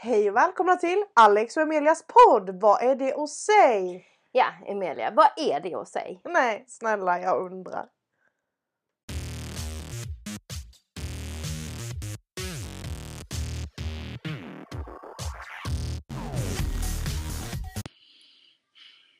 Hej 0.00 0.30
och 0.30 0.36
välkomna 0.36 0.76
till 0.76 1.04
Alex 1.14 1.56
och 1.56 1.62
Emelias 1.62 2.04
podd. 2.06 2.60
Vad 2.60 2.82
är 2.82 2.96
det 2.96 3.14
att 3.14 3.30
säga? 3.30 4.00
Ja, 4.32 4.46
Emilia, 4.66 5.10
vad 5.10 5.28
är 5.36 5.60
det 5.60 5.74
att 5.74 5.88
säga? 5.88 6.18
Nej, 6.24 6.64
snälla 6.68 7.20
jag 7.20 7.52
undrar. 7.52 7.88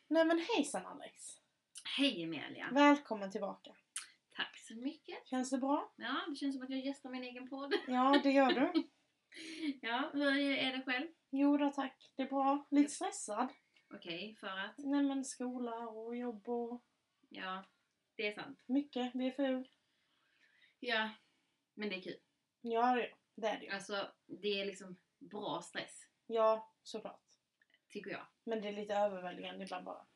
Nej 0.08 0.24
men 0.24 0.38
hejsan 0.56 0.86
Alex. 0.86 1.14
Hej 1.96 2.22
Emilia! 2.22 2.68
Välkommen 2.72 3.30
tillbaka. 3.30 3.70
Tack 4.36 4.58
så 4.58 4.74
mycket! 4.74 5.26
Känns 5.26 5.50
det 5.50 5.58
bra? 5.58 5.92
Ja, 5.96 6.14
det 6.28 6.36
känns 6.36 6.54
som 6.54 6.64
att 6.64 6.70
jag 6.70 6.80
gästar 6.80 7.10
min 7.10 7.24
egen 7.24 7.48
podd. 7.48 7.74
Ja, 7.86 8.20
det 8.22 8.30
gör 8.30 8.52
du. 8.52 8.88
Ja, 9.82 10.10
hur 10.12 10.36
är 10.40 10.76
det 10.76 10.82
själv? 10.84 11.08
Jo 11.30 11.56
då 11.56 11.70
tack. 11.72 12.12
Det 12.16 12.22
är 12.22 12.26
bra. 12.28 12.66
Lite 12.70 12.90
stressad. 12.90 13.48
Okej, 13.94 14.36
för 14.40 14.46
att? 14.58 14.74
Nej 14.78 15.02
men 15.02 15.24
skola 15.24 15.88
och 15.88 16.16
jobb 16.16 16.48
och 16.48 16.84
Ja, 17.28 17.64
det 18.16 18.26
är 18.26 18.32
sant. 18.34 18.62
mycket. 18.66 19.14
VFU. 19.14 19.64
Ja, 20.80 21.10
men 21.74 21.88
det 21.88 21.96
är 21.96 22.02
kul. 22.02 22.18
Ja, 22.60 22.94
det- 23.34 23.46
är 23.48 23.60
det. 23.60 23.70
Alltså, 23.70 24.12
det 24.26 24.60
är 24.60 24.66
liksom 24.66 24.96
bra 25.18 25.62
stress, 25.62 26.06
Ja, 26.26 26.72
såklart. 26.82 27.22
tycker 27.88 28.10
jag. 28.10 28.26
Men 28.44 28.60
det 28.60 28.68
är 28.68 28.72
lite 28.72 28.94
överväldigande 28.94 29.64
ibland 29.64 29.84
bara. 29.84 30.06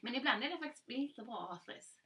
Men 0.00 0.14
ibland 0.14 0.44
är 0.44 0.50
det 0.50 0.58
faktiskt 0.58 0.88
lite 0.88 1.22
bra 1.22 1.42
att 1.42 1.48
ha 1.48 1.58
stress. 1.58 1.99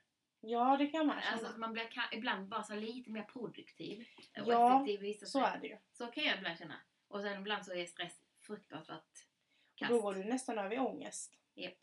Ja, 0.46 0.76
det 0.76 0.86
kan 0.86 1.06
man 1.06 1.20
känna. 1.20 1.32
Alltså, 1.32 1.46
att 1.46 1.58
man 1.58 1.72
blir 1.72 1.88
ibland 2.12 2.48
bara 2.48 2.62
så 2.62 2.74
lite 2.74 3.10
mer 3.10 3.22
produktiv 3.22 4.06
och 4.40 4.52
Ja, 4.52 4.76
effektiv 4.76 5.04
i 5.04 5.06
vissa 5.08 5.26
så 5.26 5.40
är 5.44 5.58
det 5.58 5.66
ju. 5.66 5.76
Så 5.92 6.06
kan 6.06 6.24
jag 6.24 6.38
ibland 6.38 6.58
känna. 6.58 6.74
Och 7.08 7.20
sen 7.20 7.40
ibland 7.40 7.64
så 7.64 7.74
är 7.74 7.86
stress 7.86 8.20
fruktansvärt 8.40 9.26
kast. 9.74 9.90
Då 9.90 10.00
går 10.00 10.14
du 10.14 10.24
nästan 10.24 10.58
över 10.58 10.76
i 10.76 10.78
ångest. 10.78 11.32
Japp. 11.54 11.74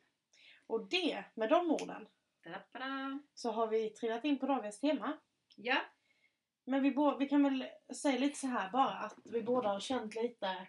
Och 0.68 0.90
det, 0.90 1.24
med 1.34 1.50
de 1.50 1.72
orden, 1.72 2.08
Ta-da-da. 2.44 3.20
så 3.34 3.52
har 3.52 3.68
vi 3.68 3.90
trillat 3.90 4.26
in 4.26 4.40
på 4.40 4.46
dagens 4.46 4.80
tema. 4.80 5.18
Ja, 5.56 5.82
Men 6.66 6.84
vi, 6.84 6.96
vi 7.20 7.30
kan 7.30 7.44
väl 7.44 7.66
säga 7.96 8.20
lite 8.20 8.40
så 8.40 8.48
här 8.48 8.72
bara 8.72 8.94
att 8.94 9.20
vi 9.26 9.42
båda 9.44 9.70
har 9.70 9.80
känt 9.80 10.16
lite 10.16 10.68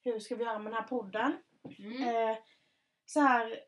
hur 0.00 0.18
ska 0.18 0.36
vi 0.36 0.44
göra 0.44 0.58
med 0.58 0.72
den 0.72 0.80
här 0.82 0.88
podden. 0.88 1.42
mm. 1.78 2.02
Eh, 2.02 2.38
så 3.06 3.20
här, 3.20 3.60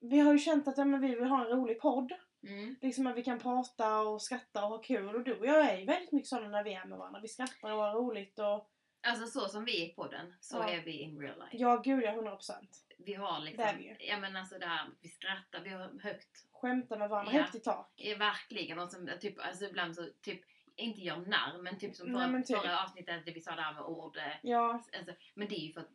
vi 0.00 0.18
har 0.18 0.32
ju 0.32 0.38
känt 0.38 0.68
att 0.68 0.78
ja, 0.78 0.84
men 0.84 1.00
vi 1.00 1.14
vill 1.14 1.28
ha 1.28 1.44
en 1.44 1.50
rolig 1.50 1.80
podd. 1.80 2.12
Mm. 2.42 2.76
Liksom 2.82 3.06
att 3.06 3.16
vi 3.16 3.24
kan 3.24 3.38
prata 3.38 4.00
och 4.00 4.22
skratta 4.22 4.62
och 4.64 4.68
ha 4.70 4.78
kul. 4.78 5.14
Och 5.16 5.24
du 5.24 5.38
och 5.38 5.46
jag 5.46 5.70
är 5.70 5.78
ju 5.78 5.84
väldigt 5.86 6.12
mycket 6.12 6.28
sådana 6.28 6.48
när 6.48 6.64
vi 6.64 6.72
är 6.72 6.84
med 6.84 6.98
varandra. 6.98 7.20
Vi 7.20 7.28
skrattar 7.28 7.72
och 7.72 7.78
har 7.82 7.94
roligt 7.94 8.38
och 8.38 8.70
Alltså 9.06 9.26
så 9.40 9.48
som 9.48 9.64
vi 9.64 9.82
är 9.82 9.86
i 9.86 9.94
podden, 9.94 10.34
så 10.40 10.56
Ja. 10.56 10.68
är 10.70 10.82
vi 10.82 10.92
in 10.92 11.20
real 11.20 11.38
life. 11.38 11.50
ja, 11.56 11.76
gud 11.84 12.02
ja, 12.04 12.10
100%. 12.12 12.52
Vi 12.98 13.14
har 13.14 13.40
liksom, 13.40 13.64
Det 13.64 13.70
är 13.70 13.76
vi 13.76 13.84
ju. 13.84 13.96
ja 13.98 14.18
men 14.20 14.36
alltså 14.36 14.58
det 14.58 14.66
här, 14.66 14.88
vi 15.00 15.08
skrattar, 15.08 15.60
vi 15.64 15.70
har 15.70 16.00
högt, 16.02 16.46
Skämta 16.52 16.96
med 16.98 17.08
varandra 17.08 17.32
Ja. 17.34 17.40
högt 17.42 17.54
i 17.54 17.60
tak. 17.60 18.00
eh, 18.00 18.18
verkligen, 18.18 18.78
och 18.78 18.90
som, 18.90 19.10
typ, 19.20 19.38
alltså 19.38 19.64
ibland 19.64 19.94
så 19.96 20.06
typ, 20.22 20.40
inte 20.76 21.00
gör 21.00 21.16
narr, 21.16 21.62
men 21.62 21.78
typ 21.78 21.96
som 21.96 22.08
Nej, 22.12 22.20
förra, 22.20 22.30
men 22.30 22.44
typ. 22.44 22.58
förra 22.58 22.82
avsnittet, 22.84 23.26
det 23.26 23.32
vi 23.32 23.40
sa 23.40 23.50
där 23.54 23.72
med 23.74 23.82
ord, 23.82 24.16
eh, 24.16 24.22
Ja, 24.42 24.72
alltså, 24.72 25.12
men 25.34 25.48
det 25.48 25.54
är 25.54 25.66
ju 25.66 25.72
för 25.72 25.80
att 25.80 25.90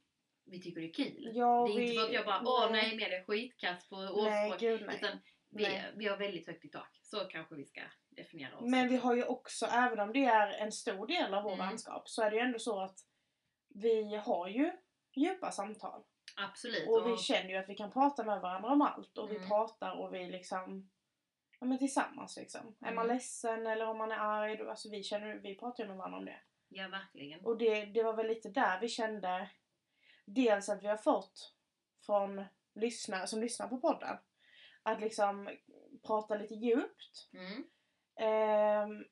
vi 0.45 0.61
tycker 0.61 0.81
det 0.81 0.87
är 0.87 0.93
kul. 0.93 1.31
ja 1.33 1.65
det 1.67 1.73
är 1.73 1.77
vi... 1.77 1.83
inte 1.83 1.99
för 1.99 2.07
att 2.07 2.13
jag 2.13 2.25
bara, 2.25 2.41
åh 2.45 2.71
nej, 2.71 2.97
det 2.97 3.15
är 3.15 3.23
skitkass 3.23 3.89
på 3.89 3.95
Nej, 3.95 4.09
ordspråk. 4.51 4.59
gud 4.59 4.83
nej. 4.87 4.95
Utan 4.95 5.19
vi, 5.53 5.63
Nej. 5.63 5.91
vi 5.95 6.07
har 6.07 6.17
väldigt 6.17 6.47
högt 6.47 6.65
i 6.65 6.69
tak. 6.69 6.99
Så 7.01 7.19
kanske 7.19 7.55
vi 7.55 7.65
ska 7.65 7.81
definiera 8.09 8.57
oss. 8.57 8.61
Men 8.71 8.87
vi 8.89 8.97
har 8.97 9.15
ju 9.15 9.23
också, 9.23 9.65
även 9.65 9.99
om 9.99 10.13
det 10.13 10.25
är 10.25 10.47
en 10.51 10.71
stor 10.71 11.07
del 11.07 11.33
av 11.33 11.43
vår 11.43 11.53
Mm. 11.53 11.67
vänskap, 11.67 12.09
så 12.09 12.21
är 12.23 12.29
det 12.31 12.35
ju 12.35 12.41
ändå 12.41 12.59
så 12.59 12.79
att 12.79 12.99
vi 13.69 14.15
har 14.15 14.47
ju 14.47 14.71
djupa 15.15 15.51
samtal. 15.51 16.03
Absolut. 16.37 16.87
Och 16.89 17.07
vi 17.07 17.17
känner 17.17 17.49
ju 17.49 17.55
att 17.55 17.69
vi 17.69 17.75
kan 17.75 17.91
prata 17.91 18.23
med 18.23 18.41
varandra 18.41 18.69
om 18.69 18.81
allt. 18.81 19.17
Och 19.17 19.31
vi 19.31 19.35
Mm. 19.35 19.47
pratar 19.49 19.91
och 19.99 20.13
vi 20.13 20.29
liksom, 20.29 20.89
ja 21.59 21.65
men 21.65 21.77
tillsammans 21.77 22.37
liksom. 22.37 22.75
Är 22.81 22.93
man 22.93 23.05
Mm. 23.05 23.15
ledsen 23.15 23.67
eller 23.67 23.87
om 23.87 23.97
man 23.97 24.11
är 24.11 24.17
arg, 24.17 24.57
då, 24.57 24.69
alltså 24.69 24.89
vi 24.89 25.03
känner 25.03 25.35
vi 25.35 25.55
pratar 25.55 25.83
ju 25.83 25.87
med 25.87 25.97
varandra 25.97 26.17
om 26.19 26.25
det. 26.25 26.39
ja, 26.69 26.87
verkligen. 26.87 27.45
Och 27.45 27.57
det, 27.57 27.85
det 27.85 28.03
var 28.03 28.13
väl 28.13 28.27
lite 28.27 28.49
där 28.49 28.79
vi 28.79 28.89
kände, 28.89 29.49
dels 30.25 30.69
att 30.69 30.83
vi 30.83 30.87
har 30.87 30.97
fått 30.97 31.53
från 32.05 32.45
lyssnare 32.73 33.27
som 33.27 33.41
lyssnar 33.41 33.67
på 33.67 33.77
podden, 33.77 34.17
att 34.83 35.01
liksom 35.01 35.49
prata 36.07 36.35
lite 36.35 36.53
djupt. 36.53 37.29
Mm. 37.33 37.63
Ehm, 38.15 39.05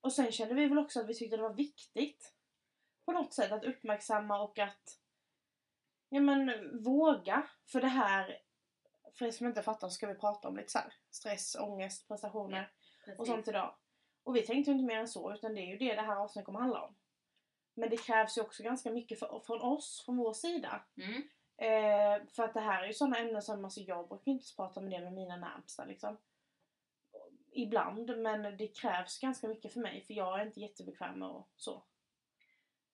och 0.00 0.12
sen 0.12 0.32
kände 0.32 0.54
vi 0.54 0.66
väl 0.66 0.78
också 0.78 1.00
att 1.00 1.08
vi 1.08 1.14
tyckte 1.14 1.36
det 1.36 1.42
var 1.42 1.54
viktigt 1.54 2.34
på 3.04 3.12
något 3.12 3.34
sätt 3.34 3.52
att 3.52 3.64
uppmärksamma 3.64 4.42
och 4.42 4.58
att 4.58 5.00
ja 6.08 6.20
men 6.20 6.52
våga. 6.82 7.48
För 7.66 7.80
det 7.80 7.88
här, 7.88 8.42
för 9.14 9.26
er 9.26 9.30
som 9.30 9.46
inte 9.46 9.62
fattar 9.62 9.88
så 9.88 9.94
ska 9.94 10.06
vi 10.06 10.14
prata 10.14 10.48
om 10.48 10.56
lite 10.56 10.72
så 10.72 10.78
här, 10.78 10.92
stress, 11.10 11.56
ångest, 11.60 12.08
prestationer 12.08 12.72
Precis. 13.04 13.20
och 13.20 13.26
sånt 13.26 13.48
idag. 13.48 13.74
Och 14.22 14.36
vi 14.36 14.42
tänkte 14.42 14.70
ju 14.70 14.76
inte 14.76 14.86
mer 14.86 15.00
än 15.00 15.08
så 15.08 15.32
utan 15.32 15.54
det 15.54 15.60
är 15.60 15.66
ju 15.66 15.76
det 15.78 15.94
det 15.94 16.02
här 16.02 16.16
avsnittet 16.16 16.46
kommer 16.46 16.60
handla 16.60 16.82
om. 16.82 16.96
Men 17.74 17.90
det 17.90 17.96
krävs 17.96 18.38
ju 18.38 18.42
också 18.42 18.62
ganska 18.62 18.90
mycket 18.90 19.18
för, 19.18 19.40
från 19.46 19.60
oss, 19.60 20.02
från 20.04 20.16
vår 20.16 20.32
sida. 20.32 20.84
Mm. 20.96 21.22
Eh, 21.60 22.26
för 22.26 22.42
att 22.42 22.54
det 22.54 22.60
här 22.60 22.82
är 22.82 22.86
ju 22.86 22.92
sådana 22.94 23.18
ämnen 23.18 23.42
som, 23.42 23.64
alltså 23.64 23.80
jag 23.80 24.08
brukar 24.08 24.32
inte 24.32 24.56
prata 24.56 24.80
med 24.80 24.90
det 24.90 25.04
med 25.04 25.12
mina 25.12 25.36
närmsta 25.36 25.84
liksom. 25.84 26.16
Ibland, 27.52 28.18
men 28.18 28.56
det 28.56 28.68
krävs 28.68 29.18
ganska 29.18 29.48
mycket 29.48 29.72
för 29.72 29.80
mig 29.80 30.00
för 30.04 30.14
jag 30.14 30.40
är 30.40 30.46
inte 30.46 30.60
jättebekväm 30.60 31.18
med 31.18 31.28
och 31.28 31.50
så. 31.56 31.84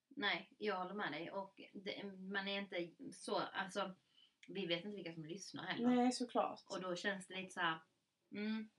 Nej, 0.09 0.49
jag 0.57 0.75
håller 0.75 0.93
med 0.93 1.11
dig. 1.11 1.31
Och 1.31 1.61
det, 1.73 2.03
man 2.03 2.47
är 2.47 2.59
inte 2.59 2.89
så, 3.13 3.35
alltså 3.53 3.91
vi 4.47 4.65
vet 4.65 4.85
inte 4.85 4.95
vilka 4.95 5.13
som 5.13 5.25
lyssnar 5.25 5.63
heller. 5.63 5.89
Nej, 5.89 6.11
såklart. 6.11 6.61
Och 6.69 6.81
då 6.81 6.95
känns 6.95 7.27
det 7.27 7.35
lite 7.35 7.53
så 7.53 7.59
här. 7.59 7.79
Mm, 8.31 8.69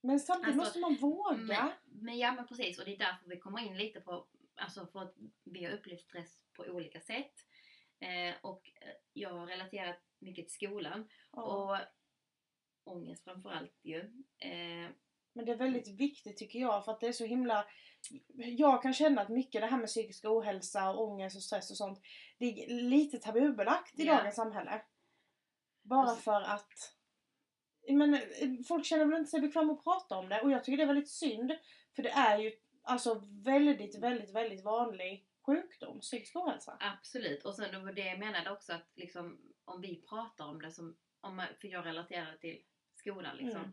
Men 0.00 0.20
samtidigt 0.20 0.60
Alltså, 0.60 0.78
måste 0.78 0.78
man 0.80 1.10
våga. 1.10 1.36
men, 1.36 1.72
men 1.84 2.18
ja 2.18 2.32
men 2.32 2.46
precis 2.46 2.78
och 2.78 2.84
det 2.84 2.94
är 2.94 2.98
därför 2.98 3.28
vi 3.28 3.36
kommer 3.38 3.62
in 3.66 3.78
lite 3.78 4.00
på, 4.00 4.26
alltså 4.54 4.86
för 4.86 5.02
att 5.02 5.14
vi 5.44 5.64
har 5.64 5.72
upplevt 5.72 6.00
stress 6.00 6.42
på 6.52 6.62
olika 6.62 7.00
sätt. 7.00 7.34
Eh, 7.98 8.34
och 8.40 8.70
eh, 8.80 8.94
jag 9.12 9.30
har 9.30 9.46
relaterat 9.46 9.96
mycket 10.18 10.44
till 10.48 10.54
skolan 10.54 11.08
Ja. 11.32 11.42
och 11.42 11.78
ångest 12.92 13.24
framförallt 13.24 13.80
ju. 13.82 13.98
Eh, 14.38 14.90
Men 15.34 15.44
det 15.44 15.52
är 15.52 15.56
väldigt 15.56 15.88
viktigt 16.00 16.36
tycker 16.36 16.58
jag 16.58 16.84
för 16.84 16.92
att 16.92 17.00
det 17.00 17.06
är 17.08 17.12
så 17.12 17.24
himla... 17.24 17.66
Jag 18.34 18.82
kan 18.82 18.94
känna 18.94 19.22
att 19.22 19.28
mycket 19.28 19.60
det 19.60 19.66
här 19.66 19.78
med 19.78 19.86
psykisk 19.86 20.24
ohälsa 20.24 20.90
och 20.90 21.02
ångest 21.08 21.36
och 21.36 21.42
stress 21.42 21.70
och 21.70 21.76
sånt, 21.76 22.00
det 22.38 22.44
är 22.46 22.74
lite 22.82 23.18
tabubelagt 23.18 24.00
i 24.00 24.04
Ja. 24.04 24.16
dagens 24.16 24.34
samhälle. 24.36 24.82
Bara 25.82 26.12
s- 26.12 26.22
för 26.24 26.40
att... 26.42 26.68
Men, 27.88 28.14
eh, 28.14 28.20
folk 28.68 28.86
känner 28.86 29.04
väl 29.04 29.18
inte 29.18 29.30
sig 29.30 29.40
bekväma 29.40 29.72
att 29.72 29.84
prata 29.84 30.16
om 30.18 30.28
det 30.28 30.40
och 30.42 30.50
jag 30.50 30.64
tycker 30.64 30.76
det 30.76 30.82
är 30.82 30.86
väldigt 30.94 31.10
synd. 31.10 31.52
För 31.96 32.02
det 32.02 32.10
är 32.10 32.38
ju 32.38 32.52
alltså 32.82 33.22
väldigt, 33.44 33.98
väldigt, 34.02 34.34
väldigt 34.34 34.64
vanlig 34.64 35.26
sjukdom, 35.46 36.00
psykisk 36.00 36.36
ohälsa. 36.36 36.76
Absolut, 36.80 37.44
och 37.44 37.54
sen 37.54 37.72
det 37.72 37.78
var 37.78 37.92
det 37.92 38.06
jag 38.06 38.18
menade 38.18 38.50
också 38.50 38.72
att 38.72 38.90
liksom, 38.94 39.40
om 39.64 39.80
vi 39.80 40.02
pratar 40.08 40.44
om 40.46 40.62
det 40.62 40.70
som, 40.72 40.96
om 41.20 41.36
man, 41.36 41.46
för 41.60 41.68
jag 41.68 41.86
relaterar 41.86 42.36
till 42.36 42.62
skolan 42.94 43.36
liksom, 43.36 43.60
Mm. 43.60 43.72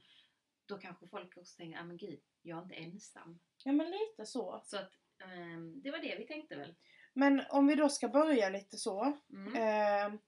då 0.65 0.77
kanske 0.77 1.07
folk 1.07 1.37
också 1.37 1.57
tänker, 1.57 1.79
ah 1.79 1.83
men 1.83 1.97
gud, 1.97 2.19
jag 2.41 2.57
är 2.57 2.63
inte 2.63 2.75
ensam. 2.75 3.39
Ja 3.63 3.71
men 3.71 3.91
lite 3.91 4.25
så. 4.25 4.61
Så 4.65 4.77
att 4.77 4.91
ehm, 5.23 5.81
det 5.81 5.91
var 5.91 5.99
det 5.99 6.15
vi 6.17 6.27
tänkte 6.27 6.55
väl. 6.55 6.75
Men 7.13 7.43
om 7.49 7.67
vi 7.67 7.75
då 7.75 7.89
ska 7.89 8.07
börja 8.07 8.49
lite 8.49 8.77
så. 8.77 9.17
Mm. 9.33 9.55
Ehm, 9.55 10.19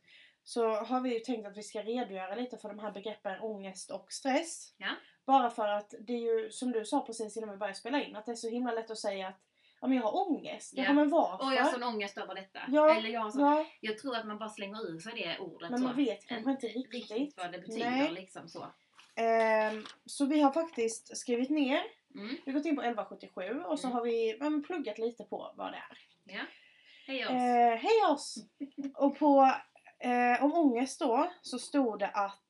så 0.44 0.70
har 0.74 1.02
vi 1.02 1.14
ju 1.14 1.20
tänkt 1.20 1.48
att 1.48 1.58
vi 1.58 1.64
ska 1.64 1.84
redogöra 1.84 2.36
lite 2.36 2.58
för 2.58 2.70
de 2.70 2.80
här 2.80 2.92
begreppen 2.92 3.40
ångest 3.40 3.92
och 3.92 4.12
stress. 4.12 4.76
Ja. 4.78 4.96
Bara 5.26 5.50
för 5.50 5.68
att 5.68 5.94
det 6.00 6.14
är 6.14 6.44
ju 6.44 6.52
som 6.52 6.72
du 6.72 6.86
sa 6.86 7.06
precis 7.06 7.38
innan 7.38 7.50
vi 7.52 7.58
började 7.58 7.78
spela 7.78 8.04
in 8.04 8.16
att 8.16 8.26
det 8.26 8.32
är 8.32 8.36
så 8.36 8.50
himla 8.50 8.72
lätt 8.72 8.92
att 8.92 8.98
säga 9.00 9.28
att 9.28 9.42
ja, 9.82 9.88
men 9.88 9.98
jag 9.98 10.04
har 10.04 10.28
ångest. 10.30 10.74
Ja. 10.76 10.84
Ja. 10.84 10.94
men 10.94 11.10
varför? 11.10 11.46
Och 11.46 11.54
jag 11.54 11.64
har 11.64 11.72
sån 11.72 11.84
ångest 11.84 12.18
över 12.18 12.36
detta. 12.36 12.60
Ja, 12.68 12.96
Eller 12.96 13.10
jag, 13.10 13.22
har 13.22 13.30
sån, 13.32 13.42
ja, 13.42 13.66
jag 13.82 13.98
tror 13.98 14.16
att 14.16 14.28
man 14.28 14.38
bara 14.38 14.50
slänger 14.50 14.88
ur 14.92 15.00
sig 15.00 15.14
det 15.16 15.40
ordet 15.40 15.70
men 15.70 15.80
så. 15.80 15.86
man 15.86 15.96
vet 15.96 16.28
kanske 16.28 16.52
inte 16.52 16.68
riktigt 16.68 17.12
riktigt. 17.12 17.38
vad 17.38 17.52
det 17.52 17.60
betyder 17.60 17.92
Nej. 17.92 18.12
liksom 18.12 18.48
så. 18.50 18.68
Ehm, 19.16 19.84
så 20.06 20.26
vi 20.26 20.42
har 20.42 20.52
faktiskt 20.52 21.18
skrivit 21.18 21.50
ner, 21.50 21.82
Mm. 22.16 22.36
vi 22.46 22.52
har 22.52 22.60
gått 22.60 22.66
in 22.66 22.76
på 22.76 22.82
1177 22.82 23.64
och 23.68 23.80
så 23.80 23.88
Mm. 23.88 23.96
har 23.98 24.04
vi 24.06 24.38
men 24.40 24.64
pluggat 24.64 24.98
lite 24.98 25.24
på 25.24 25.54
vad 25.58 25.72
det 25.72 25.78
är. 25.78 25.98
Ja. 26.36 26.42
Hej 27.08 27.26
oss. 27.26 27.32
Eh, 27.32 27.76
hej 27.78 28.12
oss! 28.12 28.36
Och 28.98 29.20
på 29.20 29.52
eh, 30.00 30.44
om 30.44 30.54
ångest 30.54 31.00
då 31.00 31.32
så 31.42 31.60
stod 31.60 32.00
det 32.00 32.08
att 32.08 32.42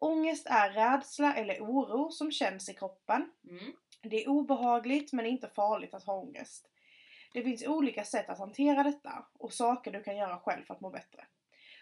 ångest 0.00 0.46
är 0.46 0.70
rädsla 0.70 1.34
eller 1.34 1.60
oro 1.60 2.10
som 2.10 2.32
känns 2.32 2.68
i 2.68 2.74
kroppen. 2.74 3.30
Mm. 3.50 3.72
Det 4.02 4.24
är 4.24 4.28
obehagligt 4.28 5.12
men 5.12 5.26
inte 5.26 5.48
farligt 5.48 5.94
att 5.94 6.04
ha 6.04 6.14
ångest. 6.14 6.70
Det 7.32 7.42
finns 7.42 7.66
olika 7.66 8.04
sätt 8.04 8.28
att 8.28 8.38
hantera 8.38 8.82
detta 8.82 9.26
och 9.32 9.52
saker 9.52 9.92
du 9.92 10.02
kan 10.02 10.16
göra 10.16 10.38
själv 10.38 10.64
för 10.64 10.74
att 10.74 10.80
må 10.80 10.90
bättre. 10.90 11.26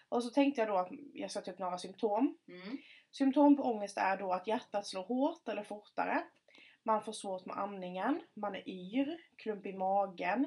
Och 0.08 0.24
så 0.24 0.30
tänkte 0.30 0.60
jag 0.60 0.68
då 0.68 0.76
att 0.76 0.88
jag 1.12 1.30
ska 1.30 1.40
ta 1.40 1.50
upp 1.50 1.58
några 1.58 1.78
symptom. 1.78 2.38
Mm. 2.48 2.78
Symptom 3.10 3.56
på 3.56 3.62
ångest 3.62 3.98
är 3.98 4.16
då 4.16 4.32
att 4.32 4.46
hjärtat 4.46 4.86
slår 4.86 5.02
hårt 5.02 5.48
eller 5.48 5.62
fortare. 5.62 6.22
Man 6.82 7.02
får 7.02 7.12
svårt 7.12 7.46
med 7.46 7.56
andningen, 7.56 8.20
man 8.34 8.54
är 8.54 8.68
yr, 8.68 9.20
klump 9.36 9.66
i 9.66 9.72
magen, 9.72 10.46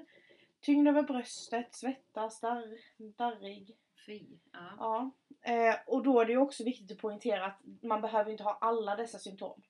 tyngd 0.62 0.88
över 0.88 1.04
bröstet, 1.04 1.76
svettas, 1.76 2.40
darr, 2.40 2.78
darrig. 3.18 3.78
Fy. 4.06 4.26
Ja. 4.52 4.76
Ja. 4.80 5.12
Eh, 5.52 5.76
och 5.88 6.04
då 6.04 6.20
är 6.22 6.26
det 6.26 6.32
ju 6.32 6.38
också 6.38 6.64
viktigt 6.64 6.92
att 6.92 6.98
poängtera 6.98 7.46
att 7.46 7.60
man 7.82 8.02
behöver 8.02 8.32
inte 8.32 8.44
ha 8.44 8.58
alla 8.62 8.96
dessa 8.96 9.20
symptom. 9.20 9.62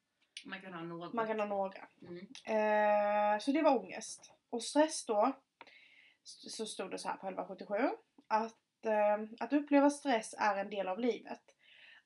Man 0.48 0.62
kan 0.62 0.74
ha 0.74 0.82
något. 0.82 1.14
Man 1.14 1.28
kan 1.28 1.40
ha 1.40 1.46
några. 1.48 1.88
Mm. 2.02 2.18
Eh, 2.46 3.40
så 3.40 3.52
det 3.52 3.62
var 3.62 3.78
ångest. 3.78 4.32
Och 4.50 4.64
stress 4.64 5.06
då, 5.06 5.32
så 6.24 6.66
stod 6.66 6.92
det 6.92 6.98
så 6.98 7.08
här 7.08 7.18
på 7.18 7.28
1177, 7.28 7.90
att, 8.28 8.86
eh, 8.86 9.18
att 9.40 9.54
uppleva 9.54 9.90
stress 9.90 10.36
är 10.38 10.58
en 10.58 10.70
del 10.70 10.88
av 10.88 11.00
livet. 11.00 11.42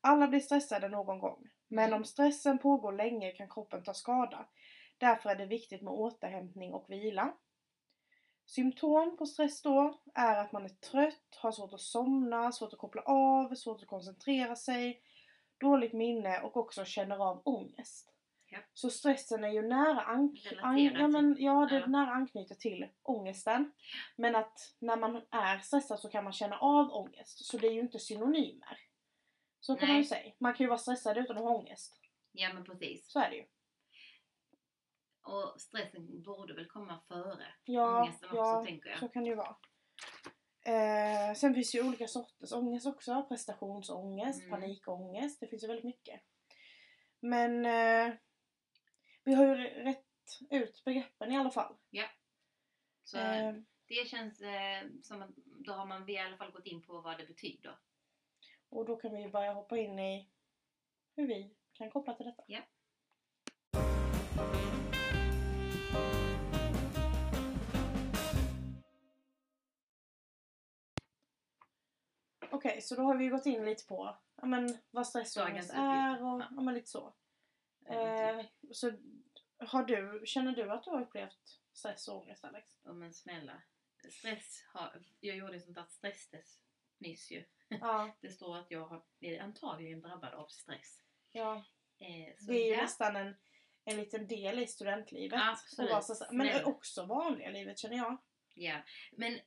Alla 0.02 0.28
blir 0.28 0.40
stressade 0.40 0.90
någon 0.90 1.20
gång. 1.20 1.50
Men 1.68 1.86
Mm. 1.88 1.98
om 1.98 2.06
stressen 2.06 2.58
pågår 2.58 2.94
länge 2.94 3.32
kan 3.32 3.50
kroppen 3.50 3.84
ta 3.84 3.94
skada. 3.94 4.46
Därför 4.98 5.30
är 5.30 5.36
det 5.36 5.46
viktigt 5.46 5.82
med 5.82 5.94
återhämtning 5.94 6.74
och 6.74 6.86
vila. 6.90 7.34
Symptom 8.46 9.18
på 9.18 9.26
stress 9.26 9.62
då 9.62 10.02
är 10.14 10.38
att 10.38 10.52
man 10.52 10.66
är 10.66 10.70
trött, 10.70 11.36
har 11.38 11.52
svårt 11.52 11.74
att 11.74 11.82
somna, 11.82 12.52
svårt 12.52 12.74
att 12.74 12.80
koppla 12.80 13.02
av, 13.02 13.56
svårt 13.56 13.82
att 13.82 13.88
koncentrera 13.88 14.56
sig, 14.56 15.02
dåligt 15.60 15.94
minne 15.94 16.42
och 16.42 16.58
också 16.58 16.86
känner 16.86 17.18
av 17.30 17.42
ångest. 17.46 18.14
Ja. 18.54 18.60
Så 18.74 18.90
stressen 18.90 19.44
är 19.44 19.50
ju 19.50 19.62
nära 19.62 20.02
anknytning, 20.02 20.60
Relaterat 20.60 21.00
ja, 21.02 21.08
men, 21.08 21.36
ja, 21.40 21.68
det 21.70 21.76
är 21.76 21.80
ja. 21.80 21.86
nära 21.88 22.12
anknyter 22.12 22.56
till 22.56 22.88
ångesten. 23.04 23.72
Men 24.16 24.36
att 24.36 24.76
när 24.80 24.98
man 24.98 25.16
är 25.32 25.60
stressad 25.60 26.00
så 26.00 26.10
kan 26.10 26.24
man 26.24 26.34
känna 26.34 26.58
av 26.58 26.92
ångest. 26.94 27.46
Så 27.46 27.58
det 27.58 27.68
är 27.68 27.72
ju 27.72 27.80
inte 27.80 28.00
synonymer. 28.00 28.78
Så 29.60 29.76
kan 29.76 29.88
man 29.88 29.98
ju 29.98 30.04
säga. 30.04 30.34
Man 30.40 30.54
kan 30.54 30.64
ju 30.64 30.68
vara 30.68 30.78
stressad 30.80 31.18
utan 31.18 31.38
att 31.38 31.44
ha 31.44 31.56
ångest. 31.58 32.00
Ja 32.32 32.54
men 32.54 32.64
precis. 32.64 33.12
Så 33.12 33.20
är 33.20 33.30
det 33.30 33.36
ju. 33.36 33.46
Och 35.24 35.62
stressen 35.62 36.24
borde 36.24 36.54
väl 36.54 36.66
komma 36.68 37.02
före 37.08 37.46
Ja, 37.64 38.02
ångesten 38.02 38.30
också 38.30 38.38
ja 38.38 38.64
tänker 38.66 38.90
jag. 38.90 39.00
så 39.00 39.08
kan 39.08 39.24
det 39.24 39.30
ju 39.30 39.36
vara. 39.36 39.56
Eh, 40.66 41.34
sen 41.36 41.54
finns 41.54 41.76
ju 41.76 41.88
olika 41.88 42.08
sorters 42.08 42.52
ångest 42.52 42.86
också. 42.88 43.26
Prestationsångest, 43.30 44.40
Mm. 44.40 44.52
panikångest. 44.52 45.40
Det 45.40 45.48
finns 45.48 45.64
ju 45.64 45.68
väldigt 45.68 45.86
mycket. 45.86 46.22
Men 47.20 47.66
eh, 47.66 48.14
vi 49.24 49.34
har 49.34 49.46
ju 49.46 49.56
rätt 49.84 50.06
ut 50.50 50.84
begreppen 50.84 51.32
i 51.32 51.38
alla 51.38 51.52
fall. 51.52 51.76
Så 53.04 53.18
Eh, 53.18 53.54
det 53.88 54.08
känns 54.08 54.42
eh, 54.42 54.88
som 55.02 55.22
att 55.22 55.30
då 55.46 55.74
har 55.74 55.86
man 55.86 56.10
i 56.10 56.18
alla 56.18 56.38
fall 56.38 56.52
gått 56.52 56.66
in 56.66 56.82
på 56.82 57.02
vad 57.02 57.18
det 57.18 57.26
betyder. 57.26 57.78
och 58.70 58.86
då 58.86 58.96
kan 58.96 59.12
vi 59.12 59.22
ju 59.22 59.30
börja 59.30 59.54
hoppa 59.54 59.78
in 59.78 60.00
i 60.00 60.30
hur 61.16 61.28
vi 61.28 61.56
kan 61.74 61.90
koppla 61.90 62.14
till 62.14 62.26
detta. 62.26 62.44
Ja. 62.48 62.62
Okej, 72.52 72.82
så 72.82 72.96
då 72.96 73.02
har 73.02 73.18
vi 73.18 73.28
gått 73.28 73.46
in 73.46 73.66
lite 73.66 73.88
på 73.88 74.18
ja, 74.36 74.46
men, 74.46 74.78
vad 74.92 75.08
stress 75.08 75.38
och 75.38 75.44
Dagens 75.44 75.70
ångest 75.70 75.74
är 75.74 76.24
och 76.24 76.42
ja. 76.42 76.48
ja, 76.56 76.62
men, 76.62 76.74
lite 76.74 76.90
så. 76.90 77.14
Ja, 77.86 77.94
Eh, 77.94 78.42
typ. 78.46 78.76
så 78.76 78.92
har 79.58 79.84
du, 79.84 80.22
känner 80.26 80.52
du 80.52 80.72
att 80.72 80.84
du 80.84 80.90
har 80.90 81.02
upplevt 81.02 81.60
stress 81.74 82.08
och 82.08 82.18
ångest 82.18 82.46
Alex? 82.46 82.72
Ja 82.84 82.94
men 82.94 83.14
snälla. 83.14 83.62
Stress 84.10 84.64
har, 84.74 85.04
jag 85.20 85.36
gjorde 85.38 85.56
ett 85.56 85.64
sånt 85.64 85.76
där 85.76 85.86
stresstest 85.90 86.62
nyss 86.98 87.32
ju. 87.32 87.46
Ja, 87.68 88.16
Det 88.22 88.30
står 88.30 88.58
att 88.58 88.72
jag 88.72 88.86
har, 88.86 89.04
är 89.20 89.40
antagligen 89.42 90.02
drabbad 90.02 90.34
av 90.34 90.48
stress. 90.48 91.02
ja. 91.32 91.64
Eh, 92.00 92.36
så 92.38 92.52
Det 92.52 92.58
är 92.58 92.66
ju 92.66 92.74
ja, 92.76 92.82
nästan 92.82 93.16
en, 93.16 93.36
en 93.86 93.98
liten 93.98 94.28
del 94.28 94.60
i 94.60 94.68
studentlivet. 94.68 95.40
Absolut. 95.44 96.04
Stressad. 96.04 96.28
Men 96.36 96.48
Snälla. 96.48 96.66
också 96.66 97.06
vanliga 97.06 97.50
livet 97.50 97.80
känner 97.80 97.98
jag. 97.98 98.18
ja. 98.54 98.82
Men 99.12 99.40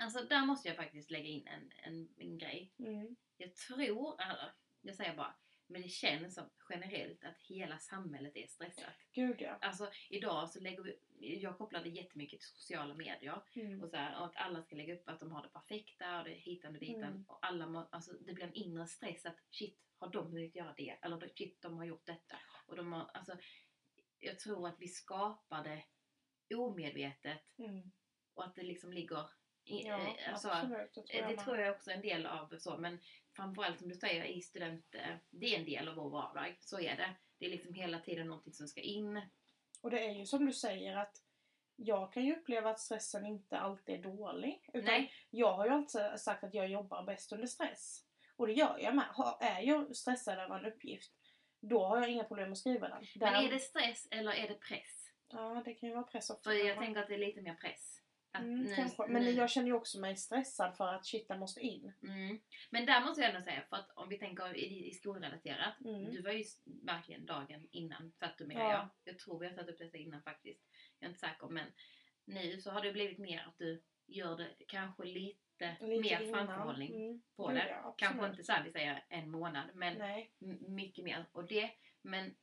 alltså 0.00 0.22
där 0.24 0.46
måste 0.46 0.68
jag 0.68 0.76
faktiskt 0.76 1.10
lägga 1.10 1.28
in 1.28 1.46
en, 1.46 1.72
en, 1.76 2.08
en 2.16 2.38
grej. 2.38 2.72
Mm. 2.78 3.16
Jag 3.36 3.54
tror, 3.56 4.22
eller, 4.22 4.52
jag 4.80 4.96
säger 4.96 5.16
bara, 5.16 5.34
men 5.68 5.82
det 5.82 5.88
känns 5.88 6.34
som 6.34 6.50
generellt 6.70 7.24
att 7.24 7.38
hela 7.38 7.78
samhället 7.78 8.36
är 8.36 8.46
stressat. 8.46 8.94
Gud 9.12 9.36
ja. 9.40 9.58
Alltså 9.60 9.90
idag 10.10 10.50
så 10.50 10.60
lägger 10.60 10.82
vi, 10.82 10.98
jag 11.42 11.58
kopplar 11.58 11.82
det 11.82 11.88
jättemycket 11.88 12.40
till 12.40 12.48
sociala 12.48 12.94
medier. 12.94 13.42
Mm. 13.54 13.82
Och, 13.82 13.90
så 13.90 13.96
här, 13.96 14.20
och 14.20 14.26
att 14.26 14.36
alla 14.36 14.62
ska 14.62 14.76
lägga 14.76 14.94
upp 14.94 15.08
att 15.08 15.20
de 15.20 15.32
har 15.32 15.42
det 15.42 15.48
perfekta 15.48 16.18
och 16.18 16.24
det 16.24 16.30
hitan 16.34 16.74
och 16.74 16.80
ditan. 16.80 17.02
Mm. 17.02 17.24
Och 17.28 17.46
alla 17.46 17.66
må, 17.68 17.88
alltså, 17.92 18.12
det 18.12 18.34
blir 18.34 18.44
en 18.44 18.54
inre 18.54 18.86
stress 18.86 19.26
att 19.26 19.38
shit, 19.50 19.78
har 19.98 20.08
de 20.10 20.26
hunnit 20.32 20.56
göra 20.56 20.74
det? 20.76 20.98
Eller 21.02 21.28
shit, 21.36 21.62
de 21.62 21.76
har 21.76 21.84
gjort 21.84 22.06
detta. 22.06 22.36
Och 22.66 22.76
de 22.76 22.92
har, 22.92 23.10
alltså, 23.14 23.36
jag 24.18 24.38
tror 24.38 24.68
att 24.68 24.76
vi 24.78 24.88
skapar 24.88 25.64
det 25.64 25.84
omedvetet 26.56 27.58
Mm. 27.58 27.92
och 28.34 28.44
att 28.44 28.54
det 28.54 28.62
liksom 28.62 28.92
ligger 28.92 29.30
Ja, 29.68 29.98
eh, 29.98 30.32
alltså, 30.32 30.48
absolut. 30.48 30.94
Det 30.94 31.02
tror 31.02 31.14
Eh, 31.14 31.20
jag 31.20 31.30
Det 31.30 31.42
tror 31.42 31.58
jag 31.58 31.74
också 31.74 31.90
är 31.90 31.94
en 31.94 32.02
del 32.02 32.26
av 32.26 32.54
så, 32.58 32.78
men 32.78 32.98
framförallt 33.36 33.78
som 33.78 33.88
du 33.88 33.94
säger 33.94 34.24
i 34.24 34.42
student, 34.42 34.94
eh, 34.94 35.16
det 35.30 35.54
är 35.54 35.58
en 35.58 35.64
del 35.64 35.88
av 35.88 35.94
vår 35.94 36.10
vardag. 36.10 36.56
Så 36.60 36.80
är 36.80 36.96
det. 36.96 37.14
Det 37.38 37.46
är 37.46 37.50
liksom 37.50 37.74
hela 37.74 37.98
tiden 37.98 38.26
någonting 38.26 38.52
som 38.52 38.68
ska 38.68 38.80
in. 38.80 39.22
Och 39.82 39.90
det 39.90 40.04
är 40.06 40.12
ju 40.12 40.26
som 40.26 40.46
du 40.46 40.52
säger 40.52 40.96
att 40.96 41.22
jag 41.76 42.12
kan 42.12 42.24
ju 42.24 42.36
uppleva 42.36 42.70
att 42.70 42.80
stressen 42.80 43.26
inte 43.26 43.58
alltid 43.58 43.94
är 43.94 44.02
dålig. 44.02 44.70
Utan 44.72 44.84
Nej. 44.84 45.12
jag 45.30 45.52
har 45.52 45.64
ju 45.66 45.70
alltid 45.70 46.20
sagt 46.20 46.44
att 46.44 46.54
jag 46.54 46.68
jobbar 46.68 47.02
bäst 47.02 47.32
under 47.32 47.46
stress. 47.46 48.04
Och 48.36 48.46
det 48.46 48.52
gör 48.52 48.78
jag 48.78 48.94
med. 48.94 49.04
Är 49.40 49.60
jag 49.60 49.96
stressad 49.96 50.38
över 50.38 50.58
en 50.58 50.72
uppgift, 50.72 51.12
då 51.60 51.84
har 51.84 51.96
jag 51.96 52.10
inga 52.10 52.24
problem 52.24 52.52
att 52.52 52.58
skriva 52.58 52.88
den. 52.88 53.06
Men 53.14 53.32
Där- 53.32 53.44
är 53.44 53.50
det 53.50 53.58
stress 53.58 54.08
eller 54.10 54.32
är 54.32 54.48
det 54.48 54.54
press? 54.54 55.10
Ja, 55.28 55.62
det 55.64 55.74
kan 55.74 55.88
ju 55.88 55.94
vara 55.94 56.04
press 56.04 56.30
också. 56.30 56.50
För 56.50 56.56
jag 56.56 56.78
tänker 56.78 57.00
att 57.00 57.08
det 57.08 57.14
är 57.14 57.18
lite 57.18 57.40
mer 57.40 57.54
press. 57.54 58.00
Att 58.32 58.42
Mm, 58.42 58.74
kanske. 58.76 59.06
Men 59.06 59.22
nu- 59.24 59.30
jag 59.30 59.50
känner 59.50 59.66
ju 59.66 59.72
också 59.72 60.00
mig 60.00 60.16
stressad 60.16 60.76
för 60.76 60.94
att 60.94 61.06
shit, 61.06 61.28
den 61.28 61.38
måste 61.38 61.60
in. 61.60 61.92
Mm. 62.02 62.40
Men 62.70 62.86
där 62.86 63.00
måste 63.00 63.20
jag 63.22 63.30
ändå 63.34 63.42
säga, 63.44 63.62
för 63.68 63.76
att 63.76 63.90
om 63.96 64.08
vi 64.08 64.18
tänker 64.18 64.56
i, 64.56 64.88
i 64.88 64.94
skolrelaterat. 64.94 65.80
Mm. 65.80 66.04
Du 66.12 66.22
var 66.22 66.32
ju 66.32 66.44
verkligen 66.64 67.26
dagen 67.26 67.68
innan 67.70 68.12
med 68.20 68.56
Ja. 68.56 68.72
ja. 68.72 68.88
Jag 69.04 69.18
tror 69.18 69.38
vi 69.38 69.46
har 69.46 69.54
satt 69.54 69.68
upp 69.68 69.78
detta 69.78 69.96
innan 69.96 70.22
faktiskt. 70.22 70.60
Jag 70.98 71.06
är 71.06 71.08
inte 71.08 71.20
säker 71.20 71.46
men 71.48 71.66
nu 72.24 72.60
så 72.60 72.70
har 72.70 72.80
det 72.82 72.92
blivit 72.92 73.18
mer 73.18 73.44
att 73.48 73.58
du 73.58 73.82
gör 74.06 74.36
det 74.36 74.54
kanske 74.68 75.04
lite, 75.04 75.76
Lite 75.80 75.86
mer 76.02 76.20
innan. 76.20 76.34
framförhållning 76.46 76.94
Mm. 76.94 77.22
på 77.36 77.52
det. 77.52 77.68
ja. 77.68 77.94
Kanske 77.98 78.26
inte 78.26 78.44
så 78.44 78.52
här 78.52 78.64
vi 78.64 78.72
säger 78.72 79.04
en 79.08 79.30
månad 79.30 79.70
men 79.74 79.98
Nej. 79.98 80.32
mycket 80.68 81.04
mer. 81.04 81.24
Och 81.32 81.44
det, 81.44 81.70
men 82.02 82.34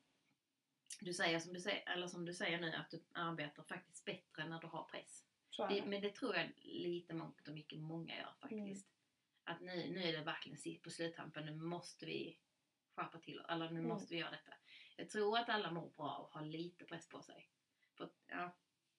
du 1.01 1.13
säger 1.13 1.39
som 1.39 1.53
du 1.53 1.59
säger, 1.59 1.89
eller 1.89 2.07
som 2.07 2.25
du 2.25 2.33
säger 2.33 2.59
nu 2.61 2.73
att 2.73 2.89
du 2.89 3.03
arbetar 3.11 3.63
faktiskt 3.63 4.05
bättre 4.05 4.45
när 4.47 4.59
du 4.59 4.67
har 4.67 4.83
press. 4.83 5.24
Det, 5.57 5.85
men 5.85 6.01
det 6.01 6.15
tror 6.15 6.35
jag 6.35 6.49
lite 6.63 7.13
mångt 7.13 7.47
och 7.47 7.53
mycket 7.53 7.79
många 7.79 8.17
gör 8.17 8.33
faktiskt. 8.41 8.87
Mm. 8.87 8.91
Att 9.43 9.61
nu, 9.61 9.89
nu 9.91 10.03
är 10.03 10.11
det 10.17 10.23
verkligen 10.23 10.57
sitt 10.57 10.81
på 10.81 10.89
sluttampen, 10.89 11.45
nu 11.45 11.55
måste 11.55 12.05
vi 12.05 12.39
skärpa 12.95 13.19
till 13.19 13.41
eller 13.49 13.69
nu 13.69 13.79
Mm. 13.79 13.87
måste 13.89 14.13
vi 14.13 14.19
göra 14.19 14.31
detta. 14.31 14.53
Jag 14.97 15.09
tror 15.09 15.37
att 15.37 15.49
alla 15.49 15.71
mår 15.71 15.89
bra 15.89 16.15
och 16.17 16.31
har 16.39 16.45
lite 16.45 16.85
press 16.85 17.09
på 17.09 17.21
sig. 17.21 17.49
För 17.97 18.09
ja, 18.27 18.57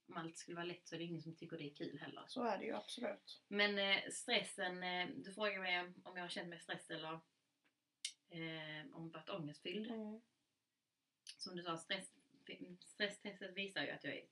om 0.08 0.16
allt 0.16 0.36
skulle 0.36 0.54
vara 0.54 0.64
lätt 0.64 0.88
så 0.88 0.94
är 0.94 0.98
det 0.98 1.04
ingen 1.04 1.22
som 1.22 1.36
tycker 1.36 1.56
det 1.58 1.70
är 1.70 1.74
kul 1.74 1.98
heller. 1.98 2.24
Så 2.26 2.42
är 2.44 2.58
det 2.58 2.64
ju 2.64 2.72
absolut. 2.74 3.42
Men 3.48 3.78
eh, 3.78 4.10
stressen, 4.10 4.82
eh, 4.82 5.08
du 5.16 5.32
frågar 5.32 5.60
mig 5.60 5.92
om 6.04 6.16
jag 6.16 6.24
har 6.24 6.28
känt 6.28 6.48
mig 6.48 6.60
stress 6.60 6.90
eller 6.90 7.12
eh, 8.28 8.86
om 8.92 9.10
varit 9.10 9.28
ångestfylld. 9.30 9.90
Mm. 9.90 10.20
Som 11.38 11.56
du 11.56 11.62
sa, 11.62 11.76
stress, 11.76 12.10
stresstestet 12.80 13.56
visar 13.56 13.82
ju 13.82 13.90
att 13.90 14.04
jag 14.04 14.14
är, 14.14 14.26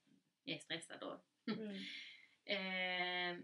jag 0.44 0.56
är 0.56 0.60
stressad 0.60 1.00
då. 1.00 1.22
Mm. 1.52 1.76
Eh, 2.44 3.38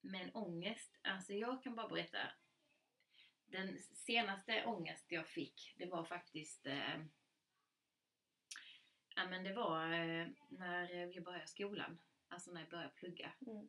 men 0.00 0.30
ångest, 0.34 0.98
alltså 1.02 1.32
jag 1.32 1.62
kan 1.62 1.74
bara 1.74 1.88
berätta. 1.88 2.18
Den 3.46 3.78
senaste 3.78 4.64
ångest 4.64 5.12
jag 5.12 5.26
fick, 5.26 5.74
det 5.76 5.86
var 5.86 6.04
faktiskt 6.04 6.66
eh, 6.66 6.98
Ja 9.16 9.26
men 9.28 9.44
det 9.44 9.52
var 9.52 9.84
eh, 9.92 10.26
när 10.48 11.06
vi 11.06 11.20
började 11.20 11.46
skolan. 11.46 12.00
Alltså 12.28 12.52
när 12.52 12.60
jag 12.60 12.70
började 12.70 12.94
plugga. 12.94 13.32
Mm. 13.46 13.68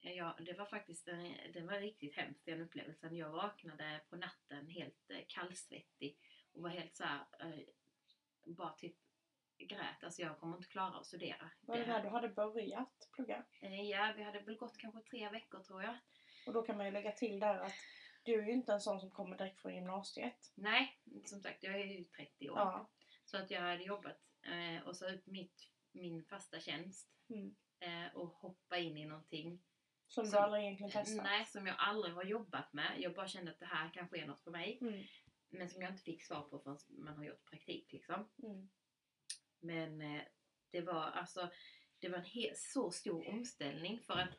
Eh, 0.00 0.12
Ja, 0.12 0.38
det 0.40 0.52
var 0.52 0.66
faktiskt 0.66 1.08
en, 1.08 1.52
det 1.52 1.60
var 1.60 1.80
riktigt 1.80 2.14
hemskt 2.16 2.44
den 2.44 2.60
upplevelsen. 2.60 3.16
Jag 3.16 3.30
vaknade 3.30 4.00
på 4.08 4.16
natten 4.16 4.68
helt 4.68 5.10
eh, 5.10 5.20
kallsvettig 5.28 6.18
och 6.52 6.62
var 6.62 6.70
helt 6.70 6.96
så 6.96 7.04
här, 7.04 7.24
eh, 7.40 7.60
bara 8.44 8.72
typ 8.72 8.96
grät. 9.58 10.04
Alltså 10.04 10.22
jag 10.22 10.38
kommer 10.38 10.56
inte 10.56 10.68
klara 10.68 10.98
att 10.98 11.06
studera. 11.06 11.50
Var 11.60 11.78
det 11.78 11.84
här- 11.84 12.02
du 12.02 12.08
hade 12.08 12.28
börjat 12.28 13.08
plugga? 13.12 13.44
Eh, 13.62 13.82
Ja, 13.82 14.12
vi 14.16 14.22
hade 14.22 14.40
väl 14.40 14.56
gått 14.56 14.78
kanske 14.78 15.00
tre 15.10 15.28
veckor 15.28 15.62
tror 15.62 15.82
jag. 15.82 15.96
Och 16.46 16.52
då 16.52 16.62
kan 16.62 16.76
man 16.76 16.86
ju 16.86 16.92
lägga 16.92 17.12
till 17.12 17.40
där 17.40 17.58
att 17.58 17.72
du 18.22 18.34
är 18.42 18.46
ju 18.46 18.52
inte 18.52 18.72
en 18.72 18.80
sån 18.80 19.00
som 19.00 19.10
kommer 19.10 19.38
direkt 19.38 19.60
från 19.60 19.74
gymnasiet. 19.74 20.52
Nej, 20.54 21.00
som 21.24 21.40
sagt 21.40 21.62
jag 21.62 21.74
är 21.74 21.84
ju 21.84 22.04
30 22.04 22.50
år. 22.50 22.58
Ja. 22.58 22.90
Så 23.24 23.36
att 23.36 23.50
jag 23.50 23.60
hade 23.60 23.82
jobbat 23.84 24.16
eh, 24.42 24.86
och 24.88 24.96
så 24.96 25.08
ut 25.08 25.26
mitt, 25.26 25.70
min 25.92 26.24
fasta 26.24 26.60
tjänst 26.60 27.12
Mm. 27.30 27.56
eh, 27.80 28.14
och 28.16 28.28
hoppa 28.28 28.78
in 28.78 28.96
i 28.96 29.04
någonting. 29.04 29.62
Som 30.08 30.24
du 30.24 30.30
Som- 30.30 30.42
aldrig 30.44 30.62
egentligen 30.62 30.92
testat. 30.92 31.24
Nej, 31.24 31.44
som 31.46 31.66
jag 31.66 31.76
aldrig 31.78 32.14
har 32.14 32.24
jobbat 32.24 32.72
med. 32.72 32.92
Jag 33.00 33.14
bara 33.14 33.28
kände 33.28 33.50
att 33.50 33.58
det 33.58 33.66
här 33.66 33.90
kanske 33.94 34.18
är 34.22 34.26
något 34.26 34.40
för 34.40 34.50
mig. 34.50 34.78
Mm. 34.80 35.04
Men 35.48 35.68
som 35.68 35.82
jag 35.82 35.90
inte 35.90 36.02
fick 36.02 36.22
svar 36.24 36.40
på 36.42 36.58
förrän 36.58 36.78
man 36.88 37.16
har 37.16 37.24
gjort 37.24 37.44
praktik 37.50 37.92
liksom. 37.92 38.28
Mm. 38.42 38.68
Men 39.60 40.00
eh, 40.00 40.22
det 40.70 40.80
var 40.80 41.02
alltså 41.02 41.50
det 41.98 42.08
var 42.08 42.18
en 42.18 42.56
så 42.56 42.90
stor 42.90 43.28
omställning 43.28 44.00
för 44.00 44.14
att 44.14 44.34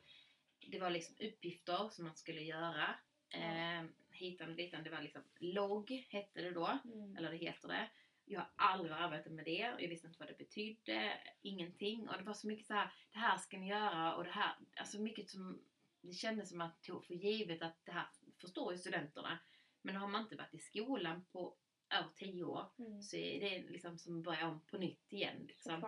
det 0.71 0.79
var 0.79 0.89
liksom 0.89 1.15
uppgifter 1.19 1.89
som 1.89 2.05
man 2.05 2.15
skulle 2.15 2.41
göra. 2.41 2.95
Eh, 3.29 3.85
hitan 4.11 4.49
och 4.49 4.55
ditan, 4.55 4.83
det 4.83 4.89
var 4.89 5.01
liksom 5.01 5.23
logg 5.39 5.91
hette 6.09 6.41
det 6.41 6.51
då, 6.51 6.79
Mm. 6.85 7.17
eller 7.17 7.31
det 7.31 7.37
heter 7.37 7.67
det. 7.67 7.89
Jag 8.25 8.39
har 8.39 8.49
aldrig 8.55 8.93
arbetat 8.93 9.33
med 9.33 9.45
det, 9.45 9.75
jag 9.79 9.87
visste 9.89 10.07
inte 10.07 10.19
vad 10.19 10.29
det 10.29 10.37
betydde, 10.37 11.13
ingenting. 11.41 12.09
Och 12.09 12.17
det 12.17 12.23
var 12.23 12.33
så 12.33 12.47
mycket 12.47 12.65
så 12.67 12.73
här, 12.73 12.93
det 13.11 13.19
här 13.19 13.37
ska 13.37 13.57
ni 13.57 13.67
göra 13.67 14.15
och 14.15 14.23
det 14.23 14.31
här, 14.31 14.55
alltså 14.75 14.99
mycket 15.01 15.29
som, 15.29 15.61
det 16.01 16.13
kändes 16.13 16.49
som 16.49 16.61
att 16.61 16.81
tog 16.83 17.05
för 17.05 17.13
givet 17.13 17.61
att 17.61 17.85
det 17.85 17.91
här 17.91 18.07
förstår 18.41 18.71
ju 18.73 18.77
studenterna. 18.77 19.39
Men 19.81 19.95
har 19.95 20.07
man 20.07 20.21
inte 20.21 20.35
varit 20.35 20.53
i 20.53 20.59
skolan 20.59 21.25
på 21.31 21.57
över 21.89 22.09
tio 22.15 22.43
år 22.43 22.65
Mm. 22.79 23.01
så 23.01 23.15
är 23.17 23.39
det 23.39 23.69
liksom 23.69 23.97
som 23.97 24.17
att 24.17 24.23
börja 24.23 24.47
om 24.47 24.61
på 24.61 24.77
nytt 24.77 25.13
igen. 25.13 25.45
Liksom. 25.47 25.81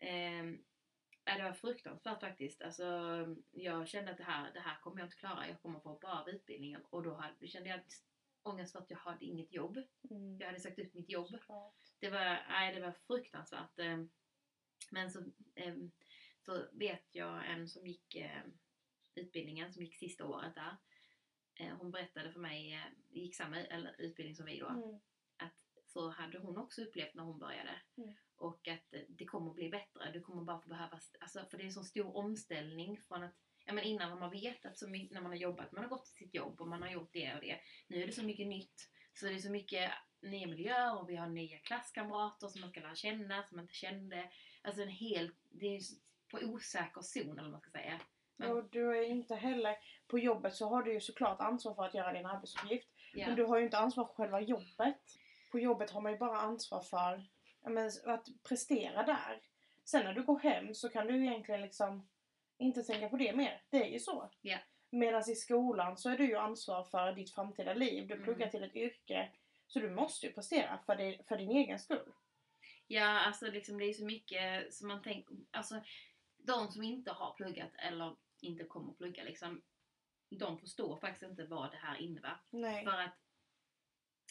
Ehm, 0.00 0.64
ja, 1.24 1.36
det 1.36 1.42
var 1.42 1.52
fruktansvärt 1.52 2.20
faktiskt. 2.20 2.62
Alltså, 2.62 2.84
jag 3.50 3.88
kände 3.88 4.10
att 4.10 4.16
det 4.18 4.24
här, 4.24 4.52
det 4.52 4.60
här 4.60 4.80
kommer 4.80 4.98
jag 4.98 5.06
inte 5.06 5.16
klara. 5.16 5.48
Jag 5.48 5.62
kommer 5.62 5.80
få 5.80 5.88
hoppa 5.88 6.20
av 6.20 6.28
utbildningen. 6.28 6.82
Och 6.90 7.02
då 7.02 7.14
hade, 7.14 7.46
kände 7.48 7.68
jag 7.68 7.80
ångest 8.42 8.72
för 8.72 8.78
att 8.78 8.90
jag 8.90 8.98
hade 8.98 9.24
inget 9.24 9.52
jobb. 9.52 9.78
Mm. 10.10 10.38
Jag 10.40 10.46
hade 10.46 10.60
sagt 10.60 10.78
upp 10.78 10.94
mitt 10.94 11.08
jobb. 11.10 11.28
Såklart. 11.28 11.74
Det 11.98 12.10
var, 12.10 12.44
nej, 12.48 12.74
det 12.74 12.80
var 12.80 12.92
fruktansvärt. 12.92 13.78
Ehm, 13.78 14.10
Men 14.90 15.10
så, 15.10 15.24
ehm, 15.54 15.90
så 16.44 16.66
vet 16.72 17.14
jag 17.14 17.50
en 17.50 17.68
som 17.68 17.86
gick 17.86 18.14
ehm, 18.16 18.58
utbildningen, 19.14 19.72
som 19.72 19.82
gick 19.82 19.96
sista 19.96 20.26
året 20.26 20.54
där. 20.54 20.76
Eh, 21.54 21.76
Hon 21.76 21.90
berättade 21.90 22.32
för 22.32 22.40
mig, 22.40 22.74
eh, 22.74 22.80
gick 23.08 23.36
samma 23.36 23.60
utbildning 23.98 24.36
som 24.36 24.46
vi 24.46 24.58
då 24.58 24.66
Mm. 24.68 25.00
Så 25.92 26.10
hade 26.10 26.38
hon 26.38 26.58
också 26.58 26.82
upplevt 26.82 27.14
när 27.14 27.22
hon 27.22 27.38
började. 27.38 27.80
Mm. 27.96 28.14
Och 28.36 28.68
att 28.68 28.94
eh, 28.94 29.00
det 29.08 29.24
kommer 29.24 29.52
bli 29.52 29.68
bättre. 29.68 30.12
Du 30.12 30.20
kommer 30.20 30.42
bara 30.42 30.60
få 30.60 30.68
behöva, 30.68 31.00
alltså, 31.20 31.46
för 31.50 31.56
det 31.56 31.62
är 31.62 31.66
en 31.66 31.72
så 31.72 31.84
stor 31.84 32.16
omställning 32.16 33.00
från 33.08 33.22
att 33.22 33.34
Ja, 33.64 33.72
men 33.74 33.84
innan 33.84 34.10
har 34.10 34.18
man 34.18 34.30
vetat 34.30 34.78
så 34.78 34.88
mycket, 34.88 35.14
när 35.14 35.20
man 35.20 35.30
har 35.30 35.38
jobbat, 35.38 35.72
man 35.72 35.82
har 35.84 35.88
gått 35.90 36.04
till 36.04 36.14
sitt 36.14 36.34
jobb 36.34 36.60
och 36.60 36.68
man 36.68 36.82
har 36.82 36.90
gjort 36.90 37.12
det 37.12 37.34
och 37.34 37.40
det. 37.40 37.60
Nu 37.88 38.02
är 38.02 38.06
det 38.06 38.12
så 38.12 38.24
mycket 38.24 38.46
nytt. 38.46 38.90
Så 39.14 39.26
det 39.26 39.34
är 39.34 39.38
så 39.38 39.50
mycket 39.50 39.90
nya 40.22 40.46
miljöer 40.46 40.98
och 40.98 41.10
vi 41.10 41.16
har 41.16 41.28
nya 41.28 41.58
klasskamrater 41.58 42.48
som 42.48 42.60
man 42.60 42.70
ska 42.70 42.80
lära 42.80 42.94
känna, 42.94 43.42
som 43.42 43.56
man 43.56 43.64
inte 43.64 43.74
kände. 43.74 44.30
Alltså 44.62 44.82
en 44.82 44.88
hel, 44.88 45.30
det 45.48 45.66
är 45.66 45.80
på 46.30 46.38
osäker 46.38 47.00
zon 47.02 47.30
eller 47.32 47.42
vad 47.42 47.50
man 47.50 47.60
ska 47.60 47.70
säga. 47.70 48.00
Men- 48.36 48.50
Och 48.50 48.70
du 48.70 48.98
är 48.98 49.02
inte 49.02 49.34
heller, 49.34 49.76
på 50.06 50.18
jobbet 50.18 50.54
så 50.54 50.68
har 50.68 50.82
du 50.82 50.92
ju 50.92 51.00
såklart 51.00 51.40
ansvar 51.40 51.74
för 51.74 51.84
att 51.84 51.94
göra 51.94 52.12
din 52.12 52.26
arbetsuppgift. 52.26 52.88
Ja. 53.14 53.26
Men 53.26 53.36
du 53.36 53.44
har 53.44 53.58
ju 53.58 53.64
inte 53.64 53.78
ansvar 53.78 54.04
för 54.04 54.14
själva 54.14 54.40
jobbet. 54.40 55.02
På 55.50 55.58
jobbet 55.58 55.90
har 55.90 56.00
man 56.00 56.12
ju 56.12 56.18
bara 56.18 56.38
ansvar 56.38 56.80
för 56.80 57.26
ja, 57.62 57.70
men, 57.70 57.90
att 58.06 58.28
prestera 58.48 59.02
där. 59.02 59.40
Sen 59.84 60.04
när 60.04 60.14
du 60.14 60.22
går 60.22 60.38
hem 60.38 60.74
så 60.74 60.88
kan 60.88 61.06
du 61.06 61.26
egentligen 61.26 61.60
liksom 61.62 62.08
inte 62.58 62.82
tänka 62.82 63.08
på 63.08 63.16
det 63.16 63.36
mer. 63.36 63.62
Det 63.70 63.82
är 63.84 63.88
ju 63.88 63.98
så. 63.98 64.30
Ja. 64.40 64.58
Medan 64.90 65.30
i 65.30 65.34
skolan 65.34 65.96
så 65.96 66.10
är 66.10 66.18
du 66.18 66.26
ju 66.26 66.36
ansvar 66.36 66.84
för 66.84 67.12
ditt 67.12 67.34
framtida 67.34 67.74
liv. 67.74 68.06
Du 68.06 68.14
Mm. 68.14 68.24
pluggar 68.24 68.48
till 68.48 68.62
ett 68.64 68.76
yrke. 68.76 69.32
Så 69.66 69.78
du 69.80 69.90
måste 69.90 70.26
ju 70.26 70.32
prestera 70.32 70.78
för, 70.86 70.96
det, 70.96 71.28
för 71.28 71.36
din 71.36 71.50
egen 71.50 71.78
skull. 71.78 72.12
Ja, 72.86 73.20
alltså 73.20 73.46
liksom 73.46 73.78
det 73.78 73.84
är 73.84 73.92
så 73.92 74.04
mycket 74.04 74.74
som 74.74 74.88
man 74.88 75.02
tänker, 75.02 75.36
alltså 75.50 75.82
de 76.36 76.68
som 76.72 76.82
inte 76.82 77.12
har 77.12 77.32
pluggat 77.34 77.70
eller 77.78 78.16
inte 78.40 78.64
kommer 78.64 78.90
att 78.90 78.98
plugga 78.98 79.24
liksom, 79.24 79.62
de 80.30 80.58
förstår 80.58 80.96
faktiskt 81.00 81.30
inte 81.30 81.44
vad 81.44 81.70
det 81.70 81.76
här 81.76 81.96
innebär. 81.96 82.36
Nej. 82.50 82.84
För 82.84 82.90
att 83.00 83.16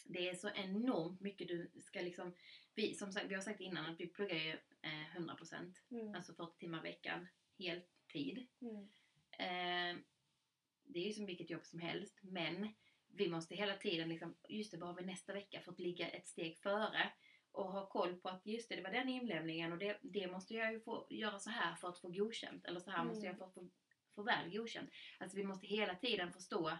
det 0.04 0.28
är 0.28 0.34
så 0.34 0.50
enormt 0.54 1.20
mycket 1.20 1.48
du 1.48 1.70
ska 1.80 2.00
liksom, 2.00 2.34
vi, 2.74 2.94
som 2.94 3.12
sagt, 3.12 3.26
vi 3.30 3.34
har 3.34 3.42
sagt 3.42 3.60
innan 3.60 3.86
att 3.90 4.00
vi 4.00 4.06
pluggar 4.06 4.36
ju 4.36 4.50
eh, 4.82 5.16
100%, 5.16 5.74
Mm. 5.90 6.14
alltså 6.14 6.34
40 6.34 6.58
timmar 6.58 6.78
i 6.78 6.82
veckan, 6.82 7.28
heltid. 7.58 8.46
Mm. 8.60 8.82
Eh, 9.32 10.02
det 10.84 10.98
är 10.98 11.06
ju 11.06 11.12
som 11.12 11.26
vilket 11.26 11.50
jobb 11.50 11.66
som 11.66 11.78
helst, 11.80 12.18
men 12.22 12.74
vi 13.12 13.28
måste 13.28 13.54
hela 13.54 13.76
tiden 13.76 14.08
liksom, 14.08 14.36
just 14.48 14.70
det, 14.70 14.76
vad 14.78 14.88
har 14.88 14.96
vi 14.96 15.06
nästa 15.06 15.32
vecka 15.32 15.60
för 15.60 15.72
att 15.72 15.80
ligga 15.80 16.08
ett 16.08 16.26
steg 16.28 16.58
före 16.58 17.12
och 17.52 17.72
ha 17.72 17.88
koll 17.88 18.16
på 18.20 18.28
att 18.28 18.46
just 18.46 18.68
det, 18.68 18.76
det 18.76 18.82
var 18.82 18.90
den 18.90 19.08
inlämningen 19.08 19.72
och 19.72 19.78
det, 19.78 19.98
det 20.02 20.30
måste 20.30 20.54
jag 20.54 20.72
ju 20.72 20.80
få 20.80 21.06
göra 21.10 21.38
så 21.38 21.50
här 21.50 21.74
för 21.74 21.88
att 21.88 21.98
få 21.98 22.08
godkänt 22.08 22.64
eller 22.64 22.80
så 22.80 22.90
här 22.90 23.04
måste 23.04 23.26
jag 23.26 23.34
Mm. 23.34 23.38
för 23.38 23.46
att 23.46 23.54
få, 23.54 23.70
få 24.14 24.22
väl 24.22 24.50
godkänt. 24.50 24.90
Alltså 25.18 25.36
vi 25.36 25.44
måste 25.44 25.66
hela 25.66 25.94
tiden 25.94 26.32
förstå, 26.32 26.78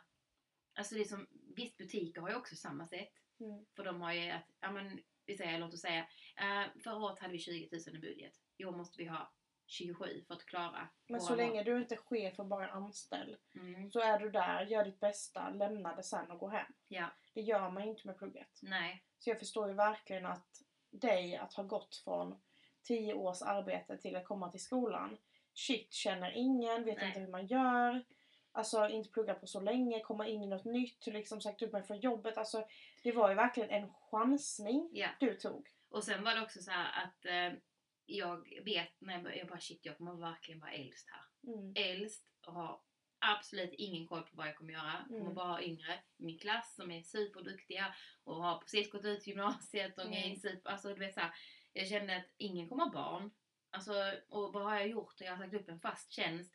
alltså 0.75 0.95
det 0.95 1.01
är 1.01 1.05
som, 1.05 1.27
visst 1.57 1.77
butiker 1.79 2.21
har 2.21 2.29
ju 2.31 2.37
också 2.37 2.57
samma 2.57 2.87
sätt, 2.87 3.13
Mm. 3.41 3.65
för 3.77 3.85
de 3.85 4.01
har 4.03 4.13
ju 4.13 4.31
att, 4.31 4.45
ja 4.61 4.71
men 4.71 5.01
vi 5.27 5.37
säger, 5.37 5.59
låt 5.59 5.75
oss 5.75 5.81
säga, 5.81 6.07
eh, 6.37 6.83
förra 6.85 6.97
året 6.97 7.19
hade 7.19 7.33
vi 7.33 7.39
20 7.39 7.69
000 7.87 7.97
i 7.97 7.99
budget, 7.99 8.33
i 8.57 8.65
år 8.65 8.73
måste 8.73 8.99
vi 9.03 9.09
ha 9.09 9.33
27 9.67 10.25
för 10.27 10.35
att 10.35 10.45
klara 10.47 10.89
Men 11.07 11.21
så 11.21 11.35
länge 11.35 11.63
du 11.63 11.79
inte 11.79 11.95
är 11.95 11.97
chef 11.97 12.39
och 12.39 12.47
bara 12.47 12.69
anställd 12.71 13.37
Mm, 13.55 13.91
så 13.91 14.01
är 14.01 14.19
du 14.19 14.31
där, 14.31 14.67
gör 14.67 14.85
ditt 14.85 15.01
bästa, 15.01 15.51
lämna 15.51 15.97
det 15.97 16.03
sen 16.03 16.31
och 16.31 16.39
gå 16.39 16.49
hem. 16.49 16.73
ja, 16.89 17.07
Det 17.35 17.41
gör 17.41 17.71
man 17.71 17.83
inte 17.83 18.07
med 18.07 18.19
plugget. 18.19 18.59
nej. 18.63 19.05
Så 19.19 19.31
jag 19.31 19.39
förstår 19.39 19.69
ju 19.69 19.75
verkligen 19.75 20.27
att 20.27 20.63
dig 20.91 21.37
att 21.37 21.55
ha 21.55 21.63
gått 21.63 21.97
från 21.97 22.41
10 22.83 23.15
års 23.15 23.43
arbete 23.43 23.99
till 23.99 24.17
att 24.17 24.25
komma 24.25 24.51
till 24.51 24.61
skolan. 24.63 25.19
Shit, 25.55 25.93
känner 25.93 26.33
ingen, 26.37 26.85
vet 26.85 26.97
Nej. 26.99 27.07
inte 27.09 27.21
hur 27.21 27.29
man 27.29 27.47
gör. 27.47 28.05
Alltså 28.53 28.89
inte 28.89 29.11
plugga 29.11 29.35
på 29.35 29.47
så 29.47 29.61
länge, 29.61 30.01
komma 30.01 30.27
in 30.27 30.43
i 30.43 30.47
något 30.47 30.65
nytt, 30.65 31.07
liksom 31.07 31.41
sagt 31.41 31.63
upp 31.63 31.73
mig 31.73 31.83
från 31.83 32.01
jobbet. 32.01 32.37
Alltså 32.39 32.67
det 33.03 33.13
var 33.13 33.29
ju 33.29 33.35
verkligen 33.35 33.71
en 33.71 33.91
chansning 34.11 34.91
Ja. 34.93 35.09
du 35.21 35.35
tog. 35.35 35.69
Och 35.89 36.05
sen 36.05 36.25
var 36.25 36.35
det 36.35 36.43
också 36.43 36.63
så 36.63 36.71
här 36.71 37.05
att 37.05 37.25
eh, 37.27 37.59
jag 38.07 38.63
vet, 38.65 39.01
när 39.01 39.23
jag, 39.23 39.37
jag 39.37 39.49
bara 39.49 39.61
shit 39.61 39.81
jag 39.87 39.97
kommer 39.97 40.15
verkligen 40.15 40.61
vara 40.61 40.73
äldst 40.73 41.09
här. 41.11 41.53
Mm. 41.53 41.73
Äldst 41.77 42.25
och 42.47 42.53
har 42.53 42.81
absolut 43.19 43.73
ingen 43.73 44.07
koll 44.07 44.23
på 44.23 44.37
vad 44.37 44.47
jag 44.49 44.57
kommer 44.57 44.73
göra. 44.73 45.05
Kommer 45.09 45.21
Mm. 45.21 45.35
bara 45.35 45.49
ha 45.53 45.63
yngre 45.63 45.95
i 46.19 46.23
min 46.25 46.39
klass 46.39 46.75
som 46.75 46.91
är 46.91 47.03
superduktiga 47.03 47.95
och 48.25 48.35
har 48.45 48.59
precis 48.59 48.91
gått 48.91 49.05
ut 49.05 49.27
gymnasiet 49.27 49.99
och 49.99 50.05
är 50.05 50.25
Mm. 50.25 50.37
super, 50.37 50.71
alltså 50.71 50.89
du 50.89 50.95
vet 50.95 51.15
så 51.15 51.21
här, 51.21 51.35
Jag 51.73 51.89
kände 51.89 52.17
att 52.17 52.27
ingen 52.37 52.69
kommer 52.69 52.85
ha 52.85 52.91
barn. 52.93 53.31
Alltså, 53.71 53.93
och 54.29 54.53
vad 54.53 54.63
har 54.65 54.75
jag 54.79 54.89
gjort? 54.89 55.15
Jag 55.21 55.37
har 55.37 55.45
sagt 55.45 55.55
upp 55.55 55.69
en 55.69 55.81
fast 55.81 56.13
tjänst. 56.13 56.55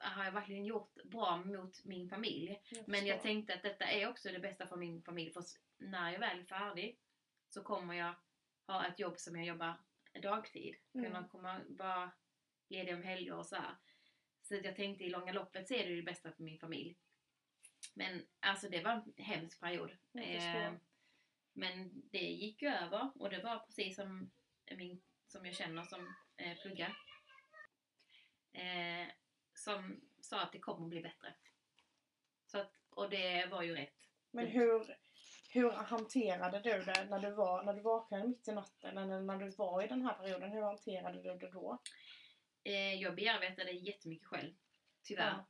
Har 0.00 0.24
jag 0.24 0.32
verkligen 0.32 0.64
gjort 0.64 0.94
bra 1.04 1.36
mot 1.36 1.84
min 1.84 2.08
familj? 2.08 2.62
Men 2.86 3.06
jag 3.06 3.22
tänkte 3.22 3.54
att 3.54 3.62
detta 3.62 3.84
är 3.84 4.08
också 4.08 4.28
det 4.28 4.38
bästa 4.38 4.66
för 4.66 4.76
min 4.76 5.02
familj. 5.02 5.32
För 5.32 5.44
när 5.78 6.12
jag 6.12 6.20
väl 6.20 6.40
är 6.40 6.44
färdig 6.44 6.98
så 7.48 7.62
kommer 7.62 7.94
jag 7.94 8.14
ha 8.66 8.86
ett 8.86 8.98
jobb 8.98 9.18
som 9.18 9.36
jag 9.36 9.46
jobbar 9.46 9.74
dagtid. 10.22 10.76
Mm. 10.94 11.06
Kunna 11.06 11.28
komma, 11.28 11.60
vara 11.68 12.12
ledig 12.68 12.94
om 12.94 13.02
helger 13.02 13.34
och 13.34 13.46
så 13.46 13.56
här. 13.56 13.76
Så 14.42 14.54
jag 14.54 14.76
tänkte 14.76 15.04
i 15.04 15.10
långa 15.10 15.32
loppet 15.32 15.68
så 15.68 15.74
är 15.74 15.88
det 15.88 15.96
det 15.96 16.02
bästa 16.02 16.32
för 16.32 16.42
min 16.42 16.58
familj. 16.58 16.96
Men 17.94 18.26
alltså 18.40 18.68
det 18.68 18.82
var 18.82 18.92
en 18.92 19.24
hemsk 19.24 19.60
period. 19.60 19.96
Jag. 20.12 20.66
Eh, 20.66 20.72
men 21.52 22.02
det 22.10 22.18
gick 22.18 22.62
ju 22.62 22.68
över 22.68 23.10
och 23.14 23.30
det 23.30 23.42
var 23.42 23.58
precis 23.58 23.96
som, 23.96 24.30
min, 24.76 25.02
som 25.26 25.46
jag 25.46 25.54
känner 25.54 25.82
som 25.82 26.14
eh, 26.36 26.58
pluggar. 26.58 26.96
Eh, 28.52 29.08
som 29.64 30.00
sa 30.20 30.40
att 30.40 30.52
det 30.52 30.58
kommer 30.58 30.88
bli 30.88 31.00
bättre. 31.02 31.34
Så 32.46 32.58
att, 32.58 32.72
och 32.90 33.10
det 33.10 33.46
var 33.50 33.62
ju 33.62 33.74
rätt. 33.74 34.08
Men 34.30 34.46
hur, 34.46 34.96
hur 35.50 35.70
hanterade 35.70 36.60
du 36.60 36.82
det 36.82 37.04
när 37.10 37.18
du, 37.18 37.30
var, 37.30 37.62
när 37.62 37.74
du 37.74 37.80
vaknade 37.80 38.28
mitt 38.28 38.48
i 38.48 38.52
natten? 38.52 38.98
Eller 38.98 39.20
när 39.20 39.36
du 39.38 39.50
var 39.50 39.82
i 39.82 39.86
den 39.88 40.02
här 40.02 40.14
perioden? 40.14 40.52
Hur 40.52 40.62
hanterade 40.62 41.22
du 41.22 41.38
det 41.38 41.50
då? 41.50 41.78
Eh, 42.64 42.94
jag 42.94 43.14
bearbetade 43.14 43.70
jättemycket 43.72 44.28
själv. 44.28 44.54
Tyvärr. 45.02 45.26
Ja. 45.30 45.44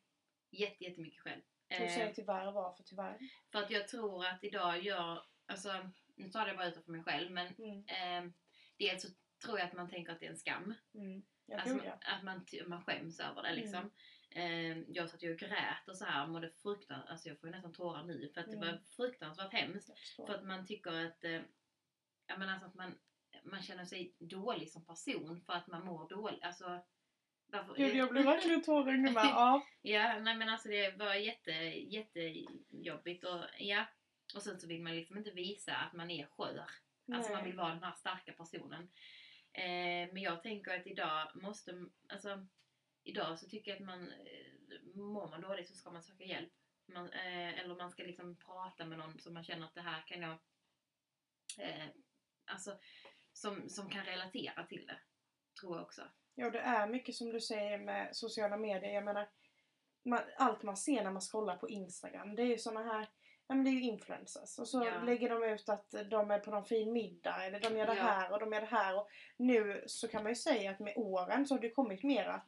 Jätte, 0.51 0.85
jättemycket 0.85 1.21
själv. 1.21 1.41
Du 1.69 1.75
Eh, 1.77 1.89
säger 1.95 2.13
tyvärr 2.15 2.53
var 2.53 2.73
för 2.73 2.83
tyvärr. 2.83 3.19
för 3.53 3.59
att 3.59 3.71
jag 3.71 3.89
tror 3.89 4.27
att 4.27 4.45
idag 4.45 4.83
gör, 4.83 5.23
alltså 5.47 5.91
nu 6.15 6.29
tar 6.31 6.47
jag 6.47 6.57
bara 6.57 6.67
ut 6.69 6.75
det 6.75 6.83
för 6.83 6.93
mig 6.93 7.03
själv 7.03 7.31
men 7.31 7.47
Mm. 7.59 7.85
eh, 8.27 8.33
dels 8.77 9.03
så 9.03 9.09
tror 9.45 9.59
jag 9.59 9.69
att 9.69 9.75
man 9.75 9.91
tänker 9.91 10.13
att 10.13 10.21
det 10.21 10.27
är 10.27 10.31
en 10.31 10.37
skam. 10.37 10.75
Mm. 10.95 11.23
Alltså, 11.53 11.75
det. 11.75 11.99
att 12.01 12.23
man, 12.23 12.47
man 12.67 12.85
skäms 12.85 13.21
över 13.21 13.43
det 13.43 13.55
liksom. 13.55 13.91
Eh, 14.31 14.79
jag 14.79 15.11
satt 15.11 15.23
ju 15.23 15.33
och 15.33 15.39
grät 15.39 15.89
och 15.89 15.97
så 15.97 16.05
här 16.05 16.27
mådde 16.27 16.51
fruktansvärt, 16.51 17.11
alltså 17.11 17.29
jag 17.29 17.41
får 17.41 17.49
ju 17.49 17.55
nästan 17.55 17.73
tårar 17.73 18.03
nu 18.05 18.31
för 18.35 18.41
att 18.41 18.47
det 18.47 18.57
Mm. 18.57 18.69
var 18.69 18.79
fruktansvärt 18.97 19.53
hemskt. 19.53 19.91
För 20.17 20.35
att 20.35 20.45
man 20.45 20.67
tycker 20.67 21.07
att, 21.07 21.25
eh, 21.25 21.41
ja 22.27 22.39
men 22.39 22.49
alltså 22.49 22.67
att 22.67 22.75
man, 22.75 22.95
man 23.45 23.63
känner 23.63 23.85
sig 23.85 24.15
dålig 24.19 24.71
som 24.71 24.85
person 24.87 25.41
för 25.47 25.53
att 25.53 25.67
man 25.67 25.85
mår 25.85 26.09
dåligt. 26.09 26.43
Alltså, 26.43 26.81
varför, 27.47 27.75
Gud, 27.75 27.97
jag 27.97 28.11
blir 28.11 28.23
verkligen 28.23 28.63
tårögd 28.63 29.01
nu 29.01 29.11
med. 29.11 29.25
Ja. 29.25 29.67
Ja, 29.83 30.19
nej 30.19 30.35
men 30.37 30.49
alltså 30.49 30.69
det 30.69 30.97
var 30.99 31.15
jätte, 31.15 31.51
jättejobbigt 31.51 33.25
och 33.25 33.45
ja. 33.59 33.87
Och 34.35 34.43
sen 34.43 34.61
så 34.61 34.67
vill 34.67 34.83
man 34.83 34.97
liksom 34.97 35.19
inte 35.19 35.31
visa 35.31 35.75
att 35.77 35.93
man 35.93 36.11
är 36.11 36.27
skör. 36.27 36.65
Alltså 37.13 37.33
man 37.33 37.45
vill 37.45 37.57
vara 37.57 37.69
den 37.75 37.83
här 37.83 37.93
starka 37.93 38.33
personen. 38.33 38.89
Eh, 39.53 40.13
men 40.13 40.23
jag 40.23 40.43
tänker 40.43 40.81
att 40.81 40.87
idag 40.87 41.31
måste, 41.35 41.87
alltså 42.09 42.47
idag 43.05 43.39
så 43.39 43.49
tycker 43.49 43.71
jag 43.71 43.81
att 43.81 43.87
man, 43.87 44.09
eh, 44.09 44.95
mår 44.95 45.29
man 45.29 45.41
dåligt 45.41 45.69
så 45.69 45.75
ska 45.75 45.91
man 45.91 46.03
söka 46.03 46.25
hjälp. 46.25 46.53
Man, 46.87 47.13
eh, 47.13 47.61
eller 47.61 47.77
man 47.77 47.91
ska 47.91 48.03
liksom 48.03 48.37
prata 48.37 48.85
med 48.85 48.99
någon 48.99 49.19
som 49.19 49.35
man 49.35 49.45
känner 49.45 49.67
att 49.67 49.75
det 49.75 49.81
här 49.81 50.07
kan 50.07 50.23
jag, 50.23 50.39
eh, 51.59 51.89
alltså 52.45 52.79
som, 53.33 53.69
som 53.69 53.91
kan 53.91 54.05
relatera 54.05 54.67
till 54.67 54.87
det. 54.87 55.01
Tror 55.61 55.77
jag 55.77 55.83
också. 55.85 56.03
Ja, 56.35 56.51
det 56.51 56.61
är 56.61 56.87
mycket 56.87 57.15
som 57.15 57.31
du 57.31 57.41
säger 57.41 57.79
med 57.79 58.17
sociala 58.17 58.57
medier. 58.57 58.95
Jag 58.95 59.05
menar, 59.05 59.29
man, 60.05 60.21
allt 60.37 60.63
man 60.63 60.77
ser 60.77 61.05
när 61.05 61.11
man 61.11 61.23
scrollar 61.23 61.57
på 61.57 61.69
Instagram, 61.69 62.35
det 62.35 62.43
är 62.43 62.47
ju 62.47 62.59
såna 62.59 62.83
här 62.83 63.09
Ja 63.47 63.55
men 63.55 63.65
det 63.65 63.71
är 63.71 63.73
ju 63.73 63.83
influencers 63.83 64.59
och 64.59 64.69
så 64.69 64.85
Ja. 64.85 65.03
lägger 65.05 65.29
de 65.29 65.43
ut 65.45 65.69
att 65.69 65.95
de 66.11 66.31
är 66.31 66.39
på 66.39 66.51
någon 66.51 66.65
fin 66.65 66.93
middag 66.93 67.45
eller 67.47 67.61
de 67.61 67.77
gör 67.77 67.87
det 67.87 67.95
Ja. 67.97 68.03
här 68.03 68.33
och 68.33 68.41
de 68.41 68.53
gör 68.53 68.61
det 68.61 68.67
här 68.67 68.97
och 68.99 69.09
nu 69.37 69.85
så 69.87 70.09
kan 70.09 70.23
man 70.23 70.33
ju 70.33 70.37
säga 70.37 70.71
att 70.71 70.79
med 70.81 70.93
åren 70.97 71.47
så 71.47 71.55
har 71.55 71.61
det 71.61 71.71
kommit 71.71 72.03
mer 72.03 72.25
att 72.25 72.47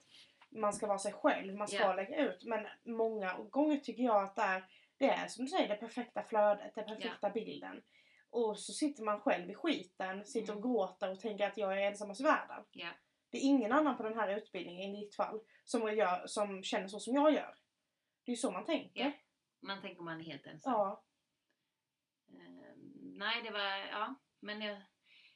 man 0.51 0.73
ska 0.73 0.87
vara 0.87 0.99
sig 0.99 1.13
själv, 1.13 1.55
man 1.55 1.69
ska 1.69 1.77
Ja. 1.77 1.95
lägga 1.95 2.17
ut 2.17 2.45
men 2.45 2.67
många 2.85 3.35
gånger 3.39 3.77
tycker 3.77 4.03
jag 4.03 4.23
att 4.25 4.37
det 4.37 4.43
är, 4.43 4.65
det 4.97 5.09
är 5.09 5.27
som 5.29 5.45
du 5.45 5.51
säger 5.51 5.69
det 5.69 5.77
perfekta 5.77 6.23
flödet, 6.23 6.75
den 6.75 6.85
perfekta 6.85 7.31
bilden. 7.31 7.83
Och 8.31 8.59
så 8.59 8.73
sitter 8.73 9.03
man 9.03 9.21
själv 9.21 9.51
i 9.51 9.55
skiten, 9.55 10.25
sitter 10.25 10.53
och 10.53 10.59
Mm. 10.59 10.71
gråter 10.73 11.11
och 11.11 11.21
tänker 11.21 11.47
att 11.47 11.57
jag 11.57 11.73
är 11.83 11.87
ensammast 11.87 12.21
i 12.21 12.25
världen. 12.25 12.65
Det 13.31 13.39
är 13.39 13.43
ingen 13.43 13.73
annan 13.73 13.97
på 13.97 14.03
den 14.03 14.19
här 14.19 14.37
utbildningen 14.37 14.95
i 14.95 15.01
ditt 15.01 15.15
fall 15.15 15.41
som, 15.65 15.95
gör, 15.97 16.27
som 16.27 16.63
känner 16.63 16.89
så 16.89 17.01
som 17.01 17.15
jag 17.15 17.33
gör. 17.33 17.55
Det 18.25 18.31
är 18.31 18.35
ju 18.35 18.37
så 18.37 18.51
man 18.51 18.65
tänker. 18.65 19.13
Man 19.67 19.81
tänker 19.81 20.03
man 20.03 20.21
är 20.21 20.25
helt 20.25 20.47
ensam. 20.47 20.73
Ja. 20.73 21.03
Ehm, 22.29 22.93
nej, 23.19 23.43
det 23.43 23.51
var, 23.51 23.61
ja. 23.91 24.15
Men, 24.41 24.63
jag, 24.63 24.83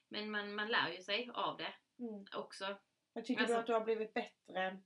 men 0.09 0.31
man, 0.31 0.55
man 0.55 0.69
lär 0.69 0.89
ju 0.89 1.03
sig 1.03 1.31
av 1.35 1.57
det 1.57 1.75
Mm. 1.99 2.25
också. 2.37 2.77
Men 3.13 3.25
tycker 3.25 3.41
Alltså- 3.43 3.55
du 3.55 3.61
att 3.61 3.67
du 3.67 3.73
har 3.73 3.81
blivit 3.85 4.15
bättre? 4.15 4.79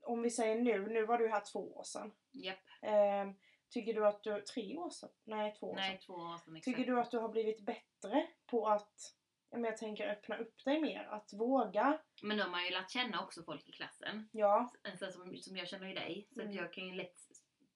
Om 0.00 0.22
vi 0.22 0.30
säger 0.30 0.56
nu, 0.60 0.88
nu 0.88 1.06
var 1.06 1.18
du 1.18 1.28
här 1.28 1.42
två 1.52 1.76
år 1.76 1.84
sedan. 1.84 2.12
Japp. 2.32 2.58
Ehm, 2.82 3.34
tycker 3.70 3.94
du 3.94 4.06
att 4.06 4.22
du, 4.22 4.40
tre 4.40 4.76
år 4.76 4.90
sedan? 4.90 5.10
Nej, 5.24 5.54
två 5.58 5.70
år 5.70 5.74
Nej, 5.74 5.90
sedan. 5.90 5.98
två 6.06 6.12
år 6.12 6.38
sedan 6.38 6.56
exakt. 6.56 6.76
Tycker 6.76 6.92
du 6.92 7.00
att 7.00 7.10
du 7.10 7.18
har 7.18 7.28
blivit 7.28 7.60
bättre 7.60 8.26
på 8.46 8.68
att, 8.68 9.14
men 9.50 9.64
jag 9.64 9.76
tänker 9.76 10.08
öppna 10.08 10.36
upp 10.36 10.64
dig 10.64 10.80
mer? 10.80 11.04
Att 11.04 11.32
våga? 11.32 11.98
Men 12.22 12.36
nu 12.36 12.42
har 12.42 12.50
man 12.50 12.64
ju 12.64 12.70
lärt 12.70 12.90
känna 12.90 13.24
också 13.24 13.42
folk 13.42 13.68
i 13.68 13.72
klassen. 13.72 14.28
Ja. 14.32 14.72
Alltså, 14.82 15.12
som, 15.12 15.36
som 15.36 15.56
jag 15.56 15.68
känner 15.68 15.88
ju 15.88 15.94
dig. 15.94 16.28
Så 16.30 16.40
Mm. 16.40 16.50
att 16.50 16.56
jag 16.56 16.72
kan 16.72 16.86
ju 16.86 16.94
lätt 16.94 17.18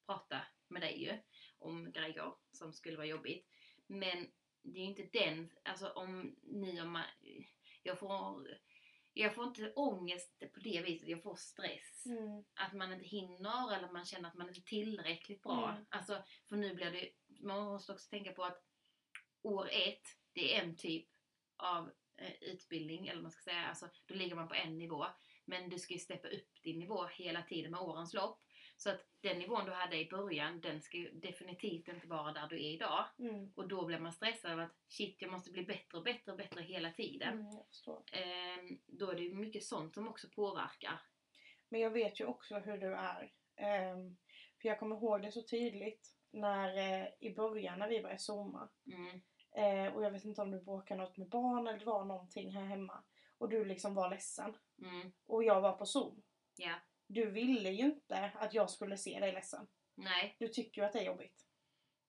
prata 0.06 0.42
med 0.68 0.82
dig 0.82 1.02
ju. 1.04 1.18
Om 1.58 1.92
grejer 1.92 2.34
som 2.52 2.72
skulle 2.72 2.96
vara 2.96 3.06
jobbigt. 3.06 3.46
Men 3.86 4.26
det 4.62 4.78
är 4.78 4.82
ju 4.82 4.88
inte 4.88 5.08
den, 5.12 5.50
alltså 5.62 5.88
om 5.88 6.36
ni 6.42 6.80
och 6.82 6.86
man, 6.86 7.04
jag 7.82 7.98
får, 7.98 8.48
jag 9.12 9.34
får 9.34 9.44
inte 9.44 9.72
ångest 9.72 10.38
på 10.54 10.60
det 10.60 10.82
viset, 10.82 11.08
jag 11.08 11.22
får 11.22 11.36
stress. 11.36 12.06
Mm. 12.06 12.44
Att 12.54 12.72
man 12.72 12.92
inte 12.92 13.06
hinner 13.06 13.74
eller 13.74 13.92
man 13.92 14.04
känner 14.04 14.28
att 14.28 14.34
man 14.34 14.48
inte 14.48 14.60
är 14.60 14.62
tillräckligt 14.62 15.42
bra. 15.42 15.70
Mm. 15.70 15.86
Alltså, 15.88 16.22
för 16.48 16.56
nu 16.56 16.74
blir 16.74 16.90
det, 16.90 17.10
man 17.40 17.64
måste 17.64 17.92
också 17.92 18.10
tänka 18.10 18.32
på 18.32 18.44
att 18.44 18.62
år 19.42 19.68
ett, 19.72 20.02
det 20.32 20.54
är 20.54 20.62
en 20.62 20.76
typ 20.76 21.08
av 21.56 21.92
eh, 22.16 22.34
utbildning, 22.40 23.06
eller 23.06 23.22
man 23.22 23.30
ska 23.30 23.42
säga, 23.42 23.66
alltså 23.66 23.88
då 24.06 24.14
ligger 24.14 24.34
man 24.34 24.48
på 24.48 24.54
en 24.54 24.78
nivå. 24.78 25.06
Men 25.44 25.70
du 25.70 25.78
ska 25.78 25.94
ju 25.94 26.00
steppa 26.00 26.28
upp 26.28 26.62
din 26.62 26.78
nivå 26.78 27.06
hela 27.06 27.42
tiden 27.42 27.70
med 27.70 27.80
årens 27.80 28.14
lopp. 28.14 28.42
Så 28.76 28.90
att 28.90 29.00
den 29.20 29.38
nivån 29.38 29.64
du 29.64 29.72
hade 29.72 29.96
i 29.96 30.08
början, 30.08 30.60
den 30.60 30.82
ska 30.82 30.96
ju 30.96 31.10
definitivt 31.10 31.88
inte 31.88 32.06
vara 32.06 32.32
där 32.32 32.46
du 32.48 32.56
är 32.56 32.74
idag. 32.74 33.04
Mm. 33.18 33.52
Och 33.54 33.68
då 33.68 33.86
blir 33.86 33.98
man 33.98 34.12
stressad 34.12 34.52
av 34.52 34.60
att 34.60 34.76
shit, 34.88 35.16
jag 35.22 35.30
måste 35.30 35.50
bli 35.50 35.64
bättre 35.64 35.98
och 35.98 36.04
bättre 36.04 36.32
och 36.32 36.38
bättre 36.38 36.62
hela 36.62 36.92
tiden. 36.92 37.32
Mm. 37.32 37.62
Ehm, 38.12 38.78
då 38.86 39.10
är 39.10 39.14
det 39.14 39.22
ju 39.22 39.34
mycket 39.34 39.64
sånt 39.64 39.94
som 39.94 40.08
också 40.08 40.28
påverkar. 40.28 41.00
Men 41.68 41.80
jag 41.80 41.90
vet 41.90 42.20
ju 42.20 42.24
också 42.24 42.58
hur 42.58 42.78
du 42.78 42.94
är. 42.94 43.32
Ehm, 43.56 44.16
för 44.62 44.68
jag 44.68 44.78
kommer 44.78 44.96
ihåg 44.96 45.22
det 45.22 45.32
så 45.32 45.42
tydligt 45.42 46.16
när 46.30 46.76
eh, 46.76 47.08
i 47.20 47.34
början 47.34 47.78
när 47.78 47.88
vi 47.88 48.02
började 48.02 48.20
zooma. 48.20 48.68
Mm. 48.86 49.20
Eh, 49.56 49.94
och 49.94 50.04
jag 50.04 50.10
vet 50.10 50.24
inte 50.24 50.42
om 50.42 50.50
du 50.50 50.60
bråkade 50.60 51.00
något 51.00 51.16
med 51.16 51.28
barn 51.28 51.66
eller 51.66 51.78
det 51.78 51.84
var 51.84 52.04
någonting 52.04 52.56
här 52.56 52.64
hemma. 52.64 53.04
Och 53.38 53.48
du 53.48 53.64
liksom 53.64 53.94
var 53.94 54.10
ledsen. 54.10 54.56
Mm. 54.82 55.12
Och 55.26 55.44
jag 55.44 55.60
var 55.60 55.72
på 55.72 55.86
zoom. 55.86 56.22
Ja. 56.56 56.74
Du 57.06 57.30
ville 57.30 57.70
ju 57.70 57.84
inte 57.84 58.30
att 58.34 58.54
jag 58.54 58.70
skulle 58.70 58.96
se 58.96 59.20
dig 59.20 59.32
ledsen. 59.32 59.66
Nej. 59.94 60.36
Du 60.38 60.48
tycker 60.48 60.80
ju 60.82 60.86
att 60.86 60.92
det 60.92 60.98
är 61.00 61.04
jobbigt. 61.06 61.42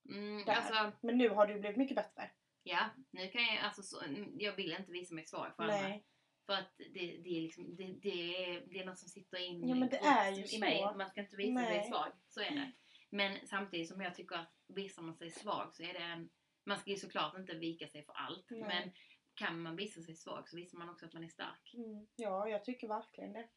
Mm, 0.09 0.43
alltså, 0.47 0.91
Men 1.01 1.17
nu 1.17 1.29
har 1.29 1.47
du 1.47 1.59
blivit 1.59 1.77
mycket 1.77 1.95
bättre. 1.95 2.31
ja. 2.63 2.89
Nu 3.11 3.29
kan 3.29 3.41
jag, 3.41 3.57
alltså, 3.63 3.83
så, 3.83 4.03
jag 4.37 4.55
vill 4.55 4.73
inte 4.79 4.91
visa 4.91 5.15
mig 5.15 5.25
svag 5.25 5.55
för 5.55 5.63
andra. 5.63 5.81
Nej. 5.81 6.05
För 6.45 6.53
att 6.53 6.77
det, 6.77 7.17
det, 7.23 7.37
är 7.37 7.41
liksom, 7.41 7.75
det, 7.75 7.83
det, 8.01 8.45
är, 8.45 8.61
det 8.67 8.79
är 8.79 8.85
något 8.85 8.99
som 8.99 9.09
sitter 9.09 9.37
in 9.37 9.67
Ja, 9.67 9.75
men 9.75 9.89
det 9.89 9.97
är 9.97 10.31
ju 10.31 10.43
i 10.43 10.47
så. 10.47 10.59
mig. 10.59 10.81
Man 10.81 11.09
ska 11.09 11.21
inte 11.21 11.35
visa 11.35 11.51
Nej. 11.61 11.81
sig 11.81 11.91
svag. 11.91 12.11
Så 12.27 12.41
är 12.41 12.51
det. 12.51 12.71
Men 13.09 13.47
samtidigt 13.47 13.89
som 13.89 14.01
jag 14.01 14.15
tycker 14.15 14.35
att 14.35 14.53
visar 14.67 15.01
man 15.01 15.15
sig 15.15 15.31
svag 15.31 15.75
så 15.75 15.83
är 15.83 15.93
det 15.93 15.99
en... 15.99 16.29
Man 16.65 16.79
ska 16.79 16.89
ju 16.89 16.97
såklart 16.97 17.37
inte 17.37 17.55
vika 17.55 17.87
sig 17.87 18.05
för 18.05 18.13
allt. 18.13 18.45
Nej. 18.49 18.61
Men 18.61 18.91
kan 19.33 19.61
man 19.61 19.75
visa 19.75 20.01
sig 20.01 20.15
svag 20.15 20.49
så 20.49 20.55
visar 20.55 20.77
man 20.77 20.89
också 20.89 21.05
att 21.05 21.13
man 21.13 21.23
är 21.23 21.27
stark. 21.27 21.73
Mm. 21.73 22.07
Ja, 22.15 22.49
jag 22.49 22.65
tycker 22.65 22.87
verkligen 22.87 23.33
det. 23.33 23.47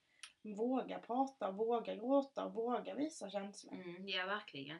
Våga 0.42 0.98
prata, 0.98 1.50
våga 1.50 1.94
gråta 1.94 2.44
och 2.44 2.54
våga 2.54 2.94
visa 2.94 3.30
känslor. 3.30 3.74
Mm, 3.74 4.08
ja, 4.08 4.26
verkligen. 4.26 4.78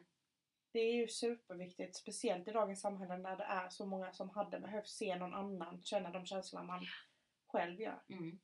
Det 0.73 0.79
är 0.79 0.95
ju 0.95 1.09
superviktigt, 1.09 1.97
speciellt 1.97 2.49
i 2.49 2.51
dagens 2.51 2.81
samhälle 2.81 3.19
när 3.19 3.37
det 3.37 3.45
är 3.45 3.69
så 3.69 3.87
många 3.87 4.13
som 4.13 4.31
hade 4.31 4.61
behövt 4.61 4.89
se 4.89 5.17
någon 5.17 5.35
annan 5.35 5.83
känna 5.83 6.11
de 6.11 6.27
känslor 6.27 6.63
man 6.63 6.87
själv 7.47 7.81
gör. 7.81 8.03
Mm. 8.09 8.41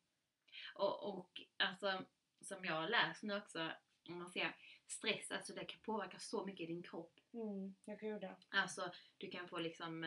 Och, 0.75 1.19
och 1.19 1.41
alltså, 1.57 2.05
som 2.41 2.65
jag 2.65 2.75
har 2.75 2.89
läst 2.89 3.23
nu 3.23 3.37
också, 3.37 3.71
om 4.09 4.19
man 4.19 4.31
ser 4.31 4.57
stress, 4.87 5.31
alltså 5.31 5.53
det 5.53 5.65
kan 5.65 5.81
påverka 5.81 6.19
så 6.19 6.47
mycket 6.47 6.61
i 6.61 6.67
din 6.67 6.83
kropp. 6.83 7.21
Mm, 7.33 7.75
jag 7.85 7.99
gud 7.99 8.23
ja. 8.23 8.37
Alltså, 8.51 8.93
du 9.19 9.31
kan 9.31 9.49
få 9.49 9.59
liksom 9.59 10.05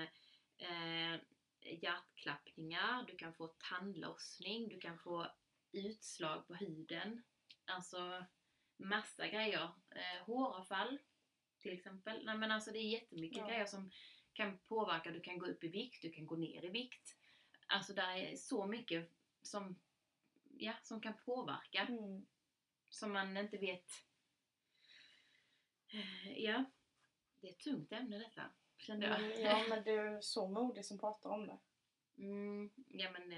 eh, 0.58 1.20
hjärtklappningar, 1.62 3.04
du 3.08 3.16
kan 3.16 3.34
få 3.34 3.48
tandlossning, 3.48 4.70
du 4.70 4.80
kan 4.80 4.98
få 4.98 5.28
utslag 5.72 6.48
på 6.48 6.54
huden. 6.56 7.24
Alltså, 7.66 8.26
massa 8.78 9.28
grejer. 9.28 9.70
Eh, 9.90 10.26
håravfall, 10.26 11.00
till 11.60 11.72
exempel. 11.74 12.26
Nej, 12.26 12.38
men 12.38 12.52
alltså 12.52 12.72
det 12.72 12.80
är 12.80 12.90
jättemycket 12.90 13.38
Ja. 13.38 13.48
grejer 13.48 13.66
som 13.66 13.92
kan 14.34 14.58
påverka. 14.58 15.12
Du 15.12 15.20
kan 15.22 15.38
gå 15.40 15.46
upp 15.46 15.64
i 15.64 15.68
vikt, 15.68 16.02
du 16.02 16.12
kan 16.12 16.26
gå 16.26 16.36
ner 16.36 16.66
i 16.66 16.70
vikt. 16.70 17.16
Alltså, 17.68 17.94
det 17.94 18.02
är 18.02 18.36
så 18.36 18.66
mycket 18.68 19.12
som, 19.42 19.80
ja, 20.58 20.74
som 20.84 21.02
kan 21.02 21.14
påverka 21.26 21.82
Mm. 21.90 22.26
som 22.90 23.12
man 23.14 23.38
inte 23.38 23.58
vet. 23.58 23.92
Eh, 25.94 26.32
Ja, 26.44 26.66
det 27.40 27.48
är 27.48 27.52
ett 27.52 27.60
tungt 27.60 27.92
ämne 27.92 28.18
detta, 28.18 28.52
kände 28.78 29.08
jag. 29.08 29.40
Ja 29.40 29.64
men 29.70 29.84
du 29.84 29.92
är 30.00 30.22
så 30.22 30.48
modig 30.48 30.86
som 30.86 31.00
pratar 31.00 31.30
om 31.30 31.48
det. 31.48 31.60
Mm, 32.18 32.70
ja 32.88 33.12
men 33.12 33.32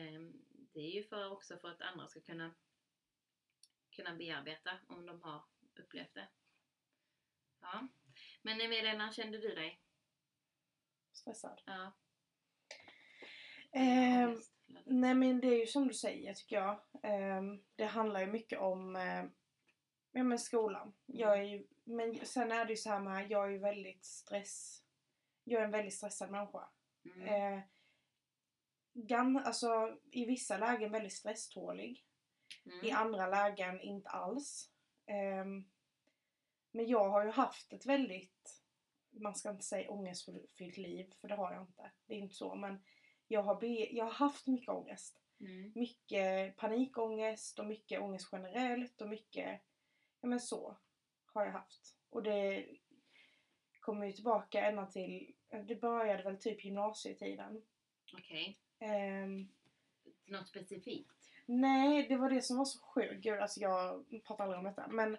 eh, 0.71 0.73
det 0.73 0.79
är 0.79 0.91
ju 0.91 1.03
för 1.03 1.31
också 1.31 1.57
för 1.57 1.67
att 1.67 1.81
andra 1.81 2.07
ska 2.07 2.21
kunna 2.21 2.55
kunna 3.91 4.15
bearbeta 4.15 4.79
om 4.87 5.05
de 5.05 5.21
har 5.21 5.43
upplevt 5.79 6.13
det. 6.13 6.27
Ja. 7.61 7.87
Men 8.41 8.61
Emilia, 8.61 8.93
när 8.93 9.11
kände 9.11 9.37
du 9.37 9.55
dig? 9.55 9.81
Stressad. 11.11 11.61
Ja. 11.65 11.93
Ehm, 13.71 14.29
eller? 14.29 14.41
nej 14.85 15.15
men 15.15 15.41
det 15.41 15.47
är 15.47 15.59
ju 15.59 15.67
som 15.67 15.87
du 15.87 15.93
säger 15.93 16.33
tycker 16.33 16.55
jag. 16.55 16.81
Ehm, 17.03 17.63
det 17.75 17.85
handlar 17.85 18.19
ju 18.19 18.27
mycket 18.27 18.59
om 18.59 18.95
eh, 18.95 19.23
ja, 20.11 20.23
men 20.23 20.39
skolan. 20.39 20.93
Jag 21.05 21.39
är 21.39 21.43
ju, 21.43 21.67
men 21.83 22.25
sen 22.25 22.51
är 22.51 22.65
det 22.65 22.73
ju 22.73 22.77
så 22.77 22.89
här 22.89 22.99
med, 22.99 23.31
jag 23.31 23.45
är 23.45 23.51
ju 23.51 23.59
väldigt 23.59 24.05
stress... 24.05 24.83
Jag 25.43 25.61
är 25.61 25.65
en 25.65 25.71
väldigt 25.71 25.93
stressad 25.93 26.31
människa. 26.31 26.69
Mm. 27.05 27.61
Gan, 28.93 29.37
alltså, 29.37 29.97
I 30.11 30.25
vissa 30.25 30.57
lägen 30.57 30.91
väldigt 30.91 31.13
stresstålig. 31.13 32.05
Mm. 32.65 32.85
I 32.85 32.91
andra 32.91 33.27
lägen 33.27 33.81
inte 33.81 34.09
alls. 34.09 34.71
Ehm, 35.05 35.65
men 36.71 36.87
jag 36.87 37.09
har 37.09 37.25
ju 37.25 37.31
haft 37.31 37.73
ett 37.73 37.85
väldigt, 37.85 38.63
man 39.09 39.35
ska 39.35 39.49
inte 39.49 39.63
säga 39.63 39.91
ångestfyllt 39.91 40.77
liv, 40.77 41.13
för 41.21 41.27
det 41.27 41.35
har 41.35 41.53
jag 41.53 41.63
inte. 41.63 41.91
Det 42.05 42.13
är 42.13 42.17
inte 42.17 42.35
så. 42.35 42.55
Men 42.55 42.83
jag 43.27 43.43
har, 43.43 43.59
be, 43.59 43.67
jag 43.67 44.05
har 44.05 44.11
haft 44.11 44.47
mycket 44.47 44.69
ångest. 44.69 45.21
Mm. 45.39 45.71
Mycket 45.75 46.57
panikångest 46.57 47.59
och 47.59 47.65
mycket 47.65 48.01
ångest 48.01 48.29
generellt 48.31 49.01
och 49.01 49.09
mycket, 49.09 49.61
ja 50.21 50.27
men 50.27 50.39
så 50.39 50.77
har 51.25 51.45
jag 51.45 51.51
haft. 51.51 51.97
Och 52.09 52.23
det 52.23 52.67
kommer 53.79 54.05
ju 54.05 54.11
tillbaka 54.11 54.65
ända 54.65 54.85
till, 54.85 55.35
det 55.67 55.75
började 55.75 56.23
väl 56.23 56.37
typ 56.37 56.65
gymnasietiden. 56.65 57.61
Okej. 58.13 58.60
Ehm, 58.81 59.47
Något 60.25 60.47
specifikt? 60.47 61.29
Nej, 61.45 62.07
det 62.07 62.17
var 62.17 62.29
det 62.29 62.41
som 62.41 62.57
var 62.57 62.65
så 62.65 62.79
sjukt. 62.79 63.23
Gud, 63.23 63.39
alltså 63.39 63.59
jag 63.59 64.05
pratar 64.27 64.43
aldrig 64.43 64.59
om 64.59 64.65
detta. 64.65 64.87
Men 64.87 65.17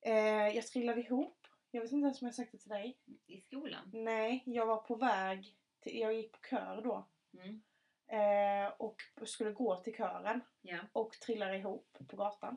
eh, 0.00 0.48
jag 0.48 0.66
trillade 0.66 1.00
ihop. 1.00 1.46
Jag 1.70 1.82
vet 1.82 1.92
inte 1.92 2.04
ens 2.04 2.22
om 2.22 2.26
jag 2.26 2.34
sagt 2.34 2.52
det 2.52 2.58
till 2.58 2.70
dig. 2.70 2.98
I 3.26 3.40
skolan? 3.40 3.90
Nej, 3.92 4.42
jag 4.46 4.66
var 4.66 4.76
på 4.76 4.94
väg. 4.94 5.56
Till, 5.80 5.98
jag 5.98 6.14
gick 6.14 6.32
på 6.32 6.38
kör 6.50 6.82
då. 6.84 7.06
Mm. 7.32 7.62
Eh, 8.06 8.72
och 8.78 9.02
skulle 9.24 9.52
gå 9.52 9.76
till 9.76 9.94
kören. 9.94 10.40
Ja. 10.62 10.78
Och 10.92 11.12
trillade 11.12 11.56
ihop 11.56 11.98
på 12.08 12.16
gatan. 12.16 12.56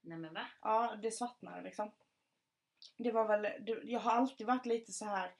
Nej 0.00 0.18
men 0.18 0.34
va? 0.34 0.46
Ja, 0.62 0.96
det 1.02 1.10
svartnade 1.10 1.62
liksom. 1.62 1.90
Det 2.96 3.12
var 3.12 3.28
väl, 3.28 3.48
jag 3.84 4.00
har 4.00 4.12
alltid 4.12 4.46
varit 4.46 4.66
lite 4.66 4.92
så 4.92 5.04
här 5.04 5.34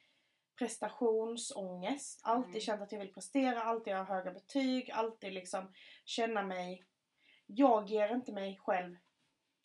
prestationsångest. 0.59 2.21
Alltid 2.25 2.49
Mm. 2.51 2.61
känt 2.61 2.83
att 2.83 2.93
jag 2.93 2.99
vill 2.99 3.13
prestera, 3.15 3.63
alltid 3.63 3.95
ha 3.95 4.05
höga 4.05 4.33
betyg, 4.33 4.91
alltid 4.91 5.33
liksom 5.33 5.73
känna 6.05 6.43
mig 6.43 6.85
jag 7.47 7.89
ger 7.89 8.09
inte 8.15 8.33
mig 8.33 8.59
själv 8.63 8.97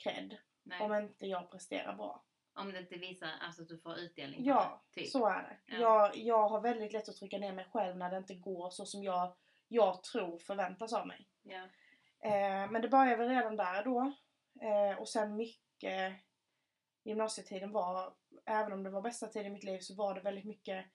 cred 0.03 0.38
Nej. 0.63 0.82
om 0.82 0.93
inte 0.93 1.25
jag 1.27 1.51
presterar 1.51 1.95
bra. 1.95 2.23
Om 2.56 2.71
det 2.71 2.79
inte 2.79 2.95
visar 2.97 3.29
alltså, 3.41 3.62
att 3.62 3.67
du 3.67 3.77
får 3.79 3.97
utdelning 3.99 4.45
Ja, 4.45 4.84
det. 4.93 5.01
Typ. 5.01 5.10
så 5.12 5.27
är 5.27 5.43
det. 5.43 5.58
Ja. 5.65 5.79
Jag, 5.79 6.17
jag 6.17 6.49
har 6.49 6.62
väldigt 6.62 6.93
lätt 6.93 7.10
att 7.10 7.15
trycka 7.15 7.38
ner 7.38 7.53
mig 7.53 7.65
själv 7.71 7.97
när 7.97 8.10
det 8.12 8.17
inte 8.17 8.36
går 8.36 8.69
så 8.69 8.86
som 8.86 9.03
jag, 9.03 9.36
jag 9.67 10.03
tror 10.03 10.39
förväntas 10.39 10.93
av 10.93 11.08
mig. 11.08 11.27
Ja. 11.43 11.63
Eh, 12.29 12.71
men 12.71 12.82
det 12.82 12.89
började 12.89 13.15
väl 13.15 13.29
redan 13.29 13.56
där 13.56 13.84
då. 13.84 14.13
Eh, 14.62 14.99
och 14.99 15.10
sen 15.10 15.36
mycket 15.36 16.13
gymnasietiden 17.04 17.72
var, 17.72 18.13
även 18.46 18.74
om 18.74 18.84
det 18.84 18.89
var 18.89 19.02
bästa 19.02 19.28
tiden 19.28 19.48
i 19.48 19.50
mitt 19.54 19.63
liv 19.63 19.80
så 19.80 19.96
var 19.96 20.16
det 20.16 20.22
väldigt 20.22 20.46
mycket, 20.46 20.86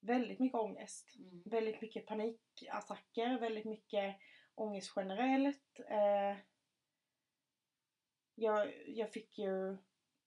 väldigt 0.00 0.38
mycket 0.38 0.58
ångest. 0.58 1.16
Mm. 1.18 1.42
Väldigt 1.44 1.80
mycket 1.80 2.06
panikattacker, 2.06 3.38
väldigt 3.38 3.64
mycket 3.64 4.16
ångest 4.54 4.92
generellt. 4.96 5.80
Eh, 5.88 6.36
jag, 8.34 8.88
jag 8.88 9.12
fick 9.12 9.38
ju 9.38 9.76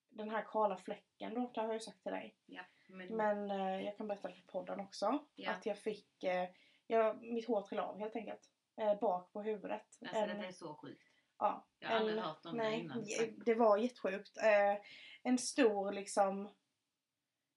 den 0.09 0.29
här 0.29 0.45
kala 0.47 0.77
fläcken 0.77 1.33
då, 1.33 1.51
det 1.53 1.59
har 1.61 1.67
jag 1.67 1.73
ju 1.75 1.79
sagt 1.79 2.03
till 2.03 2.11
dig. 2.11 2.37
Ja. 2.45 2.61
Men, 2.89 3.15
Men 3.15 3.51
eh, 3.51 3.81
jag 3.85 3.97
kan 3.97 4.07
berätta 4.07 4.27
det 4.27 4.41
på 4.41 4.51
podden 4.51 4.79
också. 4.79 5.25
Ja. 5.35 5.51
Att 5.51 5.65
jag 5.65 5.77
fick, 5.77 6.23
eh, 6.23 6.49
jag, 6.87 7.21
mitt 7.21 7.47
hår 7.47 7.61
trillade 7.61 7.87
av 7.87 7.99
helt 7.99 8.15
enkelt. 8.15 8.51
Eh, 8.77 8.99
bak 8.99 9.31
på 9.33 9.41
huvudet. 9.41 9.85
alltså, 10.01 10.17
En- 10.17 10.41
det 10.41 10.47
är 10.47 10.51
så 10.51 10.75
sjukt. 10.75 11.16
Ja, 11.39 11.67
Jag 11.79 11.89
har 11.89 11.95
aldrig 11.95 12.17
en- 12.17 12.23
hört 12.23 12.45
om 12.45 12.57
det 12.57 12.63
nej, 12.63 12.79
innan. 12.79 13.03
j- 13.03 13.33
det 13.45 13.55
var 13.55 13.77
jättesjukt. 13.77 14.37
Eh, 14.37 14.77
en 15.23 15.37
stor 15.37 15.91
liksom, 15.91 16.49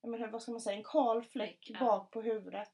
jag 0.02 0.10
menar, 0.10 0.28
vad 0.28 0.42
ska 0.42 0.50
man 0.52 0.60
säga, 0.60 0.76
en 0.76 0.84
kal 0.84 1.22
fläck 1.24 1.70
ja. 1.70 1.80
bak 1.80 2.10
på 2.10 2.22
huvudet. 2.22 2.72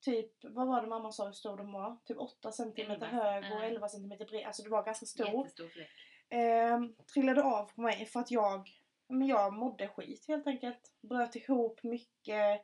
Typ, 0.00 0.32
vad 0.42 0.66
var 0.66 0.82
det 0.82 0.88
mamma 0.88 1.12
sa 1.12 1.26
hur 1.26 1.32
stor 1.32 1.56
den 1.56 1.72
var? 1.72 1.96
Typ 2.04 2.18
8 2.18 2.52
cm 2.52 2.72
Elva, 2.76 3.06
hög 3.06 3.44
och 3.44 3.58
ja. 3.58 3.64
11 3.64 3.88
cm 3.88 4.08
bred. 4.08 4.46
Alltså 4.46 4.62
det 4.62 4.70
var 4.70 4.82
ganska 4.84 5.06
stor. 5.06 5.26
Jättestor 5.26 5.68
fläck. 5.68 5.90
Eh, 6.28 6.80
trillade 7.14 7.42
av 7.42 7.64
på 7.74 7.80
mig 7.80 8.06
för 8.06 8.20
att 8.20 8.30
jag, 8.30 8.68
men 9.08 9.26
jag 9.28 9.52
mådde 9.52 9.88
skit 9.88 10.24
helt 10.28 10.46
enkelt. 10.46 10.94
Bröt 11.02 11.36
ihop 11.36 11.82
mycket. 11.82 12.62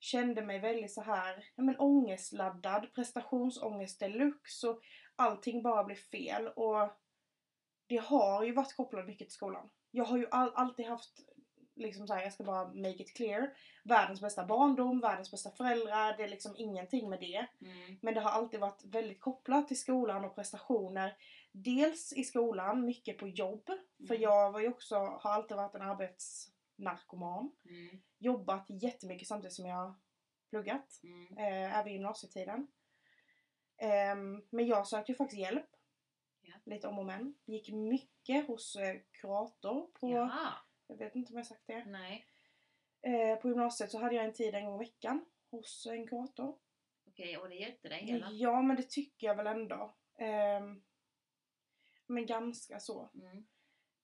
Kände 0.00 0.42
mig 0.42 0.58
väldigt 0.58 0.92
så 0.92 1.02
här, 1.02 1.44
ja, 1.56 1.62
men 1.62 1.76
ångestladdad, 1.78 2.94
prestationsångest 2.94 4.00
deluxe 4.00 4.68
och 4.68 4.80
allting 5.16 5.62
bara 5.62 5.84
blev 5.84 5.96
fel. 5.96 6.48
Och 6.48 6.90
det 7.86 7.96
har 7.96 8.44
ju 8.44 8.52
varit 8.52 8.76
kopplat 8.76 9.06
mycket 9.06 9.28
till 9.28 9.34
skolan. 9.34 9.70
Jag 9.90 10.04
har 10.04 10.18
ju 10.18 10.26
all, 10.30 10.52
alltid 10.54 10.86
haft, 10.86 11.20
liksom 11.74 12.06
så 12.06 12.14
här, 12.14 12.22
jag 12.22 12.32
ska 12.32 12.44
bara 12.44 12.68
make 12.68 13.02
it 13.02 13.16
clear, 13.16 13.56
världens 13.84 14.20
bästa 14.20 14.46
barndom, 14.46 15.00
världens 15.00 15.30
bästa 15.30 15.50
föräldrar, 15.50 16.16
det 16.16 16.22
är 16.24 16.28
liksom 16.28 16.54
ingenting 16.56 17.10
med 17.10 17.20
det. 17.20 17.46
Mm. 17.60 17.98
Men 18.02 18.14
det 18.14 18.20
har 18.20 18.30
alltid 18.30 18.60
varit 18.60 18.84
väldigt 18.84 19.20
kopplat 19.20 19.68
till 19.68 19.78
skolan 19.80 20.24
och 20.24 20.34
prestationer. 20.34 21.16
Dels 21.52 22.12
i 22.12 22.24
skolan, 22.24 22.84
mycket 22.84 23.18
på 23.18 23.28
jobb. 23.28 23.66
För 24.06 24.14
Mm. 24.14 24.22
jag 24.22 24.52
var 24.52 24.60
ju 24.60 24.68
också, 24.68 24.96
har 24.96 25.30
alltid 25.30 25.56
varit 25.56 25.74
en 25.74 25.82
arbetsnarkoman. 25.82 27.52
Mm. 27.64 28.02
Jobbat 28.18 28.66
jättemycket 28.68 29.28
samtidigt 29.28 29.54
som 29.54 29.66
jag 29.66 29.94
pluggat. 30.50 31.00
Mm. 31.02 31.38
Eh, 31.38 31.78
även 31.78 31.88
i 31.88 31.92
gymnasietiden. 31.92 32.66
Ehm, 33.78 34.42
men 34.50 34.66
jag 34.66 34.86
sökte 34.86 35.12
ju 35.12 35.16
faktiskt 35.16 35.40
hjälp. 35.40 35.70
Ja. 36.40 36.54
Lite 36.64 36.88
om 36.88 36.98
och 36.98 37.06
men. 37.06 37.34
Gick 37.44 37.72
mycket 37.72 38.46
hos 38.46 38.76
eh, 38.76 38.96
kurator 39.12 39.86
på, 39.86 40.10
Jaha. 40.10 40.52
jag 40.86 40.96
vet 40.96 41.14
inte 41.14 41.32
om 41.32 41.36
jag 41.36 41.46
sagt 41.46 41.66
det. 41.66 41.84
Nej. 41.84 42.26
Eh, 43.02 43.36
på 43.36 43.48
gymnasiet 43.48 43.90
så 43.90 43.98
hade 43.98 44.14
jag 44.14 44.24
en 44.24 44.32
tid 44.32 44.54
en 44.54 44.64
gång 44.64 44.82
i 44.82 44.84
veckan 44.84 45.24
hos 45.50 45.86
en 45.86 46.06
kurator. 46.06 46.58
Okej, 47.06 47.38
och 47.38 47.48
det 47.48 47.54
hjälpte 47.54 47.88
dig 47.88 48.04
hela? 48.04 48.30
Ja, 48.30 48.62
men 48.62 48.76
det 48.76 48.90
tycker 48.90 49.26
jag 49.26 49.34
väl 49.34 49.46
ändå. 49.46 49.94
Ehm, 50.18 50.82
men 52.06 52.26
ganska 52.26 52.80
så. 52.80 53.10
Mm. 53.14 53.46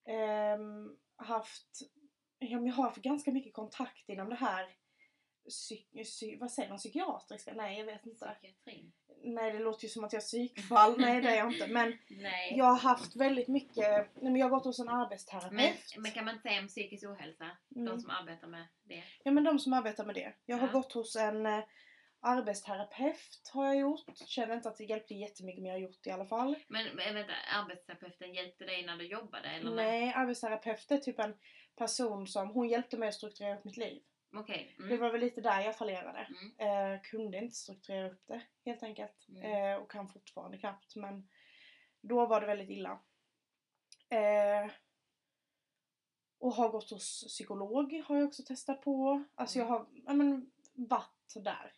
Ehm, 0.04 0.98
haft, 1.16 1.82
ja, 2.38 2.60
jag 2.60 2.72
har 2.72 2.84
haft 2.84 3.02
ganska 3.02 3.32
mycket 3.32 3.52
kontakt 3.52 4.08
inom 4.08 4.28
det 4.28 4.34
här 4.34 4.76
psyk, 5.48 5.92
psy, 6.04 6.36
vad 6.36 6.50
säger 6.50 6.68
man, 6.68 6.78
psykiatriska? 6.78 7.52
Nej, 7.54 7.78
jag 7.78 7.86
vet 7.86 8.06
inte. 8.06 8.26
Psykiatrin? 8.40 8.92
Nej, 9.24 9.52
det 9.52 9.58
låter 9.58 9.82
ju 9.82 9.88
som 9.88 10.04
att 10.04 10.12
jag 10.12 10.20
har 10.20 10.22
psykfall. 10.22 11.00
Nej, 11.00 11.20
det 11.20 11.28
är 11.30 11.36
jag 11.36 11.52
inte. 11.52 11.66
Men 11.66 11.98
Nej. 12.10 12.54
jag 12.56 12.64
har 12.64 12.78
haft 12.78 13.16
väldigt 13.16 13.48
mycket, 13.48 13.76
nej, 13.76 14.08
men 14.14 14.36
jag 14.36 14.46
har 14.46 14.50
gått 14.50 14.64
hos 14.64 14.78
en 14.78 14.88
arbetsterapeut. 14.88 15.52
Men, 15.94 16.02
men 16.02 16.12
kan 16.12 16.24
man 16.24 16.34
inte 16.34 16.48
säga 16.48 16.60
om 16.60 16.68
psykisk 16.68 17.04
ohälsa? 17.06 17.50
Mm. 17.76 17.84
De 17.86 18.00
som 18.00 18.10
arbetar 18.10 18.46
med 18.48 18.66
det? 18.82 19.02
Ja, 19.24 19.30
men 19.30 19.44
de 19.44 19.58
som 19.58 19.72
arbetar 19.72 20.04
med 20.04 20.14
det. 20.14 20.32
Jag 20.46 20.56
har 20.56 20.66
Ja. 20.66 20.72
gått 20.72 20.92
hos 20.92 21.16
en 21.16 21.46
eh, 21.46 21.64
arbetsterapeut 22.20 23.50
har 23.52 23.66
jag 23.66 23.76
gjort. 23.76 24.18
Känner 24.26 24.54
inte 24.54 24.68
att 24.68 24.76
det 24.76 24.84
hjälpte 24.84 25.14
jättemycket 25.14 25.62
men 25.62 25.68
jag 25.70 25.74
har 25.78 25.82
gjort 25.82 25.98
det 26.04 26.10
i 26.10 26.12
alla 26.12 26.26
fall. 26.26 26.56
Men, 26.68 26.96
men 26.96 27.14
vänta, 27.14 27.32
arbetsterapeuten 27.62 28.34
hjälpte 28.34 28.64
dig 28.64 28.86
när 28.86 28.96
du 28.96 29.06
jobbade? 29.06 29.48
Eller 29.48 29.74
Nej, 29.74 30.12
arbetsterapeut 30.16 30.90
är 30.90 30.98
typ 30.98 31.18
en 31.18 31.34
person 31.76 32.26
som, 32.26 32.48
hon 32.50 32.68
hjälpte 32.68 32.96
mig 32.96 33.08
att 33.08 33.14
strukturera 33.14 33.58
upp 33.58 33.64
mitt 33.64 33.76
liv. 33.76 34.02
Det 34.76 34.82
Mm. 34.84 35.00
var 35.00 35.10
väl 35.10 35.20
lite 35.20 35.40
där 35.40 35.60
jag 35.60 35.76
fallerade. 35.76 36.28
Mm. 36.58 36.94
Eh, 36.94 37.00
kunde 37.02 37.38
inte 37.38 37.54
strukturera 37.56 38.10
upp 38.10 38.22
det 38.26 38.42
helt 38.64 38.82
enkelt. 38.82 39.26
Mm. 39.28 39.42
Eh, 39.52 39.76
och 39.82 39.90
kan 39.90 40.08
fortfarande 40.08 40.58
knappt 40.58 40.96
men 40.96 41.28
då 42.00 42.26
var 42.26 42.40
det 42.40 42.46
väldigt 42.46 42.70
illa. 42.70 43.00
Eh, 44.08 44.70
och 46.38 46.52
har 46.54 46.68
gått 46.68 46.90
hos 46.90 47.24
psykolog 47.28 48.02
har 48.06 48.16
jag 48.16 48.26
också 48.28 48.42
testat 48.42 48.82
på. 48.82 49.24
Alltså 49.34 49.58
jag 49.58 49.66
Mm. 49.66 49.78
har, 49.78 49.86
ja, 50.06 50.12
men, 50.12 50.50
varit 50.74 51.34
där. 51.34 51.74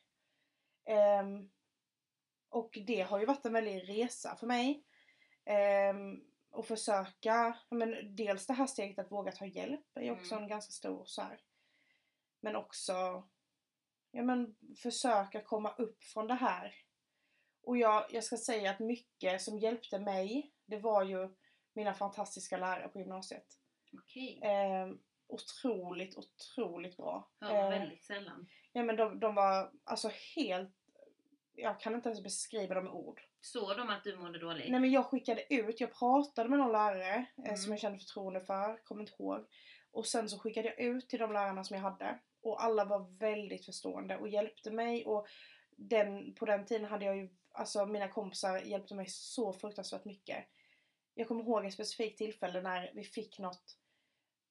Ehm, 0.84 1.50
och 2.48 2.78
det 2.86 3.00
har 3.00 3.18
ju 3.18 3.26
varit 3.26 3.44
en 3.46 3.52
väldig 3.52 3.88
resa 3.88 4.36
för 4.36 4.46
mig. 4.46 4.84
Ehm, 5.44 6.24
och 6.50 6.66
försöka, 6.66 7.56
ja, 7.68 7.76
men 7.76 8.16
dels 8.16 8.46
det 8.46 8.52
här 8.52 8.66
steget 8.66 8.98
att 8.98 9.10
våga 9.12 9.32
ta 9.32 9.46
hjälp 9.46 9.86
är 9.96 10.02
ju 10.02 10.10
också 10.10 10.34
Mm. 10.34 10.42
en 10.42 10.48
ganska 10.48 10.72
stor 10.72 11.04
så 11.04 11.22
här. 11.22 11.40
Men 12.44 12.56
också 12.56 12.92
ja, 14.10 14.22
men, 14.22 14.56
försöka 14.82 15.40
komma 15.40 15.74
upp 15.78 16.04
från 16.04 16.26
det 16.26 16.34
här. 16.34 16.74
Och 17.62 17.76
jag, 17.78 18.06
jag 18.10 18.24
ska 18.24 18.36
säga 18.36 18.70
att 18.70 18.78
mycket 18.78 19.42
som 19.42 19.58
hjälpte 19.58 19.98
mig, 19.98 20.52
det 20.66 20.78
var 20.78 21.02
ju 21.02 21.28
mina 21.72 21.94
fantastiska 21.94 22.56
lärare 22.56 22.88
på 22.88 22.98
gymnasiet. 22.98 23.46
Okej. 23.92 24.40
Ehm, 24.42 24.98
otroligt, 25.26 26.16
otroligt 26.18 26.96
bra. 26.96 27.30
Hör 27.40 27.52
man 27.54 27.72
Eh, 27.72 27.78
väldigt 27.78 28.04
sällan. 28.04 28.48
Ja 28.72 28.82
men 28.82 28.96
de, 28.96 29.20
de 29.20 29.34
var 29.34 29.72
alltså 29.84 30.10
helt... 30.36 30.74
Jag 31.54 31.80
kan 31.80 31.94
inte 31.94 32.08
ens 32.08 32.22
beskriva 32.22 32.74
dem 32.74 32.84
med 32.84 32.92
ord. 32.92 33.20
Såg 33.40 33.76
de 33.76 33.88
att 33.90 34.04
du 34.04 34.16
mådde 34.16 34.38
dåligt? 34.38 34.70
Nej 34.70 34.80
men 34.80 34.90
jag 34.92 35.06
skickade 35.06 35.54
ut, 35.54 35.80
jag 35.80 35.94
pratade 35.94 36.48
med 36.48 36.58
någon 36.58 36.72
lärare 36.72 37.26
eh, 37.38 37.44
Mm. 37.44 37.56
som 37.56 37.72
jag 37.72 37.80
kände 37.80 37.98
förtroende 37.98 38.40
för, 38.40 38.84
kommer 38.84 39.00
inte 39.00 39.12
ihåg. 39.22 39.46
Och 39.92 40.06
sen 40.06 40.28
så 40.28 40.38
skickade 40.38 40.68
jag 40.68 40.80
ut 40.80 41.08
till 41.08 41.18
de 41.18 41.32
lärarna 41.32 41.64
som 41.64 41.76
jag 41.76 41.82
hade. 41.82 42.18
Och 42.44 42.64
alla 42.64 42.84
var 42.84 43.18
väldigt 43.18 43.64
förstående 43.64 44.16
och 44.16 44.28
hjälpte 44.28 44.70
mig. 44.70 45.06
Och 45.06 45.26
den, 45.76 46.34
på 46.34 46.44
den 46.44 46.66
tiden 46.66 46.84
hade 46.84 47.04
jag 47.04 47.16
ju, 47.16 47.28
alltså 47.52 47.86
mina 47.86 48.08
kompisar 48.08 48.58
hjälpte 48.58 48.94
mig 48.94 49.06
så 49.08 49.52
fruktansvärt 49.52 50.04
mycket. 50.04 50.44
Jag 51.14 51.28
kommer 51.28 51.42
ihåg 51.44 51.64
ett 51.64 51.74
specifikt 51.74 52.18
tillfälle 52.18 52.62
när 52.62 52.90
vi 52.94 53.04
fick 53.04 53.38
något, 53.38 53.78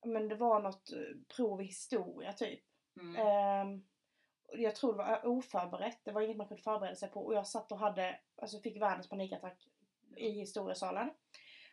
men 0.06 0.28
det 0.28 0.36
var 0.36 0.62
något 0.62 0.92
eh, 0.92 1.36
prov 1.36 1.62
i 1.62 1.66
historia 1.66 2.34
typ. 2.34 2.64
Mm. 3.00 3.16
Och 4.48 4.60
jag 4.60 4.76
tror 4.76 4.92
det 4.92 4.98
var 4.98 5.26
oförberett, 5.26 6.00
det 6.04 6.12
var 6.12 6.22
inget 6.22 6.38
man 6.38 6.48
kunde 6.48 6.64
förbereda 6.64 6.96
sig 6.96 7.10
på 7.10 7.26
och 7.26 7.34
jag 7.34 7.48
satt 7.48 7.72
och 7.72 7.80
hade, 7.80 8.20
alltså 8.36 8.60
fick 8.60 8.82
världens 8.82 9.10
panikattack 9.10 9.68
i 10.16 10.30
historiesalen. 10.30 11.10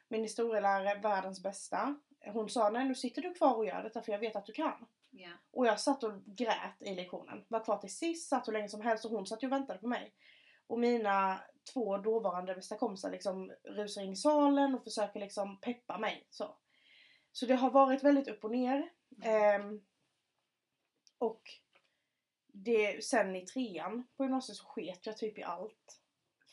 Min 0.09 0.22
historielärare, 0.22 1.00
världens 1.00 1.42
bästa, 1.42 2.00
hon 2.26 2.48
sa 2.48 2.70
nej 2.70 2.88
nu 2.88 2.94
sitter 2.94 3.22
du 3.22 3.35
kvar 3.35 3.54
och 3.54 3.66
gör 3.66 3.83
detta 3.83 4.02
för 4.02 4.12
jag 4.12 4.18
vet 4.18 4.37
att 4.37 4.46
du 4.46 4.52
kan. 4.52 4.87
Ja. 5.11 5.31
Och 5.51 5.66
jag 5.66 5.81
satt 5.81 6.03
och 6.03 6.25
grät 6.25 6.83
i 6.83 6.94
lektionen. 6.94 7.44
Var 7.49 7.64
kvar 7.64 7.79
till 7.79 7.94
sist, 7.96 8.29
satt 8.29 8.49
hur 8.49 8.53
länge 8.53 8.68
som 8.68 8.81
helst 8.81 9.05
och 9.05 9.11
hon 9.11 9.27
satt 9.27 9.42
ju 9.42 9.46
och 9.46 9.53
väntade 9.53 9.79
på 9.79 9.88
mig. 9.88 10.14
Och 10.66 10.79
mina 10.79 11.40
två 11.73 11.99
dåvarande 11.99 12.55
bästa 12.55 12.79
kompisar 12.79 13.11
liksom 13.11 13.53
rusar 13.64 14.03
in 14.03 14.12
i 14.12 14.16
salen 14.16 14.75
och 14.75 14.85
försöker 14.85 15.20
liksom 15.20 15.61
peppa 15.61 15.99
mig. 15.99 16.27
Så, 16.31 16.57
så 17.33 17.46
det 17.46 17.55
har 17.55 17.70
varit 17.70 18.05
väldigt 18.05 18.29
upp 18.29 18.44
och 18.44 18.51
ner. 18.51 18.90
Ehm, 19.23 19.81
och 21.18 21.42
det, 22.53 23.05
sen 23.05 23.37
i 23.37 23.46
trean 23.46 24.07
på 24.16 24.25
gymnasiet 24.25 24.57
så 24.57 24.64
sket 24.64 25.07
jag 25.07 25.16
typ 25.16 25.38
i 25.38 25.42
allt. 25.42 26.01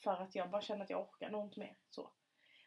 För 0.04 0.22
att 0.22 0.36
jag 0.36 0.50
bara 0.50 0.62
kände 0.62 0.84
att 0.84 0.89
jag 0.89 1.02
orkar 1.02 1.30
nog 1.30 1.46
inte 1.46 1.60
mer. 1.60 1.78
Så. 1.89 2.12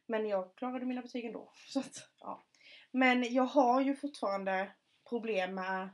Men 0.06 0.28
jag 0.28 0.54
klarade 0.54 0.86
mina 0.86 1.02
betyg 1.02 1.24
ändå. 1.24 1.52
Så 1.68 1.80
att, 1.80 2.10
ja. 2.20 2.42
Men 2.90 3.34
jag 3.34 3.44
har 3.44 3.80
ju 3.80 3.96
fortfarande 3.96 4.72
problem 5.10 5.54
med 5.54 5.88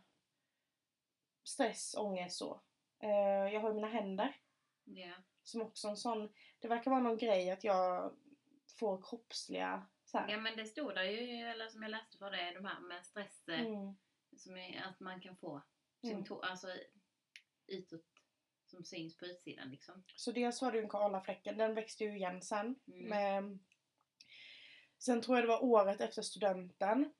stress, 1.44 1.94
ångest 1.98 2.38
så. 2.38 2.60
Eh, 3.02 3.52
jag 3.54 3.60
har 3.60 3.68
ju 3.68 3.74
mina 3.74 3.88
händer 3.88 4.40
Ja. 4.84 5.12
som 5.42 5.62
också 5.62 5.88
en 5.88 5.96
sån, 5.96 6.32
det 6.58 6.68
verkar 6.68 6.90
vara 6.90 7.00
någon 7.00 7.18
grej 7.18 7.50
att 7.50 7.64
jag 7.64 8.16
får 8.78 9.02
kroppsliga 9.02 9.86
så 10.04 10.18
här. 10.18 10.28
ja 10.30 10.36
men 10.40 10.56
det 10.56 10.66
stod 10.66 10.94
där 10.94 11.02
ju, 11.02 11.46
eller 11.46 11.68
som 11.68 11.82
jag 11.82 11.90
läste 11.90 12.18
för 12.18 12.30
det, 12.30 12.52
de 12.54 12.64
här 12.64 12.80
med 12.80 13.06
stress, 13.06 13.48
eh, 13.48 13.60
Mm. 13.60 13.96
som 14.36 14.56
är, 14.56 14.82
att 14.82 15.00
man 15.00 15.20
kan 15.20 15.36
få 15.36 15.50
Mm. 16.02 16.16
symptom, 16.16 16.40
alltså 16.42 16.68
utåt, 17.66 18.04
som 18.66 18.84
syns 18.84 19.16
på 19.18 19.26
utsidan 19.26 19.70
liksom. 19.70 20.04
Så 20.16 20.32
dels 20.32 20.62
var 20.62 20.72
det 20.72 20.78
ju 20.78 20.84
en 20.84 20.90
kala 20.90 21.20
fläcken, 21.20 21.58
den 21.58 21.74
växte 21.74 22.04
ju 22.04 22.16
igen 22.16 22.42
sen 22.42 22.80
Mm. 22.88 23.08
med 23.08 23.58
Sen 24.98 25.22
tror 25.22 25.36
jag 25.36 25.44
det 25.44 25.48
var 25.48 25.64
året 25.64 26.00
efter 26.00 26.22
studenten 26.22 27.12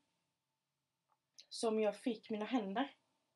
som 1.57 1.81
jag 1.81 1.97
fick 1.97 2.31
mina 2.31 2.45
händer. 2.45 2.90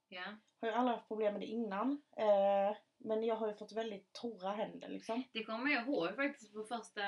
Ja. 0.08 0.24
Har 0.60 0.68
ju 0.68 0.74
aldrig 0.74 0.96
haft 0.96 1.08
problem 1.08 1.32
med 1.32 1.42
det 1.42 1.46
innan. 1.46 2.02
Eh, 2.16 2.76
men 2.98 3.24
jag 3.24 3.36
har 3.36 3.48
ju 3.48 3.54
fått 3.54 3.72
väldigt 3.72 4.12
torra 4.12 4.52
händer 4.52 4.88
liksom. 4.88 5.22
Det 5.32 5.44
kommer 5.44 5.70
jag 5.70 5.86
ihåg 5.88 6.16
faktiskt 6.16 6.52
på 6.54 6.64
första, 6.64 7.00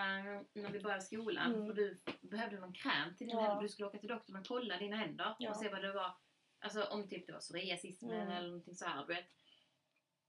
när 0.52 0.70
vi 0.72 0.80
började 0.80 1.02
skolan. 1.02 1.54
Mm. 1.54 1.66
För 1.66 1.74
du 1.74 2.02
behövde 2.20 2.60
någon 2.60 2.72
kräm 2.72 3.16
till 3.16 3.26
dina 3.26 3.40
Ja. 3.40 3.46
händer. 3.46 3.62
Du 3.62 3.68
skulle 3.68 3.88
åka 3.88 3.98
till 3.98 4.08
doktorn 4.08 4.36
och 4.36 4.46
kolla 4.46 4.78
dina 4.78 4.96
händer 4.96 5.36
Ja. 5.38 5.50
och 5.50 5.56
se 5.56 5.68
vad 5.68 5.82
det 5.82 5.92
var. 5.92 6.12
Alltså 6.58 6.84
om 6.84 7.08
typ 7.08 7.26
det 7.26 7.32
var 7.32 7.40
psoriasis 7.40 8.02
Mm. 8.02 8.14
eller 8.30 8.46
någonting 8.48 8.74
så 8.74 8.84
här, 8.84 9.06
du 9.06 9.14
vet. 9.14 9.26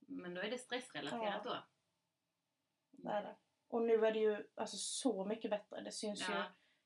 Men 0.08 0.34
då 0.34 0.42
är 0.42 0.52
det 0.52 0.58
stressrelaterat 0.58 1.42
Ja. 1.46 1.52
då. 1.52 1.64
Det 2.92 3.10
är 3.10 3.22
det. 3.24 3.36
Och 3.68 3.82
nu 3.82 4.06
är 4.06 4.12
det 4.12 4.20
ju 4.20 4.48
alltså 4.56 4.78
så 4.78 5.26
mycket 5.26 5.52
bättre. 5.52 5.82
Det 5.82 5.92
syns 5.92 6.30
ju 6.30 6.34
Ja. 6.34 6.44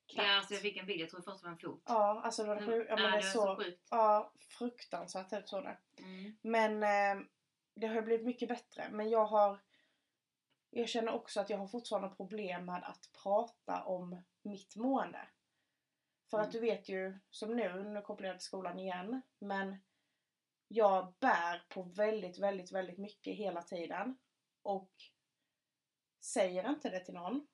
Knappt. 0.07 0.27
Ja, 0.27 0.37
alltså 0.37 0.53
jag 0.53 0.61
fick 0.61 0.77
en 0.77 0.85
bild, 0.85 1.01
jag 1.01 1.09
tror 1.09 1.21
först 1.21 1.39
det 1.41 1.45
var 1.47 1.51
en 1.51 1.59
fot. 1.59 1.81
Ja, 1.85 2.21
alltså 2.23 2.41
det 2.43 2.47
var 2.49 2.55
Mm. 2.55 2.67
sjukt. 2.69 2.89
Ja, 2.89 2.95
men 2.95 3.05
Ja, 3.05 3.11
det 3.11 3.17
det 3.17 3.23
så, 3.23 3.41
så 3.41 3.55
sjukt. 3.55 3.87
ja, 3.91 4.33
fruktansvärt 4.39 5.33
ut 5.33 5.49
så 5.49 5.61
det. 5.61 5.77
Mm. 5.99 6.37
Men 6.41 6.83
eh, 6.83 7.25
det 7.75 7.87
har 7.87 7.95
ju 7.95 8.01
blivit 8.01 8.25
mycket 8.25 8.49
bättre. 8.49 8.89
Men 8.91 9.09
jag 9.09 9.25
har 9.25 9.59
jag 10.69 10.89
känner 10.89 11.13
också 11.13 11.39
att 11.41 11.49
jag 11.49 11.57
har 11.57 11.67
fortfarande 11.67 12.09
problem 12.15 12.65
med 12.65 12.83
att 12.83 13.09
prata 13.23 13.83
om 13.83 14.21
mitt 14.41 14.75
mående. 14.75 15.27
För 16.29 16.39
att 16.39 16.45
Mm. 16.45 16.51
du 16.51 16.59
vet 16.59 16.89
ju, 16.89 17.19
som 17.29 17.55
nu, 17.55 17.83
nu 17.83 18.01
kopplar 18.01 18.27
jag 18.27 18.37
till 18.39 18.45
skolan 18.45 18.79
igen, 18.79 19.21
men 19.39 19.77
jag 20.67 21.13
bär 21.19 21.65
på 21.69 21.83
väldigt, 21.83 22.39
väldigt, 22.39 22.71
väldigt 22.71 22.97
mycket 22.97 23.35
hela 23.35 23.61
tiden. 23.61 24.17
Och 24.61 24.91
säger 26.23 26.69
inte 26.69 26.89
det 26.89 26.99
till 26.99 27.13
någon. 27.13 27.47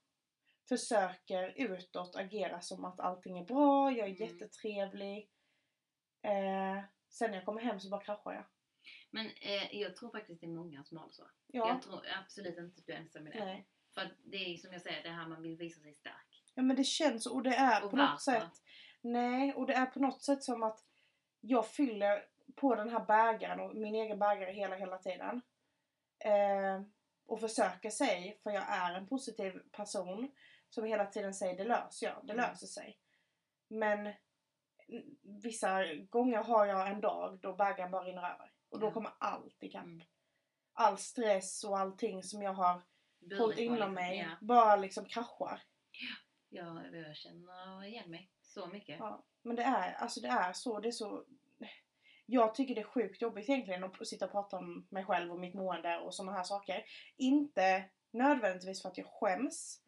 Försöker 0.69 1.53
utåt 1.57 2.15
agera 2.15 2.61
som 2.61 2.85
att 2.85 2.99
allting 2.99 3.39
är 3.39 3.45
bra, 3.45 3.91
jag 3.91 4.09
är 4.09 4.15
Mm. 4.15 4.27
jättetrevlig. 4.27 5.29
Eh, 6.21 6.83
sen 7.09 7.31
när 7.31 7.37
jag 7.37 7.45
kommer 7.45 7.61
hem 7.61 7.79
så 7.79 7.89
bara 7.89 8.01
kraschar 8.03 8.31
jag. 8.33 8.43
Men 9.11 9.25
eh, 9.25 9.75
jag 9.75 9.95
tror 9.95 10.11
faktiskt 10.11 10.41
det 10.41 10.47
är 10.47 10.49
många 10.49 10.83
som 10.83 10.97
har 10.97 11.07
det 11.07 11.13
så. 11.13 11.23
Ja, 11.47 11.67
Jag 11.67 11.81
tror 11.81 12.01
absolut 12.23 12.57
inte 12.57 12.79
att 12.79 12.85
du 12.85 12.93
är 12.93 12.97
ensam 12.97 13.23
med 13.23 13.33
det. 13.33 13.45
nej. 13.45 13.67
För 13.93 14.01
att 14.01 14.11
det 14.23 14.37
är 14.37 14.57
som 14.57 14.73
jag 14.73 14.81
säger, 14.81 15.03
det 15.03 15.09
här 15.09 15.27
man 15.27 15.41
vill 15.41 15.57
visa 15.57 15.81
sig 15.81 15.93
stark. 15.93 16.43
Ja 16.55 16.61
men 16.63 16.75
det 16.75 16.83
känns 16.83 17.25
och 17.25 17.43
det 17.43 17.55
är 17.55 17.83
Och 17.83 17.91
på 17.91 17.97
varför? 17.97 18.11
något 18.11 18.21
sätt 18.21 18.61
Nej 19.01 19.53
och 19.53 19.67
det 19.67 19.73
är 19.73 19.85
på 19.85 19.99
något 19.99 20.21
sätt 20.23 20.43
som 20.43 20.63
att 20.63 20.79
jag 21.41 21.67
fyller 21.67 22.25
på 22.55 22.75
den 22.75 22.89
här 22.89 23.05
bägaren 23.05 23.59
och 23.59 23.75
min 23.75 23.95
egen 23.95 24.19
bägare 24.19 24.51
hela 24.53 24.75
hela 24.75 24.97
tiden. 24.97 25.41
Eh, 26.19 26.81
och 27.25 27.39
försöker 27.39 27.89
sig, 27.89 28.39
för 28.43 28.51
jag 28.51 28.63
är 28.69 28.93
en 28.93 29.07
positiv 29.07 29.59
person 29.71 30.31
som 30.73 30.83
hela 30.85 31.05
tiden 31.05 31.33
säger 31.33 31.57
det 31.57 31.63
löser 31.63 32.07
jag, 32.07 32.15
det 32.27 32.33
Mm. 32.33 32.49
löser 32.49 32.67
sig. 32.67 32.99
Men 33.67 34.13
vissa 35.21 35.85
gånger 35.95 36.37
har 36.43 36.65
jag 36.65 36.87
en 36.91 37.01
dag 37.01 37.39
då 37.41 37.53
bägaren 37.53 37.91
bara 37.91 38.03
rinner 38.03 38.33
över. 38.33 38.51
Och 38.69 38.79
då 38.79 38.91
kommer 38.91 39.11
allt 39.17 39.63
ikapp. 39.63 39.83
Mm. 39.83 40.03
All 40.73 40.97
stress 40.97 41.63
och 41.63 41.79
allting 41.79 42.23
som 42.23 42.41
jag 42.41 42.53
har 42.53 42.81
Burit 43.19 43.39
hållit 43.41 43.59
inom 43.59 43.93
mig 43.93 44.17
Ja. 44.17 44.37
bara 44.41 44.75
liksom 44.75 45.05
kraschar. 45.05 45.61
Ja, 46.49 46.83
jag 46.91 47.15
känner 47.15 47.83
igen 47.85 48.09
mig 48.11 48.29
så 48.41 48.67
mycket. 48.67 48.99
Ja, 48.99 49.23
men 49.41 49.55
det 49.55 49.63
är, 49.63 49.93
alltså 49.93 50.21
det 50.21 50.27
är 50.27 50.53
så, 50.53 50.79
det 50.79 50.87
är 50.87 50.91
så... 50.91 51.25
Jag 52.25 52.55
tycker 52.55 52.75
det 52.75 52.81
är 52.81 52.85
sjukt 52.85 53.21
jobbigt 53.21 53.49
egentligen 53.49 53.83
att 53.83 54.07
sitta 54.07 54.25
och 54.25 54.31
prata 54.31 54.57
om 54.57 54.87
mig 54.89 55.05
själv 55.05 55.31
och 55.31 55.39
mitt 55.39 55.53
mående 55.53 55.97
och 55.99 56.15
sådana 56.15 56.37
här 56.37 56.43
saker. 56.43 56.85
Inte 57.17 57.89
nödvändigtvis 58.11 58.81
för 58.81 58.89
att 58.89 58.97
jag 58.97 59.07
skäms. 59.07 59.81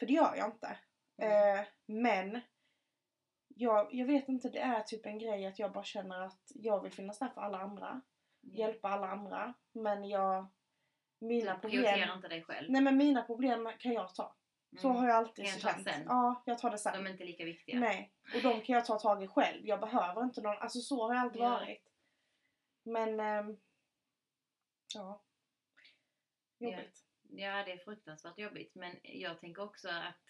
För 0.00 0.06
det 0.06 0.12
gör 0.12 0.36
jag 0.36 0.46
inte. 0.48 0.78
Mm. 1.22 1.58
Eh, 1.58 1.64
men 1.86 2.40
jag, 3.48 3.94
jag 3.94 4.06
vet 4.06 4.28
inte, 4.28 4.48
det 4.48 4.58
är 4.58 4.80
typ 4.82 5.06
en 5.06 5.18
grej 5.18 5.46
att 5.46 5.58
jag 5.58 5.72
bara 5.72 5.84
känner 5.84 6.20
att 6.20 6.42
jag 6.54 6.82
vill 6.82 6.92
finnas 6.92 7.18
där 7.18 7.28
för 7.28 7.40
alla 7.40 7.58
andra. 7.58 8.00
Ja. 8.40 8.58
Hjälpa 8.58 8.88
alla 8.88 9.06
andra. 9.08 9.54
Men 9.72 10.08
jag... 10.08 10.46
Mina 11.18 11.54
Du 11.54 11.60
prioriterar 11.60 11.92
problem... 11.96 12.16
inte 12.16 12.28
dig 12.28 12.42
själv. 12.44 12.70
Nej 12.70 12.82
men 12.82 12.96
mina 12.96 13.22
problem 13.22 13.72
kan 13.78 13.92
jag 13.92 14.14
ta. 14.14 14.36
Så 14.80 14.88
Mm. 14.88 15.00
har 15.00 15.08
jag 15.08 15.16
alltid 15.16 15.44
jag 15.44 15.60
känt. 15.60 15.84
sen? 15.84 16.04
Ja, 16.06 16.42
jag 16.46 16.58
tar 16.58 16.70
det 16.70 16.78
sen. 16.78 16.92
De 16.92 17.06
är 17.06 17.10
inte 17.12 17.24
lika 17.24 17.44
viktiga. 17.44 17.78
Nej, 17.80 18.12
och 18.34 18.42
de 18.42 18.60
kan 18.60 18.74
jag 18.74 18.84
ta 18.84 18.98
tag 18.98 19.22
i 19.24 19.28
själv. 19.28 19.66
Jag 19.66 19.80
behöver 19.80 20.22
inte 20.22 20.40
någon, 20.40 20.56
alltså 20.58 20.78
så 20.80 21.06
har 21.06 21.14
jag 21.14 21.22
alltid 21.22 21.42
Ja. 21.42 21.48
varit. 21.50 21.86
Men, 22.82 23.20
ehm, 23.20 23.56
ja. 24.94 25.22
Jobbigt. 26.58 27.04
Ja, 27.32 27.64
det 27.64 27.72
är 27.72 27.78
fruktansvärt 27.84 28.38
jobbigt. 28.38 28.74
Men 28.74 29.00
jag 29.02 29.40
tänker 29.40 29.62
också 29.62 29.88
att 29.88 30.20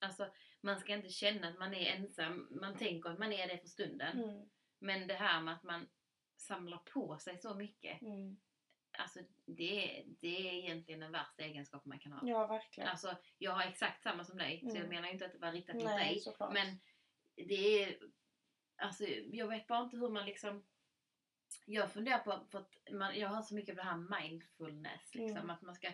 alltså, 0.00 0.30
man 0.60 0.80
ska 0.80 0.94
inte 0.94 1.08
känna 1.08 1.48
att 1.48 1.58
man 1.58 1.74
är 1.74 1.96
ensam. 1.96 2.48
Man 2.60 2.76
tänker 2.76 3.10
att 3.10 3.18
man 3.18 3.32
är 3.32 3.48
det 3.48 3.58
för 3.58 3.68
stunden. 3.68 4.22
Mm, 4.22 4.50
Men 4.78 5.06
det 5.06 5.14
här 5.14 5.40
med 5.42 5.54
att 5.54 5.62
man 5.62 5.88
samlar 6.36 6.78
på 6.78 7.18
sig 7.18 7.38
så 7.38 7.54
mycket. 7.54 8.02
mm. 8.02 8.36
Alltså, 8.98 9.20
det, 9.46 9.98
är- 10.00 10.04
det 10.20 10.48
är 10.48 10.52
egentligen 10.52 11.00
den 11.00 11.12
värsta 11.12 11.42
egenskapen 11.42 11.88
man 11.88 11.98
kan 11.98 12.12
ha. 12.12 12.20
Ja, 12.28 12.46
verkligen. 12.46 12.88
Alltså, 12.88 13.16
jag 13.38 13.52
har 13.52 13.62
exakt 13.64 14.02
samma 14.02 14.24
som 14.24 14.38
dig. 14.38 14.60
Så 14.60 14.66
jag 14.66 14.76
Mm. 14.76 14.88
menar 14.88 15.08
inte 15.08 15.26
att 15.26 15.32
det 15.32 15.38
var 15.38 15.52
riktat 15.52 15.74
mot 15.76 15.84
dig. 15.84 16.20
såklart. 16.20 16.52
Men 16.52 16.78
det 17.48 17.82
är... 17.82 17.98
Alltså, 18.76 19.04
jag 19.06 19.46
vet 19.48 19.66
bara 19.66 19.82
inte 19.84 19.96
hur 19.96 20.08
man 20.08 20.26
liksom... 20.26 20.66
Jag 21.66 21.92
funderar 21.92 22.18
på, 22.18 22.46
för 22.50 22.58
att 22.58 22.76
man, 22.92 23.18
jag 23.18 23.28
har 23.28 23.42
så 23.42 23.54
mycket 23.54 23.74
på 23.76 23.82
det 23.82 23.88
här 23.88 24.20
mindfulness. 24.20 25.14
Liksom, 25.14 25.36
Mm. 25.38 25.50
Att 25.50 25.62
man 25.62 25.74
ska 25.74 25.92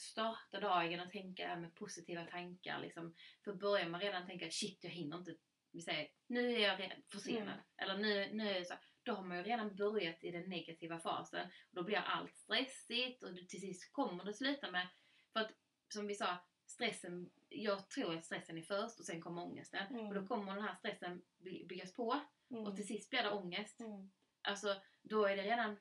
starta 0.00 0.60
dagen 0.60 1.00
och 1.00 1.10
tänka 1.10 1.56
med 1.56 1.74
positiva 1.74 2.24
tankar. 2.26 2.80
Liksom. 2.80 3.14
För 3.44 3.54
börjar 3.54 3.88
man 3.88 4.00
redan 4.00 4.26
tänka 4.26 4.50
shit 4.50 4.78
jag 4.84 4.90
hinner 4.90 5.16
inte. 5.18 5.34
Vi 5.72 5.80
säger 5.80 6.08
nu 6.26 6.52
är 6.54 6.58
jag 6.58 7.02
försenad. 7.12 7.42
Mm. 7.42 7.60
Eller 7.76 7.96
nu, 7.98 8.32
nu 8.32 8.48
är 8.50 8.64
så. 8.64 8.74
Då 9.02 9.12
har 9.12 9.22
man 9.22 9.36
ju 9.36 9.42
redan 9.42 9.76
börjat 9.76 10.24
i 10.24 10.30
den 10.30 10.48
negativa 10.48 11.00
fasen. 11.00 11.46
Och 11.46 11.74
då 11.74 11.82
blir 11.82 11.96
allt 11.96 12.36
stressigt 12.36 13.22
och 13.22 13.36
till 13.48 13.60
sist 13.60 13.92
kommer 13.92 14.24
det 14.24 14.34
sluta 14.34 14.70
med... 14.70 14.88
För 15.32 15.40
att 15.40 15.52
som 15.88 16.06
vi 16.06 16.14
sa, 16.14 16.36
stressen, 16.66 17.30
jag 17.48 17.90
tror 17.90 18.16
att 18.16 18.24
stressen 18.24 18.58
är 18.58 18.62
först 18.62 19.00
och 19.00 19.06
sen 19.06 19.22
kommer 19.22 19.42
ångesten. 19.42 19.86
Mm. 19.86 20.06
Och 20.06 20.14
då 20.14 20.26
kommer 20.26 20.54
den 20.54 20.64
här 20.64 20.74
stressen 20.74 21.22
by- 21.38 21.66
byggas 21.66 21.94
på 21.94 22.20
Mm. 22.50 22.66
och 22.66 22.76
till 22.76 22.86
sist 22.86 23.10
blir 23.10 23.22
det 23.22 23.30
ångest. 23.30 23.80
Mm. 23.80 24.10
Alltså, 24.42 24.76
då 25.02 25.24
är 25.24 25.36
det 25.36 25.42
redan 25.42 25.76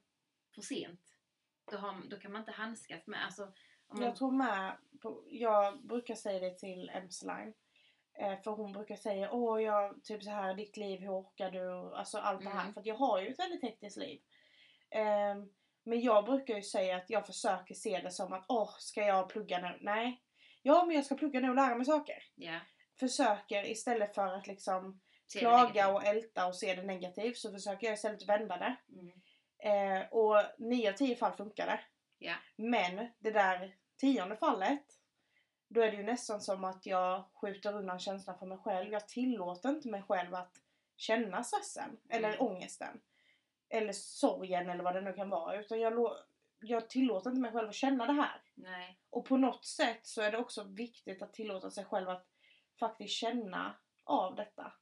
för 0.56 0.62
sent. 0.62 1.02
Då, 1.72 1.78
har, 1.78 2.04
då 2.10 2.20
kan 2.20 2.32
man 2.32 2.42
inte 2.42 2.52
handskas 2.52 3.08
med, 3.08 3.26
alltså... 3.26 3.54
Man, 3.94 4.04
Jag 4.04 4.16
tror 4.16 4.32
med, 4.32 4.78
på, 5.02 5.24
jag 5.30 5.88
brukar 5.88 6.16
säga 6.16 6.40
det 6.40 6.58
till 6.58 6.92
Emsline. 6.94 7.54
Eh, 8.20 8.42
för 8.42 8.52
hon 8.52 8.72
brukar 8.72 8.96
säga 8.96 9.32
åh 9.32 9.64
jag, 9.64 10.04
typ 10.04 10.24
så 10.24 10.30
här 10.30 10.54
ditt 10.54 10.78
liv, 10.78 11.00
hur 11.00 11.20
orkar 11.20 11.52
du? 11.52 11.96
Alltså 11.96 12.18
allt 12.18 12.44
det 12.44 12.50
här. 12.50 12.62
Mm. 12.62 12.74
För 12.74 12.82
att 12.82 12.88
jag 12.88 12.96
har 12.96 13.22
ju 13.22 13.28
ett 13.28 13.40
väldigt 13.40 13.62
hektiskt 13.62 13.98
liv. 13.98 14.22
Ehm, 14.92 15.50
men 15.84 16.02
jag 16.02 16.26
brukar 16.26 16.56
ju 16.56 16.62
säga 16.62 16.98
att 16.98 17.10
jag 17.10 17.26
försöker 17.26 17.76
se 17.76 18.00
det 18.00 18.12
som 18.12 18.34
att 18.34 18.46
åh, 18.48 18.76
ska 18.80 19.02
jag 19.02 19.30
plugga 19.30 19.60
nu? 19.60 19.78
Nej. 19.82 20.22
Ja, 20.62 20.86
men 20.86 20.96
jag 20.96 21.06
ska 21.06 21.16
plugga 21.16 21.40
nu 21.40 21.50
och 21.50 21.56
lära 21.56 21.76
mig 21.76 21.86
saker. 21.86 22.24
ja, 22.36 22.60
Försöker 23.00 23.72
istället 23.72 24.16
för 24.16 24.28
att 24.28 24.48
liksom 24.48 25.02
se 25.28 25.40
klaga 25.40 25.94
och 25.94 26.06
älta 26.06 26.48
och 26.48 26.56
se 26.56 26.76
det 26.76 26.84
negativt 26.84 27.38
så 27.38 27.52
försöker 27.52 27.88
jag 27.88 27.94
istället 27.94 28.30
vända 28.30 28.58
det. 28.58 28.76
Mm. 28.90 29.22
Eh, 29.64 30.08
och 30.12 30.42
nio 30.58 30.90
av 30.90 30.94
tio 30.94 31.16
fall 31.16 31.34
funkar 31.34 31.66
det. 31.66 31.80
Ja. 32.18 32.36
Men 32.58 33.08
det 33.20 33.32
där 33.32 33.76
tionde 33.98 34.36
fallet, 34.36 34.84
då 35.68 35.82
är 35.82 35.92
det 35.92 35.98
ju 35.98 36.04
nästan 36.04 36.42
som 36.42 36.64
att 36.64 36.86
jag 36.86 37.24
skjuter 37.34 37.76
undan 37.76 38.00
känslan 38.00 38.40
för 38.40 38.46
mig 38.46 38.58
själv. 38.58 38.92
Jag 38.92 39.08
tillåter 39.08 39.70
inte 39.70 39.90
mig 39.90 40.04
själv 40.04 40.36
att 40.36 40.58
känna 40.98 41.44
stressen 41.44 41.98
eller 42.10 42.34
Mm. 42.34 42.42
ångesten. 42.48 43.02
Eller 43.70 43.94
sorgen 43.94 44.70
eller 44.70 44.84
vad 44.84 44.96
det 44.96 45.02
nu 45.02 45.14
kan 45.14 45.30
vara. 45.30 45.60
Utan 45.60 45.80
jag, 45.80 46.18
jag 46.60 46.90
tillåter 46.90 47.30
inte 47.30 47.42
mig 47.42 47.52
själv 47.52 47.70
att 47.70 47.76
känna 47.76 48.06
det 48.06 48.14
här. 48.14 48.42
Nej. 48.54 49.00
Och 49.10 49.26
på 49.26 49.38
något 49.38 49.66
sätt 49.66 50.06
så 50.06 50.22
är 50.22 50.32
det 50.32 50.38
också 50.38 50.64
viktigt 50.64 51.22
att 51.22 51.34
tillåta 51.34 51.72
sig 51.72 51.86
själv 51.86 52.10
att 52.10 52.28
faktiskt 52.80 53.14
känna 53.14 53.76
av 54.04 54.36
detta. 54.36 54.74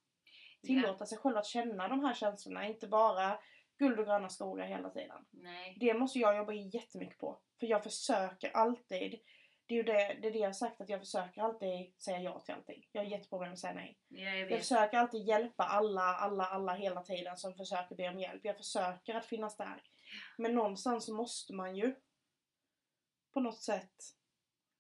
Tillåta 0.64 1.06
sig 1.06 1.18
själv 1.18 1.38
att 1.38 1.46
känna 1.46 1.88
de 1.88 2.04
här 2.04 2.14
känslorna, 2.14 2.68
inte 2.68 2.88
bara 2.88 3.40
guld 3.82 4.00
och 4.00 4.06
gröna 4.06 4.30
skogar 4.30 4.68
hela 4.68 4.90
tiden. 4.90 5.26
Nej. 5.32 5.78
Det 5.80 5.94
måste 5.94 6.20
jag 6.20 6.38
jobba 6.38 6.54
jättemycket 6.54 7.18
på. 7.18 7.40
För 7.60 7.68
jag 7.68 7.84
försöker 7.84 8.52
alltid, 8.52 9.20
det 9.66 9.74
är 9.74 9.78
ju 9.78 9.84
det, 9.84 10.18
det, 10.22 10.28
är 10.28 10.32
det 10.32 10.40
jag 10.40 10.48
har 10.48 10.54
sagt, 10.54 10.82
att 10.82 10.90
jag 10.90 11.00
försöker 11.00 11.42
alltid 11.42 11.94
säga 11.98 12.20
ja 12.20 12.40
till 12.40 12.54
allting. 12.54 12.90
Jag 12.92 13.02
har 13.02 13.12
jätteproblem 13.12 13.50
med 13.50 13.54
att 13.54 13.60
säga 13.60 13.74
nej. 13.74 14.00
Ja, 14.08 14.30
jag 14.30 14.52
Jag 14.52 14.60
försöker 14.60 14.98
alltid 14.98 15.28
hjälpa 15.28 15.64
alla, 15.64 16.02
alla, 16.02 16.44
alla 16.46 16.74
hela 16.74 17.04
tiden 17.04 17.38
som 17.38 17.54
försöker 17.56 17.96
be 17.96 18.10
om 18.10 18.20
hjälp. 18.20 18.42
Jag 18.44 18.58
försöker 18.58 19.16
att 19.16 19.26
finnas 19.26 19.58
där. 19.58 19.84
Men 20.38 20.56
någonstans 20.56 21.10
måste 21.10 21.54
man 21.54 21.76
ju 21.76 21.96
på 23.34 23.40
något 23.40 23.62
sätt 23.62 23.96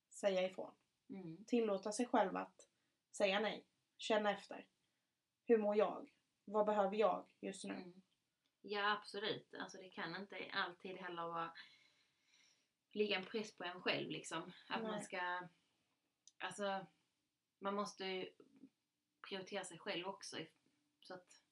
säga 0.10 0.42
ifrån. 0.42 0.72
Mm. 1.10 1.46
Tillåta 1.46 1.92
sig 1.92 2.06
själv 2.06 2.38
att 2.38 2.68
säga 3.18 3.40
nej. 3.40 3.66
Känna 3.98 4.32
efter. 4.32 4.66
Hur 5.46 5.58
mår 5.58 5.78
jag? 5.78 6.10
Vad 6.46 6.66
behöver 6.66 6.96
jag 6.96 7.26
just 7.42 7.64
nu? 7.64 7.74
Mm. 7.74 8.02
Ja, 8.62 8.92
absolut. 8.92 9.54
Alltså 9.54 9.78
det 9.78 9.90
kan 9.90 10.16
inte 10.16 10.50
alltid 10.54 10.98
heller 10.98 11.28
vara 11.28 11.52
ligga 12.92 13.18
en 13.18 13.26
press 13.26 13.58
på 13.58 13.64
en 13.64 13.82
själv 13.82 14.10
liksom. 14.10 14.52
Att 14.68 14.82
man 14.82 14.92
Nej. 14.92 15.02
ska... 15.02 15.48
Alltså, 16.38 16.88
man 17.60 17.76
måste 17.76 18.06
ju 18.06 18.30
prioritera 19.28 19.64
sig 19.64 19.80
själv 19.80 20.08
också. 20.08 20.38
Så 21.02 21.14
att, 21.14 21.44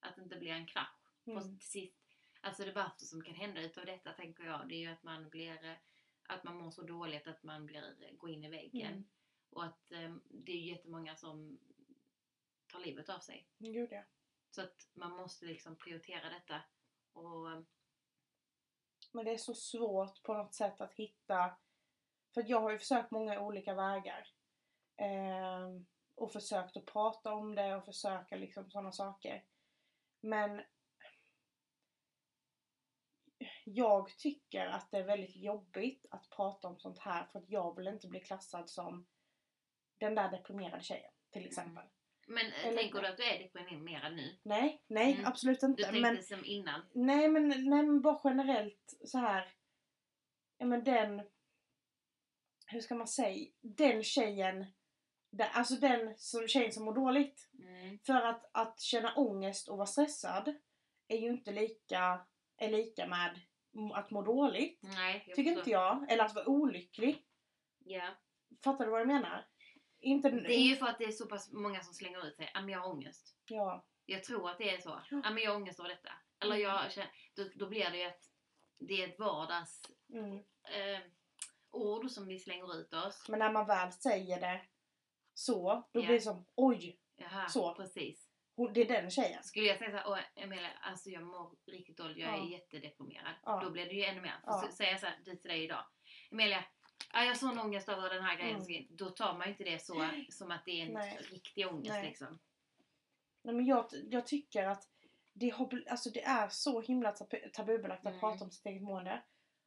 att 0.00 0.16
det 0.16 0.22
inte 0.22 0.36
blir 0.36 0.52
en 0.52 0.66
krasch. 0.66 1.12
Mm. 1.26 1.60
Sist, 1.60 2.16
alltså 2.40 2.64
det 2.64 2.72
värsta 2.72 3.04
som 3.04 3.22
kan 3.22 3.34
hända 3.34 3.60
utav 3.60 3.86
detta 3.86 4.12
tänker 4.12 4.44
jag, 4.44 4.68
det 4.68 4.74
är 4.74 4.80
ju 4.80 4.86
att 4.86 5.02
man 5.02 5.28
blir 5.28 5.78
att 6.28 6.44
man 6.44 6.56
mår 6.56 6.70
så 6.70 6.82
dåligt 6.82 7.26
att 7.26 7.42
man 7.42 7.66
blir, 7.66 8.16
går 8.16 8.30
in 8.30 8.44
i 8.44 8.48
väggen. 8.48 8.92
Mm. 8.92 9.04
Och 9.50 9.64
att 9.64 9.92
eh, 9.92 10.14
det 10.30 10.52
är 10.52 10.56
ju 10.56 10.70
jättemånga 10.70 11.16
som 11.16 11.58
tar 12.66 12.80
livet 12.80 13.08
av 13.08 13.18
sig. 13.18 13.48
Gud 13.58 13.92
ja. 13.92 14.02
Så 14.56 14.62
att 14.62 14.88
man 14.94 15.16
måste 15.16 15.46
liksom 15.46 15.76
prioritera 15.76 16.28
detta. 16.28 16.62
Och 17.12 17.50
eh, 17.50 17.60
Men 19.12 19.24
det 19.24 19.32
är 19.32 19.38
så 19.38 19.54
svårt 19.54 20.22
på 20.22 20.34
något 20.34 20.54
sätt 20.54 20.80
att 20.80 20.94
hitta... 20.94 21.56
För 22.34 22.44
jag 22.46 22.60
har 22.60 22.70
ju 22.70 22.78
försökt 22.78 23.10
många 23.10 23.40
olika 23.40 23.74
vägar. 23.74 24.28
Ehm, 24.96 25.86
och 26.14 26.32
försökt 26.32 26.76
att 26.76 26.86
prata 26.86 27.34
om 27.34 27.54
det 27.54 27.76
och 27.76 27.84
försöka 27.84 28.36
liksom 28.36 28.70
sådana 28.70 28.92
saker. 28.92 29.44
Men 30.20 30.62
jag 33.64 34.18
tycker 34.18 34.66
att 34.66 34.90
det 34.90 34.98
är 34.98 35.04
väldigt 35.04 35.36
jobbigt 35.36 36.06
att 36.10 36.30
prata 36.30 36.68
om 36.68 36.78
sånt 36.78 36.98
här 36.98 37.26
för 37.26 37.38
att 37.38 37.50
jag 37.50 37.76
vill 37.76 37.88
inte 37.88 38.08
bli 38.08 38.20
klassad 38.20 38.70
som 38.70 39.06
den 39.98 40.14
där 40.14 40.30
deprimerade 40.30 40.82
tjejen 40.82 41.12
till 41.30 41.46
exempel. 41.46 41.84
Men 42.26 42.46
eh, 42.46 42.66
Eller- 42.66 42.76
tänker 42.76 43.00
du 43.02 43.06
att 43.08 43.16
du 43.16 43.22
är 43.24 43.38
deprimerad 43.38 44.14
nu? 44.14 44.36
Nej, 44.42 44.82
nej 44.86 45.12
Mm. 45.14 45.26
absolut 45.26 45.60
Du 45.60 45.66
inte. 45.66 45.82
tänkte 45.82 46.00
Men, 46.00 46.22
som 46.22 46.44
innan? 46.44 46.80
nej, 46.92 47.28
men, 47.28 47.48
nej 47.48 47.82
men 47.82 48.00
bara 48.02 48.20
generellt 48.24 48.94
så 49.04 49.18
här. 49.18 49.52
Ja 50.58 50.66
men 50.66 50.84
den... 50.84 51.22
Hur 52.66 52.80
ska 52.80 52.94
man 52.94 53.08
säga? 53.08 53.50
Den 53.60 54.02
tjejen. 54.02 54.66
Alltså 55.38 55.74
den 55.74 56.14
som, 56.18 56.48
tjejen 56.48 56.72
som 56.72 56.84
mår 56.84 56.94
dåligt. 56.94 57.48
Mm. 57.58 57.98
För 58.06 58.14
att, 58.14 58.50
att 58.52 58.80
känna 58.80 59.14
ångest 59.14 59.68
och 59.68 59.76
vara 59.76 59.86
stressad 59.86 60.54
är 61.08 61.18
ju 61.18 61.28
inte 61.28 61.52
lika, 61.52 62.26
är 62.56 62.68
lika 62.70 63.06
med 63.06 63.40
att 63.94 64.10
må 64.10 64.22
dåligt. 64.22 64.80
Nej, 64.82 65.24
jag 65.26 65.36
Tycker 65.36 65.50
inte 65.58 65.70
jag. 65.70 66.12
Eller 66.12 66.24
att 66.24 66.34
vara 66.34 66.48
olycklig. 66.48 67.22
Ja. 67.78 68.08
Fattar 68.64 68.84
du 68.84 68.90
vad 68.90 69.00
jag 69.00 69.08
menar? 69.08 69.46
Inte... 70.06 70.30
Det 70.30 70.54
är 70.54 70.60
ju 70.68 70.76
för 70.76 70.86
att 70.86 70.98
det 70.98 71.04
är 71.04 71.10
så 71.12 71.26
pass 71.26 71.52
många 71.52 71.82
som 71.82 71.94
slänger 71.94 72.26
ut 72.26 72.36
sig, 72.36 72.50
"Ja, 72.54 72.60
men 72.60 72.68
jag 72.70 72.80
har 72.80 72.90
ångest. 72.90 73.36
Ja. 73.46 73.86
Jag 74.06 74.24
tror 74.24 74.50
att 74.50 74.58
det 74.58 74.70
är 74.74 74.78
så. 74.78 75.00
Ja. 75.10 75.16
Men 75.30 75.38
jag 75.38 75.50
har 75.50 75.56
ångest 75.56 75.78
över 75.80 75.88
detta. 75.88 76.12
Eller 76.40 76.54
Mm. 76.56 76.62
jag 76.68 76.92
känner, 76.92 77.10
då, 77.36 77.44
då 77.54 77.68
blir 77.68 77.90
det 77.90 77.98
ju 77.98 78.04
att 78.04 78.22
det 78.78 79.02
är 79.02 79.08
ett 79.08 79.18
vardags 79.18 79.80
Mm. 80.12 80.36
eh, 80.36 81.00
ord 81.70 82.10
som 82.10 82.26
vi 82.26 82.38
slänger 82.38 82.80
ut 82.80 82.94
oss. 82.94 83.28
Men 83.28 83.38
när 83.38 83.52
man 83.52 83.66
väl 83.66 83.92
säger 83.92 84.40
det 84.40 84.60
så, 85.34 85.62
då 85.92 86.00
Ja. 86.00 86.06
blir 86.06 86.14
det 86.14 86.20
som 86.20 86.46
oj, 86.54 87.00
Jaha, 87.16 87.48
Så. 87.48 87.74
precis. 87.74 88.28
hon- 88.56 88.72
det 88.72 88.80
är 88.80 88.88
den 89.02 89.10
tjejen. 89.10 89.42
Skulle 89.42 89.66
jag 89.66 89.78
säga 89.78 89.90
såhär, 89.90 90.04
åh 90.08 90.18
Emilia, 90.42 90.70
alltså 90.82 91.10
jag 91.10 91.22
mår 91.22 91.54
riktigt 91.66 91.96
dåligt, 91.96 92.16
jag 92.16 92.28
är 92.34 92.36
Ja. 92.36 92.48
jättedeprimerad. 92.48 93.34
Ja. 93.42 93.60
Då 93.64 93.70
blir 93.70 93.86
det 93.86 93.92
ju 93.94 94.04
ännu 94.04 94.20
mer. 94.20 94.40
För 94.44 94.50
Ja. 94.50 94.62
så 94.70 94.76
säger 94.76 94.90
jag 94.92 95.00
såhär 95.00 95.16
till 95.24 95.38
dig 95.42 95.64
idag, 95.64 95.84
Emilia, 96.30 96.64
ja, 97.12 97.20
jag 97.20 97.26
har 97.28 97.34
sån 97.34 97.58
ångest 97.58 97.88
över 97.88 98.10
den 98.10 98.22
här 98.22 98.36
grejen. 98.36 98.62
Mm. 98.62 98.86
Då 98.90 99.10
tar 99.10 99.32
man 99.38 99.46
ju 99.46 99.50
inte 99.52 99.64
det 99.64 99.82
så 99.82 100.08
som 100.30 100.50
att 100.50 100.64
det 100.64 100.80
är 100.82 100.86
en 100.86 100.92
Nej. 100.92 101.18
riktig 101.30 101.66
ångest 101.68 101.88
Nej. 101.90 102.06
liksom. 102.06 102.38
Nej, 103.42 103.54
men 103.54 103.66
jag, 103.66 103.86
jag 104.10 104.26
tycker 104.26 104.64
att 104.66 104.88
det, 105.32 105.48
har, 105.50 105.84
alltså 105.90 106.10
det 106.10 106.22
är 106.24 106.48
så 106.48 106.80
himla 106.80 107.12
tabu- 107.12 107.50
tabubelagt 107.52 108.00
att 108.06 108.10
Mm. 108.10 108.20
prata 108.20 108.44
om 108.44 108.50
sitt 108.50 108.66
eget 108.66 108.82
mående. 108.82 109.22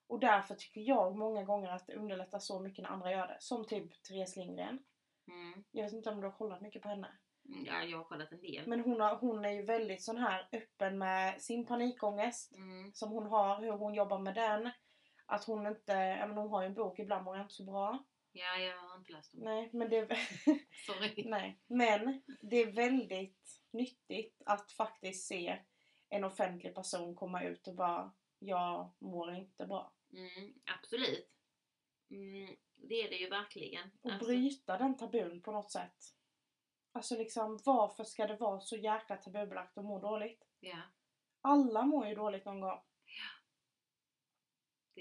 Och 0.08 0.19
därför 0.19 0.56
tycker 0.56 0.82
jag 0.82 1.15
många 1.17 1.43
gånger 1.43 1.69
att 1.69 1.88
det 1.88 1.95
underlättar 1.95 2.39
så 2.39 2.60
mycket 2.60 2.84
när 2.84 2.89
andra 2.89 3.12
gör 3.12 3.28
det. 3.28 3.38
Som 3.39 3.65
typ 3.67 4.04
Therese 4.04 4.36
Lindgren. 4.36 4.80
Mm. 5.28 5.63
Jag 5.71 5.84
vet 5.84 5.93
inte 5.93 6.10
om 6.10 6.21
du 6.21 6.28
har 6.28 6.32
kollat 6.38 6.62
mycket 6.62 6.82
på 6.82 6.89
henne. 6.89 7.08
Mm, 7.45 7.65
Ja, 7.65 7.84
jag 7.84 7.97
har 7.97 8.04
kollat 8.06 8.32
en 8.32 8.41
del. 8.41 8.67
Men 8.67 8.80
hon, 8.80 9.02
har, 9.02 9.15
hon 9.15 9.45
är 9.45 9.49
ju 9.52 9.62
väldigt 9.65 10.04
sån 10.04 10.17
här 10.17 10.47
öppen 10.52 10.97
med 10.97 11.41
sin 11.41 11.65
panikångest. 11.65 12.52
Mm. 12.56 12.93
Som 12.93 13.12
hon 13.12 13.25
har, 13.28 13.62
hur 13.62 13.71
hon 13.71 13.93
jobbar 13.93 14.19
med 14.19 14.36
den. 14.36 14.69
Att 15.32 15.44
hon 15.44 15.68
inte, 15.68 15.92
ja 15.92 16.28
men 16.28 16.38
hon 16.38 16.50
har 16.50 16.62
ju 16.62 16.68
en 16.68 16.74
bok, 16.74 17.00
ibland 17.00 17.24
mår 17.24 17.36
jag 17.36 17.44
inte 17.44 17.54
så 17.54 17.63
bra. 17.63 18.04
Ja, 18.32 18.58
jag 18.58 18.78
har 18.78 18.98
inte 18.98 19.12
läst 19.12 19.32
dem. 19.32 19.42
Nej, 19.44 19.70
men 19.74 19.89
det 19.89 20.08
Sorry. 20.86 21.30
Nej, 21.30 21.60
men 21.68 22.22
det 22.42 22.58
är 22.58 22.72
väldigt 22.72 23.62
nyttigt 23.72 24.42
att 24.46 24.72
faktiskt 24.72 25.28
se 25.28 25.60
en 26.10 26.24
offentlig 26.24 26.76
person 26.76 27.15
komma 27.15 27.44
ut 27.44 27.68
och 27.68 27.76
bara 27.76 28.12
jag 28.39 28.92
mår 29.00 29.34
inte 29.34 29.65
bra. 29.65 29.94
Mm, 30.13 30.54
absolut. 30.78 31.30
Mm, 32.10 32.56
det 32.76 32.96
är 32.96 33.10
det 33.10 33.15
ju 33.15 33.30
verkligen. 33.30 33.92
Och 34.02 34.12
Alltså, 34.12 34.26
bryta 34.26 34.78
den 34.78 34.98
tabun 34.98 35.42
på 35.42 35.52
något 35.52 35.72
sätt. 35.72 36.15
Alltså 36.92 37.18
liksom 37.18 37.60
varför 37.65 38.04
ska 38.04 38.28
det 38.28 38.36
vara 38.36 38.60
så 38.60 38.76
jäkla 38.76 39.18
tabubelagt 39.18 39.78
att 39.78 39.86
må 39.86 40.00
dåligt? 40.00 40.48
ja, 40.60 40.82
Alla 41.42 41.86
mår 41.86 42.08
ju 42.08 42.15
dåligt 42.15 42.46
någon 42.46 42.62
gång. 42.62 42.82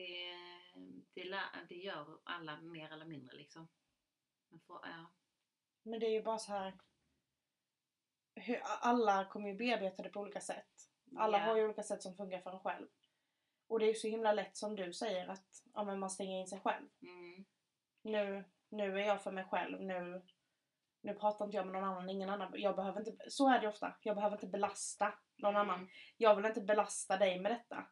Det, 0.00 1.22
det, 1.22 1.48
det 1.68 1.74
gör 1.74 2.18
alla 2.24 2.60
mer 2.60 2.92
eller 2.92 3.04
mindre 3.06 3.36
liksom. 3.36 3.68
Men 4.48 4.60
för, 4.60 4.80
ja. 4.82 5.12
Men 5.82 6.00
det 6.00 6.06
är 6.06 6.10
ju 6.12 6.22
bara 6.22 6.38
så 6.38 6.52
här. 6.52 6.78
Hur, 8.34 8.60
alla 8.64 9.24
kommer 9.24 9.48
ju 9.48 9.54
bearbeta 9.54 10.02
det 10.02 10.08
på 10.08 10.20
olika 10.20 10.40
sätt. 10.40 10.70
Alla 11.16 11.38
Ja. 11.38 11.44
har 11.44 11.56
ju 11.56 11.64
olika 11.64 11.82
sätt 11.82 12.02
som 12.02 12.16
funkar 12.16 12.40
för 12.40 12.50
en 12.52 12.60
själv. 12.60 12.88
Och 13.68 13.78
det 13.78 13.84
är 13.84 13.88
ju 13.88 13.94
så 13.94 14.08
himla 14.08 14.32
lätt 14.32 14.56
som 14.56 14.76
du 14.76 14.92
säger 14.92 15.28
att 15.28 15.46
ja, 15.74 15.84
men 15.84 15.98
man 15.98 16.10
stänger 16.10 16.40
in 16.40 16.46
sig 16.46 16.60
själv. 16.60 16.88
Mm, 17.02 17.44
nu, 18.02 18.44
nu 18.68 19.00
är 19.00 19.06
jag 19.06 19.22
för 19.22 19.32
mig 19.32 19.44
själv, 19.44 19.80
nu, 19.80 20.22
nu 21.00 21.14
pratar 21.14 21.44
inte 21.44 21.56
jag 21.56 21.66
med 21.66 21.72
någon 21.74 21.84
annan, 21.84 22.10
ingen 22.10 22.30
annan. 22.30 22.52
Jag 22.54 22.76
behöver 22.76 23.00
inte, 23.08 23.30
så 23.30 23.48
är 23.48 23.60
det 23.60 23.68
ofta. 23.68 23.96
Jag 24.02 24.16
behöver 24.16 24.36
inte 24.36 24.46
belasta 24.46 25.18
någon 25.36 25.56
Mm. 25.56 25.70
annan. 25.70 25.88
Jag 26.16 26.36
vill 26.36 26.44
inte 26.46 26.60
belasta 26.60 27.16
dig 27.16 27.40
med 27.40 27.52
detta. 27.52 27.88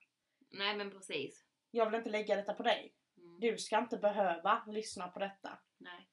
Nej 0.51 0.77
men 0.77 0.91
precis. 0.91 1.46
Jag 1.71 1.87
vill 1.87 1.95
inte 1.95 2.11
lägga 2.11 2.37
detta 2.37 2.55
på 2.55 2.63
dig. 2.63 2.95
Mm, 3.19 3.41
Du 3.41 3.59
ska 3.59 3.79
inte 3.79 3.97
behöva 3.99 4.65
lyssna 4.67 5.09
på 5.09 5.19
detta. 5.19 5.59
nej. 5.79 6.09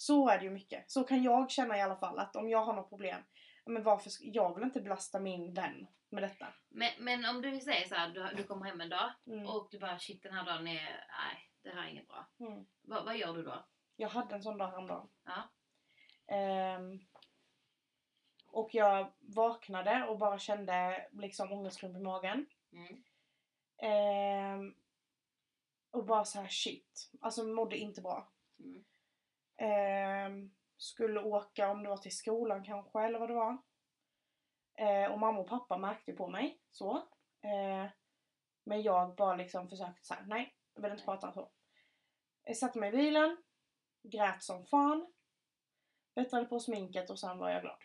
Så 0.00 0.28
är 0.28 0.38
det 0.38 0.44
ju 0.44 0.50
mycket. 0.50 0.90
Så 0.90 1.04
kan 1.04 1.22
jag 1.22 1.50
känna 1.50 1.78
i 1.78 1.80
alla 1.80 1.96
fall 1.96 2.18
att 2.18 2.36
om 2.36 2.48
jag 2.48 2.64
har 2.64 2.72
något 2.74 2.88
problem, 2.88 3.22
men 3.66 3.82
varför 3.82 4.10
jag 4.20 4.54
vill 4.54 4.64
inte 4.64 4.80
belasta 4.80 5.20
min 5.20 5.54
vän 5.54 5.86
med 6.10 6.22
detta. 6.22 6.54
Men, 6.68 6.90
men 6.98 7.24
om 7.24 7.42
du 7.42 7.60
säger 7.60 7.88
så 7.88 7.94
här, 7.94 8.08
du, 8.08 8.36
du 8.36 8.44
kommer 8.44 8.66
hem 8.66 8.80
en 8.80 8.88
dag 8.88 9.10
Mm. 9.26 9.46
och 9.46 9.68
du 9.70 9.78
bara 9.78 9.98
shit 9.98 10.22
den 10.22 10.34
här 10.34 10.44
dagen 10.44 10.66
är, 10.66 11.06
nej 11.22 11.50
det 11.62 11.70
här 11.70 11.82
är 11.84 11.88
inget 11.88 12.08
bra. 12.08 12.26
Mm. 12.40 12.66
Va, 12.82 13.02
vad 13.04 13.16
gör 13.16 13.34
du 13.34 13.42
då? 13.42 13.64
Jag 13.96 14.08
hade 14.08 14.34
en 14.34 14.42
sån 14.42 14.58
dag 14.58 14.68
häromdagen. 14.70 15.08
Ja. 15.24 15.42
Ehm, 16.34 16.98
och 18.46 18.74
jag 18.74 19.12
vaknade 19.18 20.06
och 20.06 20.18
bara 20.18 20.38
kände 20.38 21.06
liksom 21.12 21.52
ångestklump 21.52 21.96
i 21.96 22.00
magen. 22.00 22.46
Mm. 22.72 23.02
Ehm, 23.78 24.74
och 25.90 26.04
bara 26.04 26.24
så 26.24 26.40
här 26.40 26.48
shit. 26.48 27.10
Alltså 27.20 27.44
mådde 27.44 27.76
inte 27.76 28.00
bra. 28.00 28.28
Mm. 28.58 28.84
Ehm, 29.56 30.54
skulle 30.76 31.20
åka 31.20 31.70
om 31.70 31.82
det 31.82 31.88
var 31.88 31.96
till 31.96 32.16
skolan 32.16 32.64
kanske 32.64 33.00
eller 33.00 33.18
vad 33.18 33.30
det 33.30 33.34
var. 33.34 33.58
Ehm, 34.74 35.12
och 35.12 35.18
mamma 35.18 35.40
och 35.40 35.48
pappa 35.48 35.78
märkte 35.78 36.12
på 36.12 36.28
mig 36.28 36.60
så. 36.70 37.08
Ehm, 37.40 37.88
men 38.64 38.82
jag 38.82 39.14
bara 39.14 39.36
liksom 39.36 39.68
försökte 39.68 40.06
säga 40.06 40.24
nej, 40.26 40.54
jag 40.74 40.82
vill 40.82 40.92
inte 40.92 41.04
prata 41.04 41.32
så. 41.32 41.50
Jag 42.44 42.56
satte 42.56 42.78
mig 42.78 42.88
i 42.88 42.96
bilen, 42.96 43.36
grät 44.02 44.42
som 44.42 44.66
fan. 44.66 45.12
Bättrade 46.14 46.46
på 46.46 46.60
sminket 46.60 47.10
och 47.10 47.18
sen 47.18 47.38
var 47.38 47.50
jag 47.50 47.62
glad. 47.62 47.78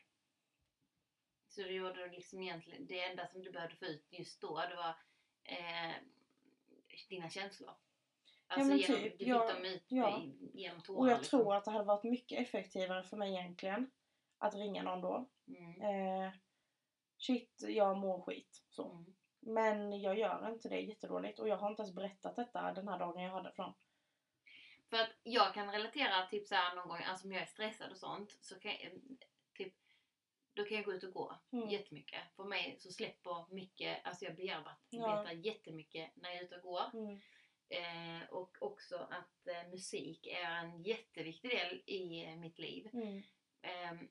Så 1.48 1.62
du 1.62 1.72
gjorde 1.72 2.08
liksom 2.08 2.42
egentligen, 2.42 2.88
det 2.88 3.04
enda 3.04 3.28
som 3.28 3.42
du 3.42 3.52
behövde 3.52 3.76
få 3.76 3.86
ut 3.86 4.08
just 4.12 4.42
då, 4.42 4.56
det 4.70 4.76
var 4.76 4.96
eh, 5.44 5.96
dina 7.10 7.30
känslor. 7.30 7.74
Alltså 8.48 8.70
men 8.70 8.78
genom, 8.78 9.02
typ, 9.02 9.12
du 9.12 9.18
fick 9.18 9.28
ja, 9.28 9.54
dem 9.54 9.66
ut 9.66 9.86
ja. 9.88 10.22
genom 10.54 10.82
tårar. 10.82 11.00
Och 11.00 11.10
jag 11.10 11.18
liksom. 11.18 11.40
tror 11.40 11.56
att 11.56 11.66
det 11.66 11.72
hade 11.72 11.86
varit 11.86 12.04
mycket 12.04 12.40
effektivare 12.40 13.04
för 13.04 13.18
mig 13.18 13.34
egentligen 13.34 13.92
att 14.38 14.56
ringa 14.56 14.84
någon 14.84 15.02
då. 15.02 15.30
Mm. 15.48 15.82
Eh, 15.82 16.32
shit, 17.18 17.64
jag 17.68 17.98
mår 17.98 18.22
skit. 18.22 18.64
Så. 18.70 18.92
Mm. 18.92 19.16
Men 19.40 20.02
jag 20.02 20.20
gör 20.20 20.50
inte 20.50 20.70
det 20.70 20.80
jättedåligt 20.80 21.40
och 21.40 21.48
jag 21.48 21.58
har 21.58 21.70
inte 21.70 21.82
ens 21.82 21.96
berättat 21.96 22.36
detta 22.36 22.74
den 22.74 22.88
här 22.88 23.00
dagen 23.00 23.24
jag 23.24 23.32
hade 23.32 23.54
dem. 23.56 23.74
För 24.90 24.98
att 24.98 25.10
jag 25.24 25.54
kan 25.54 25.72
relatera 25.72 26.28
typ 26.28 26.48
så 26.48 26.56
någon 26.76 26.88
gång, 26.88 27.02
alltså 27.04 27.28
om 27.28 27.32
jag 27.32 27.42
är 27.42 27.46
stressad 27.46 27.92
och 27.92 27.98
sånt, 27.98 28.38
så 28.42 28.60
kan 28.60 28.72
jag, 28.72 28.92
typ, 29.54 29.74
då 30.54 30.64
kan 30.66 30.78
jag 30.78 30.86
gå 30.86 30.94
ut 30.94 31.04
och 31.04 31.14
gå 31.14 31.40
Mm. 31.52 31.70
jättemycket. 31.70 32.22
För 32.36 32.44
mig 32.44 32.76
så 32.80 32.92
släpper 32.92 33.54
mycket, 33.54 34.06
alltså 34.06 34.26
jag 34.26 34.36
bearbetar 34.36 34.78
Ja. 34.90 35.32
jättemycket 35.32 36.16
när 36.16 36.30
jag 36.30 36.38
är 36.40 36.44
ute 36.44 36.56
och 36.56 36.62
går. 36.62 36.84
Mm. 36.94 37.20
Eh, 37.70 38.30
och 38.30 38.58
också 38.62 38.96
att 38.98 39.48
eh, 39.48 39.70
musik 39.70 40.28
är 40.28 40.52
en 40.52 40.84
jätteviktig 40.84 41.52
del 41.52 41.82
i 41.86 42.26
eh, 42.26 42.36
mitt 42.36 42.60
liv. 42.60 42.90
Mm. 42.94 43.18
Eh, 43.62 44.02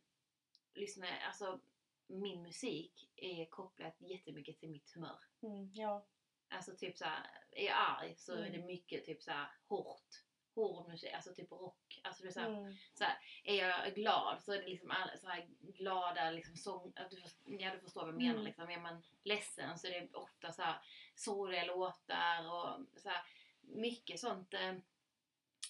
lyssna, 0.74 1.06
alltså 1.26 1.60
min 2.06 2.42
musik 2.42 3.10
är 3.16 3.44
kopplat 3.46 3.96
jättemycket 4.00 4.58
till 4.58 4.70
mitt 4.70 4.90
humör. 4.94 5.18
Mm. 5.42 5.70
Ja. 5.74 6.06
Alltså 6.48 6.76
typ 6.76 6.98
såhär, 6.98 7.26
är 7.50 7.64
jag 7.66 7.76
arg 7.76 8.14
så 8.16 8.32
är 8.32 8.46
Mm. 8.46 8.52
det 8.60 8.66
mycket 8.66 9.04
typ 9.04 9.22
såhär 9.22 9.48
hårt. 9.68 10.08
Hård 10.54 10.88
musik, 10.88 11.12
alltså 11.12 11.34
typ 11.34 11.52
rock. 11.52 12.00
Alltså 12.04 12.22
det 12.22 12.28
är 12.28 12.32
så 12.32 12.40
här, 12.40 12.48
Mm. 12.48 12.74
så 12.94 13.04
här, 13.04 13.18
är 13.44 13.54
jag 13.54 13.94
glad 13.94 14.42
så 14.42 14.52
är 14.52 14.58
det 14.62 14.68
liksom 14.68 14.90
all, 14.90 15.18
så 15.18 15.28
här 15.28 15.46
glada 15.60 16.30
liksom 16.30 16.56
sång, 16.56 16.92
att 16.96 17.10
du, 17.10 17.16
först- 17.16 17.40
ja, 17.44 17.72
du 17.74 17.80
förstår 17.80 18.00
vad 18.00 18.08
jag 18.08 18.18
menar 18.18 18.32
Mm. 18.34 18.44
liksom. 18.44 18.70
Är 18.70 18.80
man 18.80 19.02
ledsen 19.22 19.78
så 19.78 19.86
är 19.86 20.00
det 20.00 20.14
ofta 20.14 20.52
så 20.52 20.62
här 20.62 20.78
soliga 21.14 21.64
låtar 21.64 22.46
och 22.52 23.00
så 23.00 23.08
här, 23.08 23.22
mycket 23.60 24.20
sånt. 24.20 24.54
eh, 24.54 24.74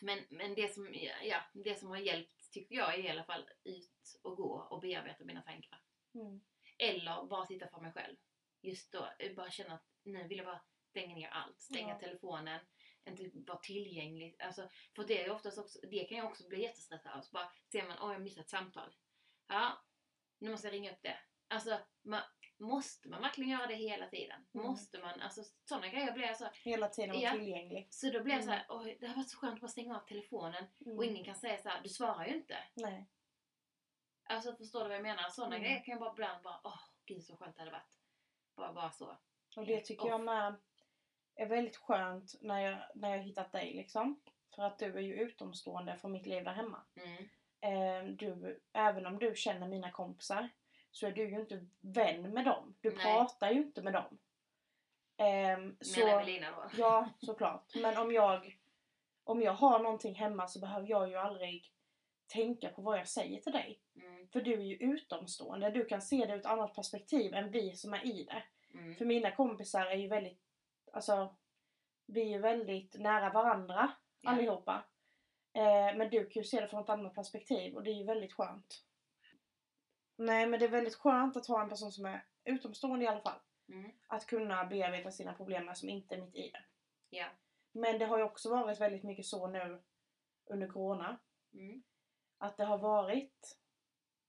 Men, 0.00 0.18
men 0.28 0.54
det, 0.54 0.74
som, 0.74 0.94
ja, 1.22 1.40
det 1.52 1.78
som 1.78 1.88
har 1.88 1.96
hjälpt 1.96 2.50
tycker 2.52 2.74
jag 2.76 2.94
är 2.94 2.98
i 2.98 3.08
alla 3.08 3.24
fall 3.24 3.48
ut 3.64 4.18
och 4.22 4.36
gå 4.36 4.66
och 4.70 4.80
bearbeta 4.80 5.24
mina 5.24 5.42
tankar. 5.42 5.80
Mm. 6.14 6.40
Eller 6.78 7.24
bara 7.24 7.46
sitta 7.46 7.68
för 7.68 7.80
mig 7.80 7.92
själv. 7.92 8.16
Just 8.60 8.92
då, 8.92 9.08
bara 9.36 9.50
känna 9.50 9.74
att 9.74 9.84
nu 10.02 10.22
vill 10.28 10.38
jag 10.38 10.46
bara 10.46 10.60
stänga 10.90 11.14
ner 11.14 11.28
allt. 11.28 11.60
Stänga 11.60 11.88
Ja. 11.94 11.98
telefonen, 11.98 12.60
inte 13.06 13.30
vara 13.34 13.58
tillgänglig. 13.58 14.36
Alltså, 14.38 14.68
för 14.96 15.04
det, 15.04 15.24
är 15.24 15.30
oftast 15.30 15.58
också, 15.58 15.78
det 15.90 16.04
kan 16.04 16.18
jag 16.18 16.26
också 16.26 16.48
bli 16.48 16.62
jättestressad 16.62 17.12
av. 17.12 17.20
Så 17.22 17.30
bara 17.32 17.52
ser 17.72 17.88
man, 17.88 17.96
åh 18.00 18.12
jag 18.12 18.22
missat 18.22 18.44
ett 18.44 18.50
samtal. 18.50 18.94
Ja, 19.48 19.82
nu 20.38 20.50
måste 20.50 20.66
jag 20.66 20.74
ringa 20.74 20.92
upp 20.92 21.02
det. 21.02 21.18
Alltså, 21.48 21.78
man, 22.02 22.22
måste 22.58 23.08
man 23.08 23.22
verkligen 23.22 23.50
göra 23.50 23.66
det 23.66 23.74
hela 23.74 24.06
tiden? 24.08 24.46
Mm. 24.54 24.66
Måste 24.66 24.98
man? 24.98 25.20
Alltså 25.20 25.42
sådana 25.64 25.88
grejer 25.88 26.12
blir 26.12 26.24
jag 26.26 26.36
så. 26.36 26.48
Hela 26.54 26.88
tiden 26.88 27.10
vara 27.10 27.20
Ja. 27.22 27.32
tillgänglig. 27.32 27.88
Så 27.90 28.10
då 28.10 28.22
blir 28.22 28.34
jag 28.34 28.42
Mm. 28.42 28.44
så 28.46 28.50
här, 28.50 28.66
oj 28.68 28.96
det 29.00 29.06
har 29.06 29.14
varit 29.14 29.30
så 29.30 29.36
skönt 29.38 29.54
att 29.54 29.60
bara 29.60 29.68
stänga 29.68 29.96
av 29.96 30.06
telefonen. 30.06 30.64
Mm. 30.86 30.98
Och 30.98 31.04
ingen 31.04 31.24
kan 31.24 31.34
säga 31.36 31.58
så 31.62 31.68
här, 31.68 31.82
du 31.82 31.88
svarar 31.88 32.26
ju 32.26 32.34
inte. 32.34 32.56
Nej. 32.74 33.08
Alltså 34.24 34.56
förstår 34.56 34.80
du 34.82 34.88
vad 34.88 34.96
jag 34.96 35.02
menar? 35.02 35.28
Sådana 35.30 35.56
Mm. 35.56 35.64
grejer 35.68 35.84
kan 35.84 35.92
jag 35.92 36.00
bara 36.00 36.12
ibland 36.12 36.42
bara, 36.42 36.60
åh 36.64 36.80
gud 37.04 37.24
så 37.24 37.36
skönt 37.36 37.56
det 37.56 37.60
hade 37.62 37.72
varit. 37.72 37.98
Bara, 38.56 38.72
bara 38.72 38.90
så. 38.90 39.18
Och 39.56 39.66
det 39.66 39.80
tycker 39.80 40.06
jag 40.08 40.20
med 40.20 40.54
är 41.36 41.46
väldigt 41.46 41.76
skönt 41.76 42.34
när 42.40 42.60
jag, 42.60 42.78
när 42.94 43.10
jag 43.10 43.18
har 43.18 43.24
hittat 43.24 43.52
dig 43.52 43.74
liksom. 43.74 44.20
För 44.54 44.62
att 44.62 44.78
du 44.78 44.96
är 44.96 45.02
ju 45.02 45.14
utomstående 45.14 45.96
från 45.96 46.12
mitt 46.12 46.26
liv 46.26 46.44
där 46.44 46.52
hemma. 46.52 46.82
Mm. 46.96 47.28
Eh, 47.60 48.14
du, 48.14 48.60
även 48.72 49.06
om 49.06 49.18
du 49.18 49.34
känner 49.36 49.68
mina 49.68 49.90
kompisar 49.90 50.48
så 50.90 51.06
är 51.06 51.12
du 51.12 51.30
ju 51.30 51.40
inte 51.40 51.66
vän 51.80 52.22
med 52.34 52.44
dem. 52.44 52.74
Du 52.80 52.90
Nej. 52.90 52.98
pratar 53.04 53.50
ju 53.50 53.58
inte 53.58 53.82
med 53.82 53.92
dem. 53.92 54.18
Så, 55.80 56.00
Menar 56.00 56.20
Evelina 56.20 56.50
då? 56.50 56.70
Ja, 56.76 57.08
såklart. 57.18 57.74
Men 57.74 57.98
om 57.98 58.12
jag, 58.12 58.58
om 59.24 59.42
jag 59.42 59.52
har 59.52 59.78
någonting 59.78 60.14
hemma 60.14 60.48
så 60.48 60.60
behöver 60.60 60.88
jag 60.88 61.08
ju 61.08 61.16
aldrig 61.16 61.72
tänka 62.26 62.68
på 62.68 62.82
vad 62.82 62.98
jag 62.98 63.08
säger 63.08 63.40
till 63.40 63.52
dig. 63.52 63.80
Mm. 63.96 64.28
För 64.28 64.40
du 64.40 64.52
är 64.52 64.64
ju 64.64 64.76
utomstående. 64.76 65.70
Du 65.70 65.84
kan 65.84 66.02
se 66.02 66.26
det 66.26 66.32
ur 66.32 66.40
ett 66.40 66.46
annat 66.46 66.74
perspektiv 66.74 67.34
än 67.34 67.50
vi 67.50 67.76
som 67.76 67.94
är 67.94 68.06
i 68.06 68.24
det. 68.24 68.42
Mm. 68.78 68.94
För 68.94 69.04
mina 69.04 69.30
kompisar 69.30 69.86
är 69.86 69.96
ju 69.96 70.08
väldigt, 70.08 70.40
alltså, 70.92 71.36
vi 72.06 72.22
är 72.22 72.28
ju 72.28 72.38
väldigt 72.38 73.00
nära 73.00 73.32
varandra 73.32 73.92
Ja. 74.20 74.30
allihopa. 74.30 74.84
Eh, 75.52 75.96
men 75.96 76.10
du 76.10 76.26
kan 76.26 76.42
ju 76.42 76.44
se 76.44 76.60
det 76.60 76.68
från 76.68 76.82
ett 76.82 76.88
annat 76.88 77.14
perspektiv 77.14 77.74
och 77.74 77.82
det 77.82 77.90
är 77.90 77.94
ju 77.94 78.04
väldigt 78.04 78.32
skönt. 78.32 78.84
Nej 80.16 80.46
men 80.46 80.60
det 80.60 80.66
är 80.66 80.70
väldigt 80.70 80.94
skönt 80.94 81.36
att 81.36 81.46
ha 81.46 81.62
en 81.62 81.68
person 81.68 81.92
som 81.92 82.04
är 82.04 82.24
utomstående 82.44 83.04
i 83.04 83.08
alla 83.08 83.20
fall. 83.20 83.40
Mm. 83.68 83.92
Att 84.06 84.26
kunna 84.26 84.64
bearbeta 84.64 85.10
sina 85.10 85.34
problem 85.34 85.66
med 85.66 85.78
som 85.78 85.88
inte 85.88 86.14
är 86.14 86.20
mitt 86.20 86.34
i 86.34 86.50
det. 86.50 86.64
Ja. 87.10 87.26
Men 87.72 87.98
det 87.98 88.04
har 88.04 88.18
ju 88.18 88.24
också 88.24 88.50
varit 88.50 88.80
väldigt 88.80 89.02
mycket 89.02 89.26
så 89.26 89.46
nu 89.46 89.82
under 90.44 90.68
Corona. 90.68 91.18
Mm. 91.54 91.82
Att 92.38 92.56
det 92.56 92.64
har 92.64 92.78
varit 92.78 93.58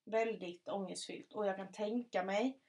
väldigt 0.03 0.67
ångestfyllt 0.67 1.33
och 1.33 1.45
jag 1.45 1.55
kan 1.55 1.71
tänka 1.71 2.23
mig 2.23 2.59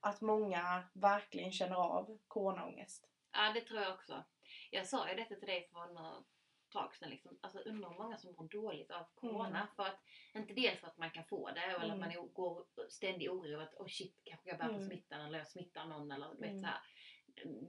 att 0.00 0.20
många 0.20 0.84
verkligen 0.92 1.52
känner 1.52 1.76
av 1.76 2.18
coronaångest. 2.28 3.13
Ja, 3.34 3.52
det 3.54 3.60
tror 3.60 3.80
jag 3.80 3.94
också. 3.94 4.24
Jag 4.70 4.86
sa 4.86 5.08
ju 5.10 5.14
detta 5.16 5.34
till 5.34 5.48
dig 5.48 5.68
för 5.72 5.86
något 5.94 6.26
tag 6.68 6.94
sedan. 6.96 7.10
Liksom. 7.10 7.38
Alltså 7.42 7.58
undrar 7.58 7.90
hur 7.90 7.96
många 7.98 8.16
som 8.18 8.34
mår 8.34 8.48
dåligt 8.48 8.90
av 8.90 9.04
Corona. 9.14 9.48
Mm. 9.60 9.66
För 9.76 9.82
att, 9.86 10.00
inte 10.34 10.54
dels 10.54 10.80
för 10.80 10.86
att 10.86 10.96
man 10.98 11.10
kan 11.10 11.24
få 11.24 11.50
det 11.50 11.60
eller 11.60 11.74
Mm. 11.84 11.90
att 11.90 11.98
man 11.98 12.10
är- 12.10 12.32
går 12.32 12.66
ständig 12.88 13.32
oro 13.32 13.60
att 13.60 13.74
oh 13.74 13.86
shit, 13.88 14.20
kanske 14.24 14.48
jag 14.48 14.58
bär 14.58 14.68
på 14.68 14.74
Mm. 14.74 14.86
smittan 14.86 15.20
eller 15.20 15.38
jag 15.38 15.48
smittar 15.48 15.84
någon 15.86 16.12
eller 16.12 16.28
du 16.34 16.40
vet 16.40 16.50
Mm. 16.50 16.60
så 16.60 16.66
här, 16.66 16.80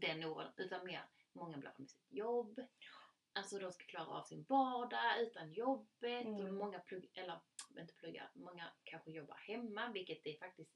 den 0.01 0.23
oron. 0.23 0.51
Utan 0.57 0.85
mer, 0.85 1.03
många 1.33 1.57
blir 1.57 1.69
av 1.69 1.79
med 1.79 1.89
sitt 1.89 2.11
jobb. 2.11 2.59
Alltså 3.33 3.59
de 3.59 3.71
ska 3.71 3.85
klara 3.85 4.07
av 4.07 4.23
sin 4.23 4.45
vardag 4.49 5.21
utan 5.21 5.53
jobbet. 5.53 6.25
Mm. 6.25 6.45
Och 6.47 6.53
många 6.53 6.79
plugg, 6.79 7.11
eller 7.13 7.39
inte 7.79 7.93
pluggar, 7.93 8.31
många 8.35 8.73
kanske 8.83 9.11
jobbar 9.11 9.35
hemma 9.35 9.91
vilket 9.91 10.25
är 10.25 10.37
faktiskt 10.39 10.71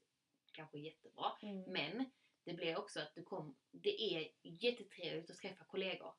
kanske 0.52 0.78
jättebra. 0.78 1.32
Mm. 1.42 1.62
Men 1.72 2.10
det 2.44 2.54
blir 2.54 2.78
också 2.78 3.00
att 3.00 3.14
du 3.14 3.22
kom, 3.22 3.56
det 3.70 4.02
är 4.16 4.28
jättetrevligt 4.42 5.30
att 5.30 5.36
träffa 5.36 5.64
kollegor. 5.64 6.14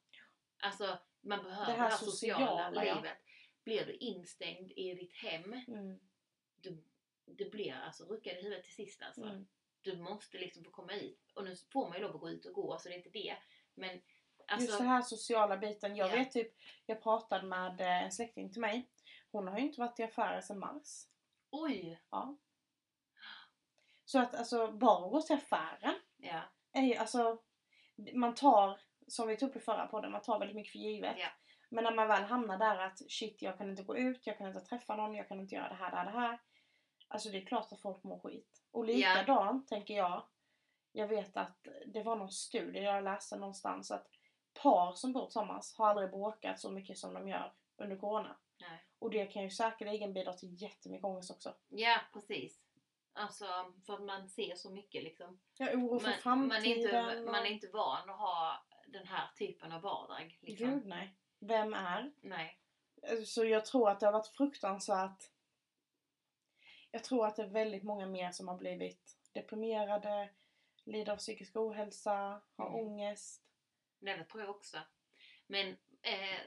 Alltså 0.59 0.97
man 1.21 1.43
behöver 1.43 1.65
Det 1.65 1.71
det 1.71 1.77
här 1.77 1.89
här, 1.89 1.97
sociala, 1.97 2.45
sociala, 2.47 2.85
ja. 2.85 2.95
livet. 2.95 3.17
Blir 3.63 3.85
du 3.85 3.93
instängd 3.95 4.71
i 4.71 4.93
ditt 4.93 5.13
hem, 5.13 5.53
Mm. 5.67 5.99
du, 6.55 6.83
det 7.25 7.51
blir 7.51 7.73
alltså 7.73 8.05
ruckad 8.05 8.33
i 8.37 8.41
huvudet 8.41 8.63
till 8.63 8.73
sist 8.75 9.01
alltså. 9.01 9.21
Mm. 9.23 9.47
Du 9.81 9.97
måste 9.97 10.37
liksom 10.37 10.63
få 10.63 10.71
komma 10.71 10.93
ut. 10.93 11.31
Och 11.35 11.43
nu 11.43 11.55
får 11.55 11.87
man 11.89 11.97
ju 11.97 12.03
lov 12.03 12.15
att 12.15 12.21
gå 12.21 12.29
ut 12.29 12.45
och 12.45 12.53
gå 12.53 12.77
så 12.77 12.89
det 12.89 12.95
är 12.95 12.97
inte 12.97 13.09
det. 13.09 13.37
Men 13.75 14.01
alltså, 14.47 14.67
Just 14.67 14.77
den 14.79 14.87
här 14.87 15.01
sociala 15.01 15.57
biten. 15.57 15.95
Jag 15.95 16.09
Ja. 16.09 16.15
vet 16.15 16.31
typ, 16.31 16.53
jag 16.85 17.03
pratade 17.03 17.47
med 17.47 17.81
eh, 17.81 18.03
en 18.03 18.11
släkting 18.11 18.51
till 18.51 18.61
mig. 18.61 18.89
Hon 19.31 19.47
har 19.47 19.57
ju 19.59 19.63
inte 19.65 19.79
varit 19.79 19.99
i 19.99 20.03
affärer 20.03 20.41
sedan 20.41 20.59
mars. 20.59 21.07
oj! 21.49 22.01
Ja. 22.09 22.37
Så 24.05 24.19
att 24.19 24.35
alltså 24.35 24.71
bara 24.71 25.09
gå 25.09 25.21
till 25.21 25.35
affären 25.35 25.99
Ja, 26.21 26.41
är 26.73 26.99
alltså, 26.99 27.37
man 28.13 28.35
tar, 28.35 28.79
som 29.07 29.27
vi 29.27 29.37
tog 29.37 29.49
upp 29.49 29.55
i 29.55 29.59
förra 29.59 29.87
podden, 29.87 30.11
man 30.11 30.21
tar 30.21 30.39
väldigt 30.39 30.55
mycket 30.55 30.71
för 30.71 30.79
givet. 30.79 31.15
Ja. 31.19 31.27
Men 31.69 31.83
när 31.83 31.91
man 31.95 32.07
väl 32.07 32.23
hamnar 32.23 32.57
där 32.57 32.77
att 32.79 33.11
shit, 33.11 33.41
jag 33.41 33.57
kan 33.57 33.69
inte 33.69 33.83
gå 33.83 33.97
ut, 33.97 34.27
jag 34.27 34.37
kan 34.37 34.47
inte 34.47 34.59
träffa 34.59 34.95
någon, 34.95 35.15
jag 35.15 35.27
kan 35.27 35.39
inte 35.39 35.55
göra 35.55 35.69
det 35.69 35.75
här, 35.75 35.91
det 35.91 35.97
här, 35.97 36.05
det 36.05 36.11
här. 36.11 36.39
Alltså 37.07 37.29
det 37.29 37.37
är 37.37 37.45
klart 37.45 37.71
att 37.71 37.81
folk 37.81 38.03
mår 38.03 38.19
skit. 38.19 38.63
Och 38.71 38.85
Ja. 38.85 38.93
likadant 38.93 39.67
tänker 39.67 39.93
jag. 39.93 40.23
Jag 40.91 41.07
vet 41.07 41.37
att 41.37 41.67
det 41.85 42.03
var 42.03 42.15
någon 42.15 42.31
studie 42.31 42.79
jag 42.79 43.03
läste 43.03 43.37
någonstans 43.37 43.91
att 43.91 44.07
par 44.53 44.93
som 44.93 45.13
bor 45.13 45.25
tillsammans 45.25 45.75
har 45.77 45.87
aldrig 45.87 46.09
bråkat 46.09 46.59
så 46.59 46.71
mycket 46.71 46.97
som 46.97 47.13
de 47.13 47.27
gör 47.27 47.53
under 47.77 47.95
Corona. 47.97 48.37
nej. 48.61 48.83
Och 48.99 49.09
det 49.09 49.25
kan 49.25 49.43
ju 49.43 49.49
säkerligen 49.49 50.13
bidra 50.13 50.33
till 50.33 50.61
jättemycket 50.61 51.05
ångest 51.05 51.31
också. 51.31 51.53
Ja, 51.69 51.99
precis. 52.13 52.59
Alltså 53.13 53.73
för 53.85 53.93
att 53.93 54.01
man 54.01 54.29
ser 54.29 54.55
så 54.55 54.69
mycket 54.71 55.03
liksom. 55.03 55.39
Ja, 55.57 55.65
oro 55.73 55.99
för 55.99 56.09
Man, 56.09 56.19
framtiden. 56.19 56.47
man, 56.47 56.65
är 56.65 57.11
inte, 57.15 57.31
man 57.31 57.45
är 57.45 57.49
inte 57.49 57.67
van 57.67 58.09
att 58.09 58.17
ha 58.19 58.63
den 58.87 59.07
här 59.07 59.29
typen 59.35 59.71
av 59.71 59.81
vardag. 59.81 60.37
Liksom. 60.41 60.67
Gud 60.69 60.85
nej. 60.85 61.15
Vem 61.39 61.73
är? 61.73 62.11
Nej. 62.21 62.57
Så 63.25 63.45
jag 63.45 63.65
tror 63.65 63.89
att 63.89 63.99
det 63.99 64.05
har 64.05 64.13
varit 64.13 64.27
fruktansvärt. 64.27 65.31
Jag 66.91 67.03
tror 67.03 67.25
att 67.27 67.35
det 67.35 67.43
är 67.43 67.47
väldigt 67.47 67.83
många 67.83 68.05
mer 68.05 68.31
som 68.31 68.47
har 68.47 68.57
blivit 68.57 69.17
deprimerade, 69.31 70.29
lider 70.83 71.13
av 71.13 71.17
psykisk 71.17 71.55
ohälsa, 71.55 72.41
har 72.55 72.67
Mm. 72.69 72.79
ångest. 72.87 73.41
Nej, 73.99 74.17
det 74.17 74.23
tror 74.23 74.43
jag 74.43 74.49
också. 74.49 74.77
Men 75.47 75.67
eh, 76.01 76.39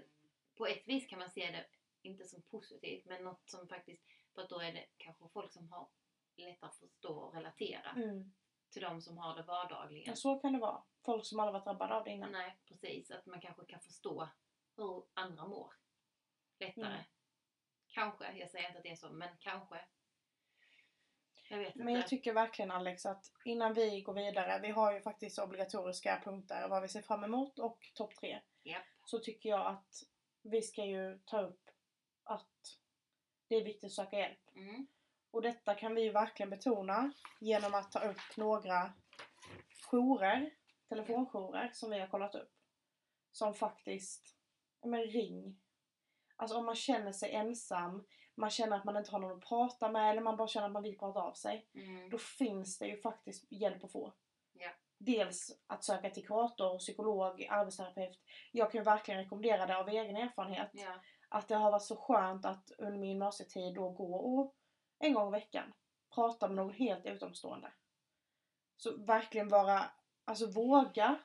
på 0.56 0.66
ett 0.66 0.88
vis 0.88 1.06
kan 1.06 1.18
man 1.18 1.30
se 1.30 1.50
det 1.50 1.66
inte 2.02 2.24
som 2.24 2.42
positivt, 2.42 3.04
men 3.04 3.24
något 3.24 3.50
som 3.50 3.68
faktiskt, 3.68 4.02
för 4.34 4.42
att 4.42 4.48
då 4.48 4.60
är 4.60 4.72
det 4.72 4.86
kanske 4.96 5.28
folk 5.28 5.52
som 5.52 5.68
har 5.72 5.88
lättare 6.37 6.68
att 6.68 6.76
förstå 6.76 7.18
och 7.18 7.35
relatera 7.35 7.91
Mm. 7.91 8.35
till 8.70 8.82
de 8.82 9.01
som 9.03 9.18
har 9.18 9.37
det 9.37 9.43
vardagligen. 9.43 10.05
Ja, 10.11 10.16
så 10.16 10.39
kan 10.39 10.53
det 10.53 10.59
vara. 10.59 10.82
Folk 11.05 11.26
som 11.26 11.41
aldrig 11.41 11.53
varit 11.53 11.64
drabbade 11.64 11.95
av 11.95 12.05
det 12.05 12.11
innan. 12.11 12.32
Nej, 12.32 12.59
precis. 12.68 13.11
Att 13.11 13.26
man 13.26 13.41
kanske 13.41 13.64
kan 13.64 13.80
förstå 13.80 14.28
hur 14.76 15.05
andra 15.14 15.47
mår 15.47 15.74
lättare. 16.59 16.87
Mm. 16.87 17.05
Kanske, 17.87 18.32
jag 18.32 18.51
säger 18.51 18.66
inte 18.66 18.78
att 18.78 18.82
det 18.85 18.91
är 18.91 18.97
så, 18.97 19.11
men 19.11 19.28
kanske. 19.41 19.80
Jag 21.49 21.59
vet 21.59 21.74
Men 21.74 21.89
inte. 21.89 22.01
jag 22.01 22.09
tycker 22.09 22.32
verkligen 22.32 22.70
Alex 22.70 23.07
att 23.07 23.24
innan 23.45 23.74
vi 23.74 24.01
går 24.01 24.14
vidare, 24.14 24.61
vi 24.61 24.70
har 24.70 24.93
ju 24.93 25.01
faktiskt 25.01 25.39
obligatoriska 25.39 26.20
punkter 26.24 26.68
vad 26.68 26.82
vi 26.82 26.89
ser 26.89 27.03
fram 27.03 27.24
emot 27.24 27.59
och 27.59 27.78
topp 27.95 28.14
tre. 28.16 28.41
Japp. 28.62 28.82
Så 29.05 29.18
tycker 29.18 29.49
jag 29.49 29.66
att 29.66 30.03
vi 30.43 30.62
ska 30.62 30.85
ju 30.85 31.18
ta 31.24 31.41
upp 31.43 31.70
att 32.24 32.78
det 33.49 33.55
är 33.57 33.64
viktigt 33.64 33.85
att 33.85 33.93
söka 33.93 34.18
hjälp. 34.18 34.51
Mm. 34.57 34.87
Och 35.35 35.43
detta 35.43 35.74
kan 35.74 35.95
vi 35.95 36.03
ju 36.03 36.11
verkligen 36.11 36.51
betona 36.51 37.12
genom 37.41 37.74
att 37.74 37.93
ta 37.93 37.99
upp 37.99 38.37
några 38.37 38.93
jourer, 39.91 40.51
telefonjourer 40.89 41.70
som 41.72 41.91
vi 41.91 41.99
har 41.99 42.07
kollat 42.07 42.35
upp. 42.35 42.53
Som 43.32 43.55
faktiskt, 43.55 44.37
men 44.82 45.03
ring. 45.03 45.61
Alltså 46.37 46.57
om 46.57 46.66
man 46.66 46.74
känner 46.74 47.12
sig 47.12 47.32
ensam, 47.32 48.05
man 48.35 48.51
känner 48.51 48.76
att 48.76 48.85
man 48.85 48.97
inte 48.97 49.11
har 49.11 49.18
någon 49.18 49.39
att 49.39 49.49
prata 49.49 49.91
med 49.91 50.11
eller 50.11 50.20
man 50.22 50.37
bara 50.37 50.49
känner 50.49 50.66
att 50.66 50.72
man 50.72 50.82
vill 50.82 50.99
prata 50.99 51.20
av 51.20 51.32
sig. 51.32 51.66
Mm. 51.74 52.11
Då 52.11 52.18
finns 52.18 52.78
det 52.78 52.87
ju 52.87 52.97
faktiskt 52.97 53.53
hjälp 53.53 53.85
att 53.85 53.93
få. 53.93 54.12
Ja. 54.53 54.70
Dels 54.99 55.62
att 55.66 55.85
söka 55.85 56.11
till 56.11 56.26
kurator, 56.26 56.78
psykolog, 56.78 57.47
arbetsterapeut. 57.51 58.20
Jag 58.53 58.70
kan 58.70 58.78
ju 58.78 58.85
verkligen 58.85 59.20
rekommendera 59.20 59.66
det 59.66 59.76
av 59.76 59.89
egen 59.89 60.16
erfarenhet 60.16 60.70
Ja. 60.72 61.01
att 61.28 61.49
det 61.49 61.55
har 61.55 61.70
varit 61.70 61.82
så 61.82 61.97
skönt 61.97 62.47
att 62.47 62.70
under 62.78 62.99
min 62.99 63.11
gymnasietid 63.11 63.74
då 63.74 63.91
gå 63.91 64.14
och 64.14 64.55
en 65.05 65.14
gång 65.14 65.28
i 65.28 65.30
veckan 65.30 65.72
prata 66.14 66.48
med 66.48 66.57
någon 66.57 66.74
helt 66.74 67.07
utomstående. 67.07 67.72
Så 68.76 68.96
verkligen 68.96 69.48
vara, 69.48 69.90
alltså 70.24 70.50
våga 70.50 71.18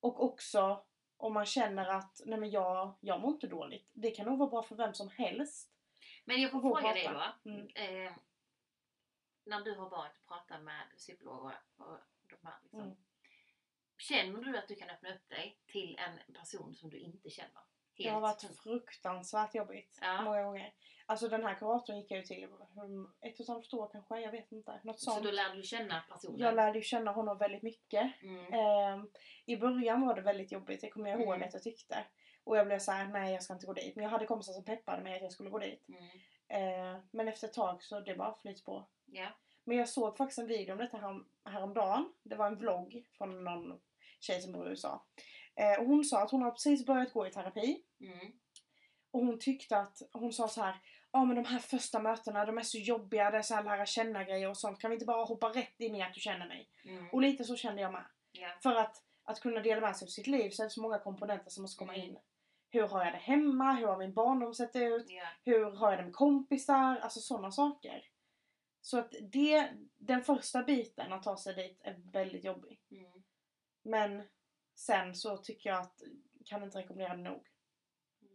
och 0.00 0.24
också 0.24 0.84
om 1.16 1.34
man 1.34 1.46
känner 1.46 1.86
att 1.86 2.20
nej 2.24 2.38
men 2.38 2.50
jag, 2.50 2.94
jag 3.00 3.20
mår 3.20 3.32
inte 3.32 3.46
dåligt. 3.46 3.90
Det 3.92 4.10
kan 4.10 4.26
nog 4.26 4.38
vara 4.38 4.50
bra 4.50 4.62
för 4.62 4.76
vem 4.76 4.94
som 4.94 5.08
helst. 5.08 5.70
Men 6.24 6.42
jag 6.42 6.50
får 6.50 6.60
fråga 6.60 6.92
dig 6.92 7.04
då. 7.04 7.10
prata. 7.10 7.34
Mm. 7.44 7.68
Eh, 7.74 8.12
när 9.44 9.60
du 9.60 9.74
har 9.74 9.90
varit 9.90 10.18
och 10.18 10.26
pratat 10.26 10.62
med 10.62 10.82
psykologer 10.96 11.58
och 11.76 11.98
de 12.28 12.46
här 12.46 12.58
liksom, 12.62 12.80
Mm. 12.80 12.96
Känner 13.98 14.40
du 14.40 14.58
att 14.58 14.68
du 14.68 14.74
kan 14.74 14.90
öppna 14.90 15.14
upp 15.14 15.28
dig 15.28 15.58
till 15.66 15.98
en 15.98 16.34
person 16.34 16.74
som 16.74 16.90
du 16.90 16.98
inte 16.98 17.30
känner? 17.30 17.62
Det 17.96 18.08
har 18.08 18.20
Helt 18.20 18.22
varit 18.44 18.56
fruktansvärt 18.62 19.54
jobbigt. 19.54 19.98
Ja. 20.02 20.22
Många 20.22 20.42
gånger. 20.42 20.72
Alltså 21.06 21.28
den 21.28 21.44
här 21.44 21.54
kuratorn 21.54 21.96
gick 21.96 22.10
jag 22.10 22.18
ju 22.18 22.24
till 22.24 22.44
um, 22.84 23.12
ett 23.20 23.34
och 23.34 23.40
ett 23.40 23.48
halvt 23.48 23.74
år 23.74 23.88
kanske, 23.92 24.20
jag 24.20 24.30
vet 24.30 24.52
inte. 24.52 24.80
Något 24.84 25.00
Så 25.00 25.10
sånt. 25.10 25.24
då 25.24 25.30
lärde 25.30 25.54
du 25.56 25.62
känna 25.62 26.00
personen? 26.10 26.38
Jag 26.38 26.54
lärde 26.54 26.78
ju 26.78 26.84
känna 26.84 27.12
honom 27.12 27.38
väldigt 27.38 27.62
mycket. 27.62 28.12
Mm. 28.22 28.52
Ehm, 28.52 29.08
I 29.46 29.56
början 29.56 30.06
var 30.06 30.14
det 30.14 30.20
väldigt 30.20 30.52
jobbigt, 30.52 30.80
det 30.80 30.90
kommer 30.90 31.10
jag 31.10 31.20
ihåg 31.20 31.34
Mm. 31.34 31.48
att 31.48 31.54
jag 31.54 31.62
tyckte. 31.62 32.04
Och 32.44 32.56
jag 32.56 32.66
blev 32.66 32.78
så 32.78 32.92
här: 32.92 33.06
nej 33.06 33.32
jag 33.32 33.42
ska 33.42 33.52
inte 33.54 33.66
gå 33.66 33.72
dit. 33.72 33.96
Men 33.96 34.02
jag 34.02 34.10
hade 34.10 34.26
kompisar 34.26 34.52
som 34.52 34.64
peppade 34.64 35.02
mig 35.02 35.16
att 35.16 35.22
jag 35.22 35.32
skulle 35.32 35.50
gå 35.50 35.58
dit. 35.58 35.88
Mm. 35.88 36.04
Ehm, 36.48 37.02
men 37.10 37.28
efter 37.28 37.48
ett 37.48 37.54
tag 37.54 37.82
så 37.82 38.00
det 38.00 38.14
bara 38.14 38.34
flyts 38.34 38.64
på. 38.64 38.86
Ja. 39.06 39.26
Men 39.64 39.76
jag 39.76 39.88
såg 39.88 40.16
faktiskt 40.16 40.38
en 40.38 40.46
video 40.46 40.72
om 40.72 40.78
detta 40.78 40.96
härom, 40.96 41.28
häromdagen. 41.44 42.12
Det 42.22 42.36
var 42.36 42.46
en 42.46 42.58
vlogg 42.58 43.06
från 43.18 43.44
någon 43.44 43.80
tjej 44.20 44.40
som 44.40 44.52
bor 44.52 44.66
i 44.66 44.70
USA. 44.70 45.04
Eh, 45.56 45.80
och 45.80 45.86
hon 45.86 46.04
sa 46.04 46.22
att 46.22 46.30
hon 46.30 46.42
har 46.42 46.50
precis 46.50 46.86
börjat 46.86 47.12
gå 47.12 47.26
i 47.26 47.30
terapi. 47.30 47.82
Mm. 48.00 48.32
Och 49.10 49.20
hon 49.26 49.38
tyckte 49.38 49.78
att, 49.78 50.02
hon 50.12 50.32
sa 50.32 50.48
så 50.48 50.62
här. 50.62 50.80
Ja 51.12 51.24
men 51.24 51.36
de 51.36 51.44
här 51.44 51.58
första 51.58 51.98
mötena 52.00 52.44
de 52.44 52.58
är 52.58 52.62
så 52.62 52.78
jobbiga, 52.78 53.30
det 53.30 53.38
är 53.38 53.42
så 53.42 53.54
här 53.54 53.64
lära 53.64 53.86
känna 53.86 54.24
grejer 54.24 54.48
och 54.48 54.56
sånt. 54.56 54.80
Kan 54.80 54.90
vi 54.90 54.94
inte 54.94 55.06
bara 55.06 55.24
hoppa 55.24 55.48
rätt 55.48 55.80
in 55.80 55.94
i 55.94 56.02
att 56.02 56.14
du 56.14 56.20
känner 56.20 56.46
mig? 56.46 56.68
Mm. 56.84 57.10
Och 57.12 57.20
lite 57.22 57.44
så 57.44 57.56
kände 57.56 57.82
jag 57.82 57.92
med. 57.92 58.04
Ja. 58.32 58.48
För 58.62 58.74
att, 58.74 59.02
att 59.24 59.40
kunna 59.40 59.60
dela 59.60 59.80
med 59.80 59.96
sig 59.96 60.06
av 60.06 60.10
sitt 60.10 60.26
liv 60.26 60.50
så 60.50 60.62
är 60.62 60.64
det 60.64 60.70
så 60.70 60.82
många 60.82 60.98
komponenter 60.98 61.50
som 61.50 61.62
måste 61.62 61.78
komma 61.78 61.94
Mm. 61.94 62.06
in. 62.06 62.18
Hur 62.70 62.82
har 62.88 63.04
jag 63.04 63.14
det 63.14 63.18
hemma? 63.18 63.72
Hur 63.72 63.86
har 63.86 63.98
min 63.98 64.14
barndom 64.14 64.54
sett 64.54 64.76
ut? 64.76 65.06
Ja. 65.08 65.26
Hur 65.44 65.70
har 65.70 65.90
jag 65.90 65.98
det 66.00 66.04
med 66.04 66.12
kompisar? 66.14 66.96
Alltså 66.96 67.20
sådana 67.20 67.50
saker. 67.50 68.04
Så 68.80 68.98
att 68.98 69.14
det, 69.32 69.70
den 69.98 70.22
första 70.24 70.62
biten 70.62 71.12
att 71.12 71.22
ta 71.22 71.36
sig 71.36 71.54
dit 71.54 71.80
är 71.84 71.96
väldigt 72.12 72.44
jobbig. 72.44 72.80
Mm. 72.90 73.22
Men 73.82 74.22
sen 74.74 75.14
så 75.14 75.36
tycker 75.36 75.70
jag 75.70 75.80
att, 75.80 76.02
kan 76.44 76.62
inte 76.62 76.78
rekommendera 76.78 77.16
det 77.16 77.22
nog. 77.22 77.46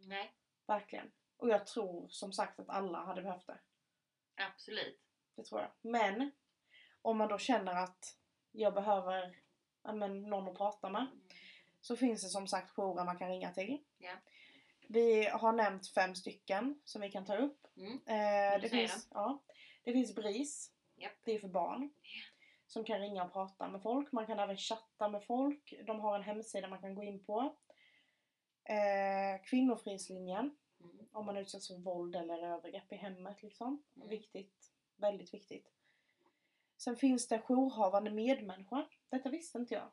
Nej, 0.06 0.34
Verkligen. 0.70 1.12
Och 1.36 1.48
jag 1.48 1.66
tror 1.66 2.08
som 2.08 2.32
sagt 2.32 2.60
att 2.60 2.68
alla 2.68 3.04
hade 3.04 3.22
behövt 3.22 3.46
det. 3.46 3.58
absolut. 4.34 5.00
Det 5.36 5.44
tror 5.44 5.60
jag. 5.60 5.70
Men 5.80 6.30
om 7.02 7.18
man 7.18 7.28
då 7.28 7.38
känner 7.38 7.74
att 7.74 8.16
jag 8.52 8.74
behöver 8.74 9.38
ja, 9.82 9.92
men, 9.92 10.22
någon 10.22 10.48
att 10.48 10.56
prata 10.56 10.90
med. 10.90 11.02
Mm. 11.02 11.20
Så 11.80 11.96
finns 11.96 12.22
det 12.22 12.28
som 12.28 12.46
sagt 12.46 12.70
jourer 12.70 13.04
man 13.04 13.18
kan 13.18 13.30
ringa 13.30 13.52
till. 13.52 13.84
Ja. 13.98 14.12
Vi 14.88 15.26
har 15.26 15.52
nämnt 15.52 15.88
fem 15.88 16.14
stycken 16.14 16.80
som 16.84 17.00
vi 17.00 17.10
kan 17.10 17.24
ta 17.24 17.36
upp. 17.36 17.66
Mm. 17.76 17.92
Eh, 17.92 18.60
det, 18.60 18.68
finns, 18.68 19.08
ja, 19.10 19.42
det 19.84 19.92
finns 19.92 20.14
BRIS. 20.14 20.72
Japp. 20.96 21.12
Det 21.24 21.32
är 21.32 21.38
för 21.38 21.48
barn. 21.48 21.90
Som 22.70 22.84
kan 22.84 23.00
ringa 23.00 23.24
och 23.24 23.32
prata 23.32 23.68
med 23.68 23.82
folk. 23.82 24.12
Man 24.12 24.26
kan 24.26 24.38
även 24.38 24.56
chatta 24.56 25.08
med 25.08 25.24
folk. 25.24 25.74
De 25.86 26.00
har 26.00 26.16
en 26.16 26.22
hemsida 26.22 26.68
man 26.68 26.80
kan 26.80 26.94
gå 26.94 27.02
in 27.02 27.24
på. 27.24 27.54
Eh, 28.64 29.42
Kvinnofridslinjen. 29.44 30.56
Mm. 30.80 31.08
Om 31.12 31.26
man 31.26 31.36
utsätts 31.36 31.68
för 31.68 31.74
våld 31.74 32.16
eller 32.16 32.42
övergrepp 32.42 32.92
i 32.92 32.96
hemmet. 32.96 33.42
Liksom. 33.42 33.82
Mm. 33.96 34.08
Viktigt. 34.08 34.72
Väldigt 34.96 35.34
viktigt. 35.34 35.72
Sen 36.76 36.96
finns 36.96 37.28
det 37.28 37.38
jourhavande 37.38 38.10
medmänniska. 38.10 38.86
Detta 39.08 39.28
visste 39.28 39.58
inte 39.58 39.74
jag. 39.74 39.88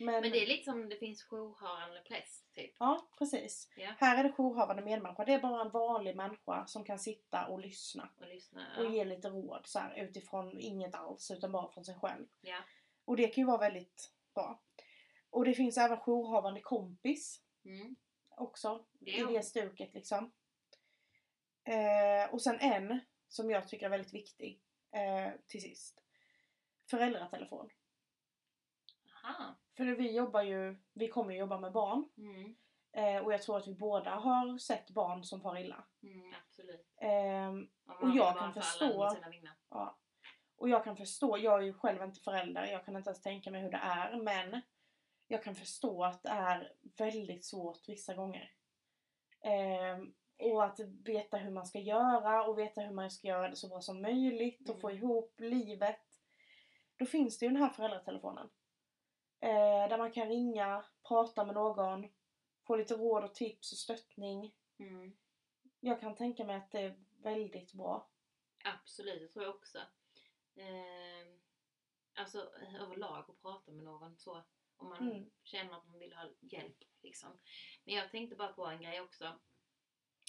Men, 0.00 0.20
Men 0.22 0.30
det 0.32 0.42
är 0.42 0.46
lite 0.46 0.64
som 0.64 0.88
det 0.88 0.96
finns 0.96 1.22
jourhavande 1.30 2.02
präst, 2.08 2.52
typ. 2.54 2.74
Ja, 2.78 3.08
precis. 3.18 3.68
Ja. 3.76 3.94
Här 3.98 4.18
är 4.18 4.22
det 4.24 4.32
jourhavande 4.38 4.82
medmänniska. 4.82 5.24
Det 5.24 5.32
är 5.32 5.40
bara 5.40 5.60
en 5.62 5.70
vanlig 5.70 6.16
människa 6.16 6.66
som 6.66 6.84
kan 6.84 6.98
sitta 6.98 7.46
och 7.46 7.60
lyssna. 7.60 8.08
Och 8.20 8.26
lyssna. 8.28 8.66
Och 8.78 8.84
Ja. 8.84 8.90
ge 8.90 9.04
lite 9.04 9.28
råd 9.28 9.66
så 9.66 9.78
här, 9.78 9.94
utifrån 10.04 10.58
inget 10.58 10.94
alls 10.94 11.30
utan 11.30 11.52
bara 11.52 11.72
från 11.72 11.84
sig 11.84 11.94
själv. 11.94 12.26
Ja. 12.40 12.58
Och 13.04 13.16
det 13.16 13.28
kan 13.28 13.42
ju 13.42 13.46
vara 13.46 13.58
väldigt 13.58 14.12
bra. 14.34 14.62
Och 15.30 15.44
det 15.44 15.54
finns 15.54 15.78
även 15.78 15.98
jourhavande 15.98 16.60
kompis 16.60 17.42
Mm. 17.64 17.96
också. 18.28 18.84
Det 18.92 19.10
I 19.10 19.22
det 19.22 19.42
stuket 19.42 19.94
liksom. 19.94 20.32
Eh, 21.64 22.32
och 22.34 22.42
sen 22.42 22.58
en 22.60 23.00
som 23.28 23.50
jag 23.50 23.68
tycker 23.68 23.86
är 23.86 23.90
väldigt 23.90 24.14
viktig 24.14 24.60
eh, 24.92 25.32
till 25.46 25.62
sist. 25.62 26.02
Föräldratelefon. 26.90 27.70
Aha. 29.24 29.56
För 29.78 29.84
vi 29.84 30.16
jobbar 30.16 30.42
ju, 30.42 30.76
vi 30.92 31.08
kommer 31.08 31.32
ju 31.32 31.38
jobba 31.38 31.58
med 31.60 31.72
barn. 31.72 32.08
Mm. 32.16 32.56
Eh, 32.92 33.24
och 33.24 33.32
jag 33.32 33.42
tror 33.42 33.56
att 33.56 33.68
vi 33.68 33.74
båda 33.74 34.10
har 34.10 34.58
sett 34.58 34.90
barn 34.90 35.24
som 35.24 35.40
far 35.40 35.58
illa. 35.58 35.84
Mm, 36.02 36.34
absolut. 36.42 36.86
Om 37.86 38.10
Och 38.10 38.16
jag 38.16 38.38
kan 38.38 38.54
förstå-. 38.54 39.08
Ja. 39.70 39.98
Och 40.56 40.68
jag 40.68 40.84
kan 40.84 40.96
förstå, 40.96 41.38
jag 41.38 41.58
är 41.58 41.64
ju 41.64 41.72
själv 41.72 42.02
inte 42.02 42.20
förälder, 42.20 42.66
jag 42.66 42.84
kan 42.84 42.96
inte 42.96 43.10
ens 43.10 43.22
tänka 43.22 43.50
mig 43.50 43.62
hur 43.62 43.70
det 43.70 43.80
är, 43.82 44.16
men 44.16 44.60
jag 45.28 45.42
kan 45.44 45.54
förstå 45.54 46.04
att 46.04 46.22
det 46.22 46.28
är 46.28 46.72
väldigt 46.96 47.44
svårt 47.44 47.88
vissa 47.88 48.14
gånger. 48.14 48.52
Ehm, 49.40 50.14
och 50.38 50.64
att 50.64 50.80
veta 51.04 51.36
hur 51.36 51.50
man 51.50 51.66
ska 51.66 51.78
göra 51.78 52.44
och 52.44 52.58
veta 52.58 52.80
hur 52.80 52.94
man 52.94 53.10
ska 53.10 53.28
göra 53.28 53.48
det 53.48 53.56
så 53.56 53.68
bra 53.68 53.80
som 53.80 54.02
möjligt 54.02 54.68
och 54.68 54.74
Mm. 54.74 54.80
få 54.80 54.90
ihop 54.90 55.34
livet. 55.40 56.00
Då 56.96 57.06
finns 57.06 57.38
det 57.38 57.46
ju 57.46 57.52
den 57.52 57.62
här 57.62 57.70
föräldratelefonen. 57.70 58.48
Eh, 59.40 59.88
där 59.88 59.98
man 59.98 60.12
kan 60.12 60.28
ringa, 60.28 60.84
prata 61.08 61.44
med 61.44 61.54
någon, 61.54 62.08
få 62.66 62.76
lite 62.76 62.94
råd 62.94 63.24
och 63.24 63.34
tips 63.34 63.72
och 63.72 63.78
stöttning. 63.78 64.54
Mm. 64.78 65.16
Jag 65.80 66.00
kan 66.00 66.14
tänka 66.14 66.44
mig 66.44 66.56
att 66.56 66.70
det 66.70 66.80
är 66.80 67.04
väldigt 67.22 67.72
bra. 67.72 68.10
Absolut, 68.64 69.20
det 69.20 69.28
tror 69.28 69.44
jag 69.44 69.54
också. 69.54 69.78
Ehm, 70.56 71.40
alltså 72.14 72.38
överlag 72.80 73.30
att 73.30 73.42
prata 73.42 73.72
med 73.72 73.84
någon 73.84 74.16
så. 74.18 74.42
Om 74.76 74.88
man 74.88 75.10
Mm. 75.10 75.30
känner 75.42 75.72
att 75.78 75.86
man 75.88 75.98
vill 75.98 76.14
ha 76.14 76.30
hjälp. 76.40 76.76
Liksom. 77.02 77.38
Men 77.84 77.94
jag 77.94 78.10
tänkte 78.10 78.36
bara 78.36 78.52
på 78.52 78.66
en 78.66 78.82
grej 78.82 79.00
också. 79.00 79.38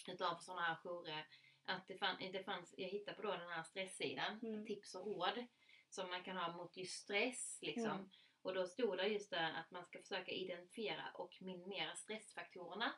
Utav 0.08 0.38
sådana 0.38 0.62
här 0.62 0.76
jourer. 0.84 1.28
Att 1.66 1.88
det, 1.88 1.98
fann, 1.98 2.16
det 2.32 2.44
fanns, 2.44 2.74
jag 2.78 2.90
hittade 2.90 3.16
på 3.18 3.22
då 3.24 3.32
den 3.32 3.50
här 3.50 3.64
stresssidan. 3.64 4.40
Mm. 4.44 4.66
Tips 4.66 4.96
och 4.96 5.06
råd. 5.06 5.46
Som 5.90 6.10
man 6.10 6.24
kan 6.24 6.38
ha 6.38 6.58
mot 6.58 6.78
just 6.78 7.04
stress. 7.04 7.60
Liksom. 7.62 7.92
Mm. 7.92 8.10
Och 8.42 8.54
då 8.54 8.68
stod 8.68 8.98
det 8.98 9.08
just 9.08 9.30
där 9.32 9.54
att 9.54 9.72
man 9.72 9.86
ska 9.86 10.00
försöka 10.02 10.32
identifiera 10.32 11.12
och 11.14 11.38
minimera 11.42 11.96
stressfaktorerna. 11.96 12.94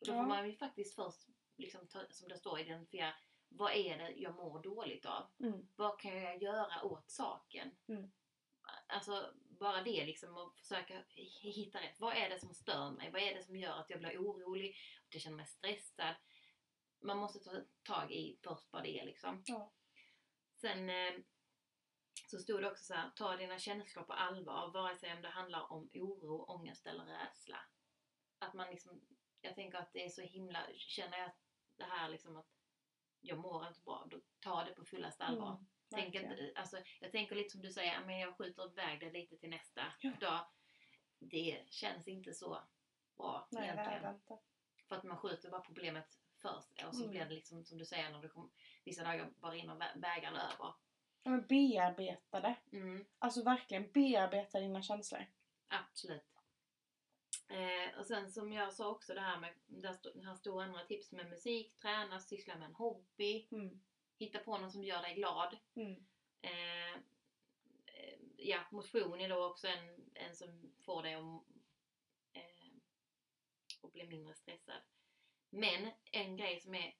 Och 0.00 0.06
då 0.06 0.12
Ja. 0.12 0.22
får 0.22 0.28
man 0.28 0.46
ju 0.50 0.56
faktiskt 0.56 0.94
först, 0.94 1.28
liksom, 1.56 1.88
ta, 1.88 2.06
som 2.10 2.28
det 2.28 2.38
står, 2.38 2.60
identifiera 2.60 3.14
vad 3.48 3.72
är 3.72 3.98
det 3.98 4.10
jag 4.10 4.34
mår 4.34 4.62
dåligt 4.62 5.06
av? 5.06 5.30
Mm. 5.40 5.68
Vad 5.76 6.00
kan 6.00 6.22
jag 6.22 6.42
göra 6.42 6.82
åt 6.84 7.10
saken? 7.10 7.76
Mm. 7.88 8.12
Alltså 8.86 9.32
bara 9.34 9.82
det 9.82 10.06
liksom 10.06 10.36
att 10.36 10.56
försöka 10.58 11.04
hitta 11.42 11.80
rätt. 11.80 12.00
Vad 12.00 12.16
är 12.16 12.28
det 12.30 12.40
som 12.40 12.54
stör 12.54 12.90
mig? 12.90 13.10
Vad 13.10 13.22
är 13.22 13.34
det 13.34 13.42
som 13.42 13.56
gör 13.56 13.72
att 13.78 13.90
jag 13.90 13.98
blir 13.98 14.18
orolig? 14.18 14.76
Att 15.06 15.14
jag 15.14 15.22
känner 15.22 15.36
mig 15.36 15.46
stressad? 15.46 16.14
Man 17.02 17.18
måste 17.18 17.38
ta 17.38 17.60
tag 17.82 18.12
i 18.12 18.38
först 18.42 18.72
vad 18.72 18.82
det 18.82 19.00
är 19.00 19.04
liksom. 19.06 19.42
Ja. 19.46 19.72
Sen 20.60 20.90
eh, 20.90 21.14
så 22.26 22.38
stod 22.38 22.62
det 22.62 22.70
också 22.70 22.84
så 22.84 22.94
här, 22.94 23.10
ta 23.16 23.36
dina 23.36 23.58
känslor 23.58 24.02
på 24.02 24.12
allvar, 24.12 24.70
vare 24.70 24.96
sig 24.96 25.12
om 25.16 25.22
det 25.22 25.28
handlar 25.28 25.72
om 25.72 25.90
oro, 25.94 26.44
ångest 26.44 26.86
eller 26.86 27.04
rädsla. 27.04 27.58
Att 28.38 28.54
man 28.54 28.70
liksom, 28.70 29.00
jag 29.40 29.54
tänker 29.54 29.78
att 29.78 29.92
det 29.92 30.04
är 30.04 30.08
så 30.08 30.22
himla, 30.22 30.66
känner 30.74 31.18
jag 31.18 31.30
det 31.76 31.84
här 31.84 32.08
liksom 32.08 32.36
att 32.36 32.46
jag 33.20 33.38
mår 33.38 33.68
inte 33.68 33.80
bra, 33.80 34.06
då 34.10 34.20
ta 34.40 34.64
det 34.64 34.72
på 34.74 34.84
fullaste 34.84 35.24
allvar. 35.24 35.48
Mm, 35.52 35.66
Tänk 35.90 36.14
inte, 36.14 36.52
alltså, 36.54 36.78
jag 37.00 37.12
tänker 37.12 37.36
lite 37.36 37.50
som 37.50 37.62
du 37.62 37.72
säger, 37.72 38.04
men 38.04 38.18
jag 38.18 38.36
skjuter 38.36 38.70
iväg 38.72 39.00
det 39.00 39.10
lite 39.10 39.36
till 39.36 39.50
nästa 39.50 39.92
Ja. 40.00 40.12
dag. 40.20 40.46
Det 41.18 41.64
känns 41.70 42.08
inte 42.08 42.34
så 42.34 42.58
bra 43.16 43.48
Nej, 43.50 43.68
egentligen. 43.68 44.20
För 44.88 44.96
att 44.96 45.04
man 45.04 45.18
skjuter 45.18 45.50
bara 45.50 45.60
problemet 45.60 46.18
först 46.42 46.82
och 46.86 46.94
så 46.94 47.00
Mm. 47.02 47.10
blir 47.10 47.24
det 47.24 47.34
liksom 47.34 47.64
som 47.64 47.78
du 47.78 47.84
säger 47.84 48.10
när 48.10 48.22
det 48.22 48.28
kommer 48.28 48.48
vissa 48.84 49.04
dagar 49.04 49.30
bara 49.36 49.52
rinner 49.52 49.74
vä- 49.74 49.98
bägaren 50.00 50.36
över. 50.36 50.74
Ja, 51.26 51.30
men 51.30 51.46
bearbeta 51.46 52.40
det. 52.40 52.56
Mm, 52.72 53.04
Alltså 53.18 53.42
verkligen 53.42 53.92
bearbeta 53.92 54.60
dina 54.60 54.82
känslor. 54.82 55.26
absolut. 55.68 56.22
Eh, 57.48 57.98
och 57.98 58.06
sen 58.06 58.30
som 58.32 58.52
jag 58.52 58.72
sa 58.72 58.88
också 58.90 59.14
det 59.14 59.20
här 59.20 59.38
med, 59.40 59.54
där 59.66 60.22
här 60.24 60.34
står 60.34 60.62
andra 60.62 60.84
tips 60.84 61.12
med 61.12 61.30
musik, 61.30 61.76
träna, 61.76 62.20
syssla 62.20 62.56
med 62.56 62.68
en 62.68 62.74
hobby, 62.74 63.48
Mm. 63.50 63.80
hitta 64.18 64.38
på 64.38 64.58
något 64.58 64.72
som 64.72 64.84
gör 64.84 65.02
dig 65.02 65.14
glad. 65.14 65.56
Mm. 65.74 66.06
Eh, 66.42 66.92
eh, 67.86 68.18
ja, 68.36 68.60
motion 68.70 69.20
är 69.20 69.28
då 69.28 69.44
också 69.46 69.68
en, 69.68 70.10
en 70.14 70.36
som 70.36 70.72
får 70.80 71.02
dig 71.02 71.14
att, 71.14 71.42
eh, 72.32 72.72
att 73.82 73.92
bli 73.92 74.06
mindre 74.06 74.34
stressad. 74.34 74.82
Men 75.50 75.90
en 76.12 76.36
grej 76.36 76.60
som 76.60 76.74
är, 76.74 76.94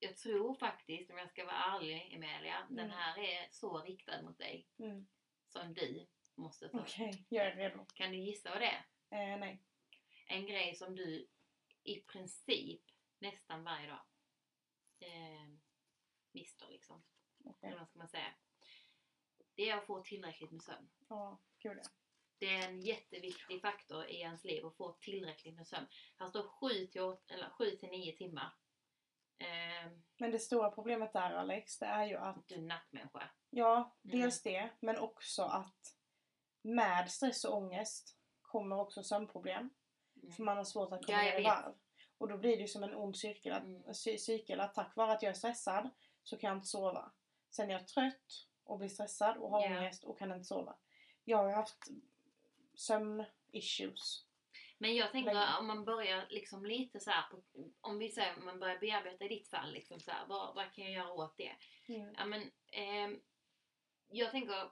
jag 0.00 0.16
tror 0.16 0.54
faktiskt, 0.54 1.10
om 1.10 1.18
jag 1.18 1.30
ska 1.30 1.44
vara 1.44 1.56
ärlig 1.56 2.12
Emilia, 2.14 2.66
den 2.70 2.78
Mm. 2.78 2.90
här 2.90 3.18
är 3.18 3.48
så 3.50 3.78
riktad 3.82 4.22
mot 4.22 4.38
dig 4.38 4.66
Mm. 4.78 5.06
som 5.46 5.74
du 5.74 6.06
måste 6.34 6.68
ta. 6.68 6.80
Okej, 6.80 7.24
jag 7.28 7.46
är 7.46 7.56
redo. 7.56 7.84
Kan 7.94 8.10
du 8.10 8.16
gissa 8.16 8.50
vad 8.50 8.60
det 8.60 8.66
är? 8.66 8.84
Eh, 9.10 9.38
nej. 9.40 9.62
en 10.26 10.46
grej 10.46 10.74
som 10.74 10.96
du 10.96 11.28
i 11.82 12.00
princip 12.00 12.82
nästan 13.18 13.64
varje 13.64 13.86
dag 13.88 14.00
eh, 15.00 15.48
mister 16.32 16.68
liksom. 16.70 17.02
Okej. 17.44 17.68
Eller 17.68 17.78
vad 17.78 17.88
ska 17.88 17.98
man 17.98 18.08
säga? 18.08 18.32
Det 19.54 19.70
är 19.70 19.76
att 19.76 19.86
få 19.86 20.02
tillräckligt 20.02 20.50
med 20.50 20.62
sömn. 20.62 20.90
Ja, 21.08 21.38
gud 21.58 21.78
ja. 21.82 21.90
Det 22.38 22.46
är 22.46 22.68
en 22.68 22.80
jätteviktig 22.80 23.60
faktor 23.60 24.06
i 24.06 24.20
ens 24.20 24.44
liv 24.44 24.66
att 24.66 24.76
få 24.76 24.92
tillräckligt 24.92 25.54
med 25.54 25.66
sömn. 25.66 25.86
Här 26.16 26.28
står 26.28 26.42
7 26.48 26.86
till, 26.86 27.00
åt- 27.00 27.30
eller 27.30 27.50
7 27.50 27.70
till 27.76 27.88
9 27.88 28.16
timmar. 28.16 28.50
Eh, 29.40 29.90
Men 30.18 30.30
det 30.30 30.38
stora 30.38 30.70
problemet 30.70 31.12
där 31.12 31.30
Alex, 31.32 31.78
det 31.78 31.86
är 31.86 32.04
ju 32.04 32.16
att 32.16 32.48
du 32.48 32.54
är 32.54 32.60
nattmänniska. 32.62 33.30
Ja, 33.50 33.96
dels 34.02 34.42
det, 34.42 34.70
men 34.80 34.98
också 34.98 35.42
att 35.42 35.94
med 36.62 37.10
stress 37.10 37.44
och 37.44 37.56
ångest 37.56 38.16
kommer 38.42 38.78
också 38.80 39.02
sömnproblem. 39.02 39.70
Mm. 40.22 40.32
För 40.32 40.42
man 40.42 40.56
har 40.56 40.64
svårt 40.64 40.92
att 40.92 41.06
komma 41.06 41.18
Ja, 41.24 41.32
ner 41.32 41.40
i 41.40 41.44
varv. 41.44 41.74
Och 42.18 42.28
då 42.28 42.36
blir 42.38 42.56
det 42.56 42.62
ju 42.62 42.68
som 42.68 42.82
en 42.82 42.94
ond 42.94 43.16
cirkel 43.16 43.52
att, 43.52 43.62
Mm. 43.62 43.82
cy- 43.82 44.18
cykel 44.18 44.60
att 44.60 44.74
tack 44.74 44.96
vare 44.96 45.12
att 45.12 45.22
jag 45.22 45.30
är 45.30 45.34
stressad 45.34 45.90
så 46.22 46.36
kan 46.36 46.48
jag 46.48 46.56
inte 46.56 46.66
sova. 46.66 47.12
Sen 47.50 47.70
är 47.70 47.74
jag 47.74 47.88
trött 47.88 48.46
och 48.64 48.78
blir 48.78 48.88
stressad 48.88 49.36
och 49.36 49.50
har 49.50 49.60
Ja. 49.60 49.66
ångest 49.78 50.04
och 50.04 50.18
kan 50.18 50.32
inte 50.32 50.44
sova. 50.44 50.76
Jag 51.24 51.38
har 51.38 51.50
haft 51.52 51.88
sömn-issues. 52.74 54.24
Men 54.82 54.94
jag 54.96 55.12
tänker 55.12 55.34
Länge. 55.34 55.56
om 55.58 55.66
man 55.66 55.84
börjar 55.84 56.26
liksom 56.30 56.64
lite 56.66 57.00
så 57.00 57.10
här 57.10 57.22
på, 57.30 57.42
om 57.80 57.98
vi 57.98 58.08
säger 58.10 58.36
om 58.38 58.44
man 58.44 58.60
börjar 58.60 58.78
bearbeta 58.78 59.24
i 59.24 59.28
ditt 59.28 59.48
fall 59.48 59.72
liksom 59.72 60.00
så 60.00 60.10
här, 60.10 60.26
vad, 60.26 60.54
vad 60.54 60.72
kan 60.72 60.84
jag 60.84 60.92
göra 60.92 61.12
åt 61.12 61.36
det? 61.36 61.56
Mm. 61.88 62.14
Ja 62.16 62.24
men 62.24 62.50
ehm, 62.72 63.20
jag 64.08 64.30
tänker 64.30 64.70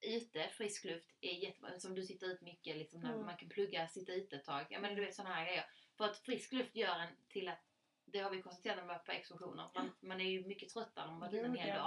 ute, 0.00 0.48
frisk 0.48 0.84
luft 0.84 1.06
är 1.20 1.32
jättebra. 1.32 1.80
Som 1.80 1.94
du 1.94 2.02
sitter 2.02 2.26
ut 2.26 2.40
mycket 2.40 2.76
liksom 2.76 3.00
när 3.00 3.12
Mm. 3.12 3.26
man 3.26 3.36
kan 3.36 3.48
plugga, 3.48 3.88
sitta 3.88 4.12
ute 4.12 4.36
ett 4.36 4.44
tag. 4.44 4.66
Ja 4.70 4.80
men 4.80 4.94
du 4.94 5.04
vet 5.04 5.14
sådana 5.14 5.34
här 5.34 5.44
grejer. 5.46 5.64
För 5.96 6.04
att 6.04 6.18
frisk 6.18 6.52
luft 6.52 6.76
gör 6.76 6.98
en 6.98 7.16
till 7.28 7.48
att 7.48 7.64
det 8.04 8.18
har 8.18 8.30
vi 8.30 8.42
konstaterat 8.42 8.76
när 8.76 8.82
vi 8.84 8.88
var 8.88 8.98
på 8.98 9.12
exkursioner. 9.12 9.70
Man, 9.74 9.90
man 10.00 10.20
är 10.20 10.24
ju 10.30 10.46
mycket 10.46 10.68
tröttare 10.68 11.04
om 11.08 11.10
man 11.10 11.20
varit 11.20 11.34
ute 11.34 11.44
en 11.46 11.56
hel 11.56 11.76
dag. 11.78 11.86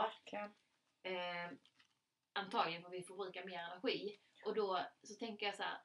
Eh, 1.04 1.52
antagligen 2.34 2.82
får 2.84 2.90
vi 2.90 3.04
förbruka 3.04 3.46
mer 3.46 3.60
energi. 3.60 4.20
Och 4.46 4.54
då 4.56 4.86
så 5.04 5.16
tänker 5.16 5.46
jag 5.46 5.56
så 5.56 5.64
här. 5.64 5.78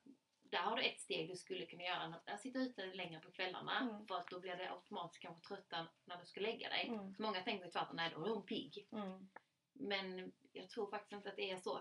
Där 0.51 0.59
har 0.59 0.77
du 0.77 0.83
ett 0.83 1.01
steg 1.01 1.29
du 1.29 1.37
skulle 1.37 1.67
kunna 1.67 1.83
göra. 1.83 2.15
Att 2.27 2.41
sitta 2.41 2.59
ute 2.59 2.87
längre 2.87 3.21
på 3.21 3.31
kvällarna. 3.31 3.79
Mm. 3.81 4.07
För 4.07 4.15
att 4.15 4.29
då 4.29 4.41
blir 4.41 4.57
det 4.57 4.71
automatiskt 4.71 5.23
kanske 5.23 5.49
trötta 5.49 5.87
när 6.05 6.17
du 6.17 6.27
ska 6.27 6.41
lägga 6.41 6.69
dig. 6.69 6.89
Mm. 6.89 7.15
Så 7.15 7.23
många 7.23 7.43
tänker 7.43 7.71
tvärtom, 7.71 7.97
nej 7.97 8.11
då 8.15 8.25
är 8.25 8.31
hon 8.31 8.47
pigg. 8.47 8.89
Mm. 8.93 9.29
Men 9.73 10.33
jag 10.53 10.71
tror 10.71 10.91
faktiskt 10.91 11.13
inte 11.13 11.29
att 11.29 11.37
det 11.37 11.51
är 11.51 11.57
så. 11.57 11.81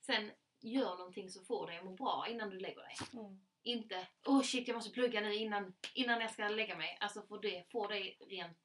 Sen 0.00 0.32
gör 0.60 0.96
någonting 0.96 1.30
som 1.30 1.44
får 1.44 1.66
dig 1.66 1.78
att 1.78 1.84
må 1.84 1.90
bra 1.90 2.26
innan 2.28 2.50
du 2.50 2.58
lägger 2.58 2.82
dig. 2.82 2.96
Mm. 3.12 3.46
Inte 3.62 4.06
oh 4.26 4.42
shit 4.42 4.68
jag 4.68 4.74
måste 4.74 4.90
plugga 4.90 5.20
nu 5.20 5.34
innan, 5.34 5.74
innan 5.94 6.20
jag 6.20 6.30
ska 6.30 6.48
lägga 6.48 6.76
mig. 6.76 6.98
Alltså 7.00 7.22
för 7.22 7.38
det 7.38 7.70
får 7.70 7.88
dig 7.88 8.18
rent 8.20 8.58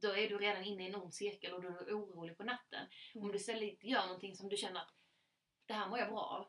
då 0.00 0.16
är 0.16 0.28
du 0.28 0.38
redan 0.38 0.64
inne 0.64 0.84
i 0.84 0.88
en 0.88 0.94
ond 0.94 1.14
cirkel 1.14 1.52
och 1.52 1.62
du 1.62 1.68
är 1.68 1.94
orolig 1.94 2.36
på 2.36 2.44
natten. 2.44 2.86
Mm. 3.14 3.24
Om 3.24 3.32
du 3.32 3.38
istället 3.38 3.84
gör 3.84 4.06
någonting 4.06 4.36
som 4.36 4.48
du 4.48 4.56
känner 4.56 4.80
att 4.80 4.94
det 5.66 5.74
här 5.74 5.88
mår 5.88 5.98
jag 5.98 6.08
bra 6.08 6.20
av. 6.20 6.48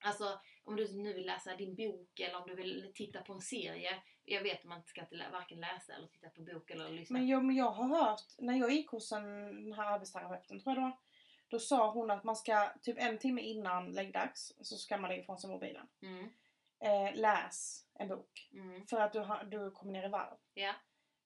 Alltså 0.00 0.40
om 0.68 0.76
du 0.76 1.02
nu 1.02 1.12
vill 1.12 1.26
läsa 1.26 1.56
din 1.56 1.74
bok 1.74 2.20
eller 2.20 2.36
om 2.36 2.48
du 2.48 2.54
vill 2.54 2.92
titta 2.94 3.22
på 3.22 3.32
en 3.32 3.40
serie. 3.40 4.02
Jag 4.24 4.42
vet 4.42 4.58
att 4.58 4.64
man 4.64 4.82
ska 4.86 5.00
inte 5.00 5.28
varken 5.32 5.60
läsa 5.60 5.94
eller 5.94 6.06
titta 6.08 6.28
på 6.28 6.40
bok 6.42 6.70
eller 6.70 6.90
lyssna. 6.90 7.18
Men 7.18 7.28
jag, 7.28 7.44
men 7.44 7.56
jag 7.56 7.70
har 7.70 7.88
hört, 7.88 8.20
när 8.38 8.54
jag 8.58 8.72
gick 8.72 8.90
hos 8.90 9.12
en, 9.12 9.24
den 9.64 9.72
här 9.72 9.86
arbetsterapeuten 9.92 10.60
tror 10.60 10.74
jag 10.74 10.76
det 10.76 10.80
var. 10.88 10.98
Då 11.48 11.58
sa 11.58 11.90
hon 11.92 12.10
att 12.10 12.24
man 12.24 12.36
ska, 12.36 12.68
typ 12.82 12.96
en 12.98 13.18
timme 13.18 13.42
innan 13.42 13.92
läggdags, 13.92 14.52
så 14.60 14.76
ska 14.76 14.98
man 14.98 15.10
lägga 15.10 15.22
ifrån 15.22 15.38
sig 15.38 15.50
mobilen. 15.50 15.86
Mm, 16.02 16.28
Eh, 16.80 17.14
läs 17.14 17.86
en 17.94 18.08
bok. 18.08 18.48
mm, 18.52 18.86
För 18.86 19.00
att 19.00 19.12
du, 19.12 19.26
du 19.50 19.70
kommer 19.70 19.92
ner 19.92 20.04
i 20.06 20.08
varv. 20.08 20.36
ja, 20.54 20.74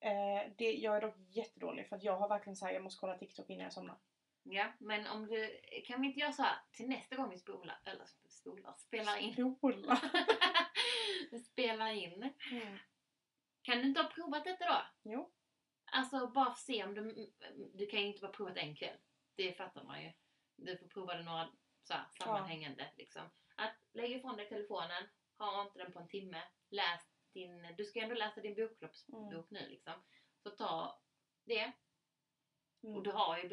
Eh, 0.05 0.51
det, 0.59 0.73
jag 0.73 0.97
är 0.97 1.01
dock 1.01 1.15
jättedålig 1.31 1.89
för 1.89 1.97
att 1.97 2.03
jag 2.03 2.17
har 2.17 2.29
verkligen 2.29 2.57
såhär, 2.57 2.73
jag 2.73 2.83
måste 2.83 3.01
kolla 3.01 3.19
TikTok 3.19 3.51
innan 3.51 3.65
jag 3.65 3.73
somnar. 3.73 3.97
Ja. 4.43 4.73
Men 4.79 5.07
om 5.07 5.27
du, 5.27 5.61
kan 5.87 6.01
vi 6.01 6.07
inte 6.07 6.21
göra 6.21 6.33
så 6.33 6.43
här 6.43 6.59
till 6.73 6.89
nästa 6.89 7.17
gång 7.17 7.31
vi 7.31 7.39
spolar, 7.39 7.81
eller 7.85 8.05
spolar, 8.29 8.75
spelar 8.79 9.17
in. 9.17 9.35
Spola. 9.57 10.01
spelar 11.47 11.93
in. 11.93 12.31
Mm. 12.51 12.79
Kan 13.63 13.79
du 13.79 13.85
inte 13.85 14.01
ha 14.03 14.09
provat 14.09 14.45
detta 14.45 14.65
då? 14.67 14.83
Jo. 15.03 15.33
Alltså 15.85 16.27
bara 16.27 16.45
för 16.45 16.51
att 16.51 16.59
se 16.59 16.85
om 16.85 16.95
du... 16.95 17.33
Du 17.75 17.87
kan 17.87 18.01
ju 18.01 18.07
inte 18.07 18.21
bara 18.21 18.33
prova 18.33 18.51
det 18.51 18.61
en 18.61 18.77
kväll. 18.77 18.97
Det 19.35 19.53
fattar 19.53 19.85
man 19.85 20.03
ju. 20.03 20.13
Du 20.57 20.77
får 20.79 20.87
prova 20.87 21.15
det 21.15 21.23
några 21.23 21.49
så 21.83 21.95
här, 21.95 22.05
sammanhängande. 22.19 22.91
Liksom. 22.97 23.23
Att 23.57 23.75
lägga 23.93 24.17
ifrån 24.17 24.37
dig 24.37 24.49
telefonen, 24.49 25.09
ha 25.39 25.63
inte 25.63 25.79
den 25.79 25.93
på 25.93 25.99
en 25.99 26.09
timme. 26.09 26.43
Läs 26.71 27.03
din... 27.33 27.75
Du 27.77 27.85
ska 27.85 27.99
ju 27.99 28.03
ändå 28.03 28.15
läsa 28.15 28.41
din 28.41 28.55
bokklubbsbok 28.55 29.33
Mm. 29.33 29.45
nu 29.49 29.69
liksom. 29.69 29.95
Så 30.43 30.51
ta 30.51 31.01
det. 31.45 31.73
Och 32.81 32.89
Mm. 32.89 33.03
du 33.03 33.11
har 33.11 33.39
ju 33.39 33.49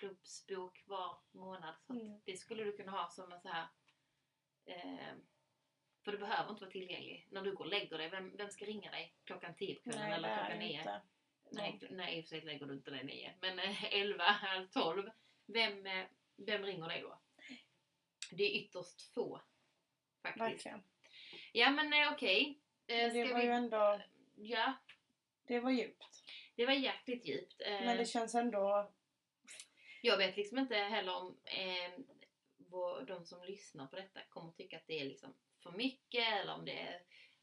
bokklubbsbok 0.00 0.82
var 0.86 1.18
månad. 1.32 1.74
Så 1.86 1.92
Mm. 1.92 2.20
det 2.24 2.36
skulle 2.36 2.64
du 2.64 2.72
kunna 2.76 2.92
ha 2.92 3.08
som 3.10 3.32
en 3.32 3.40
så 3.40 3.48
här... 3.48 3.66
Eh, 4.66 5.14
för 6.04 6.12
du 6.12 6.18
behöver 6.18 6.50
inte 6.50 6.60
vara 6.64 6.70
tillgänglig. 6.72 7.26
När 7.30 7.42
du 7.42 7.54
går 7.54 7.64
och 7.64 7.70
lägger 7.70 7.98
dig, 7.98 8.08
vem, 8.10 8.36
vem 8.36 8.50
ska 8.50 8.64
ringa 8.64 8.90
dig 8.90 9.14
klockan 9.24 9.54
10 9.54 9.74
på 9.74 9.82
kvällen 9.82 10.00
Nej, 10.08 10.12
eller 10.12 10.36
klockan 10.36 10.58
det 10.58 10.64
9? 10.66 10.78
inte. 10.78 11.00
Nej, 11.50 11.78
nej 11.90 12.18
i 12.18 12.20
och 12.20 12.24
för 12.24 12.28
sig 12.28 12.40
lägger 12.40 12.66
du 12.66 12.74
inte 12.74 12.90
dig 12.90 13.04
9. 13.04 13.34
Men 13.40 13.58
eh, 13.58 13.84
11 13.94 14.24
eller 14.54 14.66
12. 14.66 15.10
Vem, 15.46 15.86
eh, 15.86 16.06
vem 16.36 16.62
ringer 16.62 16.88
dig 16.88 17.00
då? 17.02 17.18
Det 18.30 18.42
är 18.44 18.50
ytterst 18.60 19.02
få. 19.14 19.40
Faktiskt. 20.22 20.40
Verkligen. 20.42 20.82
Ja 21.52 21.70
men 21.70 21.92
eh, 21.92 22.12
okej. 22.12 22.58
Eh, 22.86 22.96
Men 22.96 23.14
det 23.14 23.32
var 23.32 23.40
vi- 23.40 23.46
ju 23.46 23.52
ändå, 23.52 24.00
Ja, 24.36 24.72
det 25.46 25.60
var 25.60 25.70
djupt. 25.70 26.22
det 26.56 26.66
var 26.66 26.72
jäkligt 26.72 27.26
djupt. 27.26 27.60
Eh, 27.60 27.72
Men 27.84 27.96
det 27.96 28.04
känns 28.06 28.34
ändå, 28.34 28.92
Jag 30.02 30.16
vet 30.16 30.36
liksom 30.36 30.58
inte 30.58 30.74
heller 30.74 31.16
om 31.16 31.38
eh, 31.44 32.04
vad 32.56 33.06
de 33.06 33.26
som 33.26 33.44
lyssnar 33.44 33.86
på 33.86 33.96
detta 33.96 34.20
kommer 34.28 34.52
tycka 34.52 34.76
att 34.76 34.86
det 34.86 35.00
är 35.00 35.04
liksom 35.04 35.34
för 35.62 35.70
mycket 35.70 36.24
eller 36.32 36.54
om 36.54 36.64
det 36.64 36.80
är, 36.80 36.94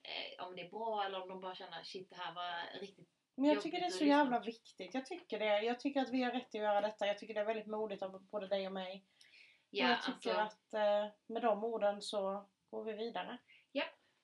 eh, 0.01 0.45
om 0.47 0.55
det 0.55 0.61
är 0.61 0.69
bra 0.69 1.03
eller 1.05 1.21
om 1.21 1.29
de 1.29 1.41
bara 1.41 1.55
känner 1.55 1.83
shit 1.83 2.09
det 2.09 2.15
här 2.15 2.33
var 2.33 2.79
riktigt 2.79 3.09
men 3.35 3.49
jag 3.49 3.61
tycker 3.61 3.79
det 3.79 3.85
är 3.85 3.89
så 3.89 4.05
jävla 4.05 4.39
viktigt. 4.39 4.93
Jag 4.93 5.05
tycker 5.05 5.39
det. 5.39 5.61
Jag 5.61 5.79
tycker 5.79 6.01
att 6.01 6.09
vi 6.09 6.23
har 6.23 6.31
rätt 6.31 6.47
att 6.47 6.53
göra 6.53 6.81
detta. 6.81 7.07
Jag 7.07 7.17
tycker 7.17 7.33
det 7.33 7.39
är 7.39 7.45
väldigt 7.45 7.67
modigt 7.67 8.03
av 8.03 8.27
både 8.31 8.47
dig 8.47 8.67
och 8.67 8.73
mig. 8.73 9.05
Ja, 9.69 9.85
och 9.85 9.91
jag 9.91 10.03
tycker 10.03 10.35
alltså, 10.35 10.57
att 10.57 10.73
eh, 10.73 11.11
med 11.27 11.41
de 11.41 11.63
orden 11.63 12.01
så 12.01 12.49
går 12.69 12.83
vi 12.83 12.93
vidare. 12.93 13.37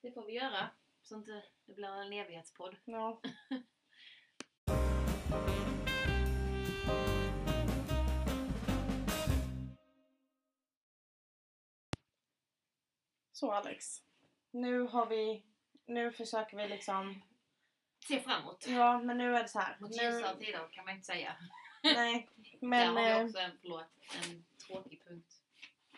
det 0.02 0.12
får 0.12 0.26
vi 0.26 0.32
göra. 0.32 0.70
Så 1.02 1.16
inte 1.16 1.42
det 1.66 1.74
blir 1.74 1.88
en 1.88 2.12
evighetspodd. 2.12 2.76
Ja. 2.84 3.20
Så 13.40 13.52
Alex. 13.52 14.02
Nu 14.50 14.80
har 14.82 15.06
vi, 15.06 15.42
nu 15.86 16.12
försöker 16.12 16.56
vi 16.56 16.68
liksom, 16.68 17.22
Se 18.08 18.20
framåt. 18.20 18.66
ja 18.68 18.98
men 19.00 19.18
nu 19.18 19.36
är 19.36 19.42
det 19.42 19.48
så 19.48 19.58
här. 19.58 19.76
Mot 19.80 19.90
Nu, 19.90 20.02
ljusare 20.02 20.36
tider 20.36 20.68
kan 20.70 20.84
man 20.84 20.94
inte 20.94 21.06
säga. 21.06 21.36
nej, 21.82 22.28
Där 22.60 22.66
men 22.68 22.88
har 22.96 23.02
vi 23.04 23.10
eh, 23.10 23.24
också 23.24 23.38
en, 23.38 23.58
förlåt, 23.60 23.84
en 24.24 24.44
tråkig 24.66 25.04
punkt. 25.04 25.34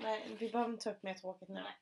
nej, 0.00 0.36
vi 0.38 0.50
behöver 0.50 0.70
inte 0.72 0.84
ta 0.84 0.90
upp 0.90 1.02
mer 1.02 1.14
tråkigt 1.14 1.48
nu. 1.48 1.54
Nej. 1.62 1.76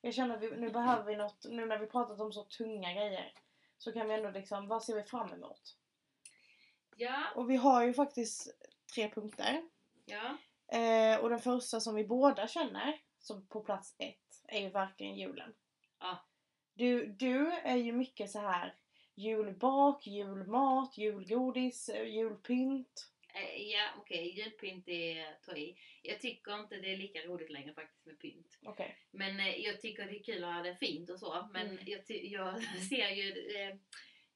Jag 0.00 0.14
känner 0.14 0.34
att 0.36 0.42
vi, 0.42 0.50
nu 0.50 0.70
behöver 0.70 1.04
vi 1.04 1.16
något, 1.16 1.44
nu 1.48 1.66
när 1.66 1.78
vi 1.78 1.86
pratat 1.86 2.20
om 2.20 2.32
så 2.32 2.44
tunga 2.44 2.92
grejer. 2.92 3.32
Så 3.78 3.92
kan 3.92 4.08
vi 4.08 4.14
ändå 4.14 4.30
liksom, 4.30 4.68
vad 4.68 4.84
ser 4.84 4.94
vi 4.94 5.02
fram 5.02 5.32
emot? 5.32 5.76
Ja, 6.96 7.24
Och 7.34 7.50
vi 7.50 7.56
har 7.56 7.82
ju 7.84 7.94
faktiskt 7.94 8.48
tre 8.94 9.10
punkter. 9.10 9.62
ja. 10.04 10.36
Eh, 10.78 11.18
och 11.20 11.30
den 11.30 11.38
första 11.40 11.80
som 11.80 11.94
vi 11.94 12.04
båda 12.04 12.48
känner, 12.48 13.00
som 13.22 13.46
på 13.46 13.60
plats 13.60 13.94
ett, 13.98 14.42
är 14.48 14.60
ju 14.60 14.68
verkligen 14.68 15.16
julen. 15.16 15.54
Ja. 16.00 16.26
Du, 16.74 17.06
du 17.06 17.50
är 17.52 17.76
ju 17.76 17.92
mycket 17.92 18.30
så 18.30 18.38
här 18.38 18.74
julbak, 19.14 20.06
julmat, 20.06 20.98
julgodis, 20.98 21.88
eh, 21.88 22.06
julpynt. 22.08 23.08
Eh, 23.34 23.62
Ja, 23.62 23.88
okej. 23.98 24.38
Julpynt 24.40 24.88
är 24.88 25.38
ta 25.42 25.56
i. 25.56 25.78
Jag 26.02 26.20
tycker 26.20 26.60
inte 26.60 26.76
det 26.76 26.92
är 26.92 26.96
lika 26.96 27.18
roligt 27.22 27.50
längre 27.50 27.74
faktiskt 27.74 28.06
med 28.06 28.18
pynt. 28.20 28.58
Okej. 28.62 28.96
Men 29.10 29.40
eh, 29.40 29.56
jag 29.56 29.80
tycker 29.80 30.06
det 30.06 30.18
är 30.18 30.22
kul 30.22 30.44
att 30.44 30.54
ha 30.54 30.62
det 30.62 30.76
fint 30.76 31.10
och 31.10 31.18
så. 31.18 31.48
Men 31.52 31.66
Mm. 31.70 31.84
jag, 31.86 32.00
jag 32.08 32.62
ser 32.88 33.08
ju 33.08 33.54
eh, 33.56 33.76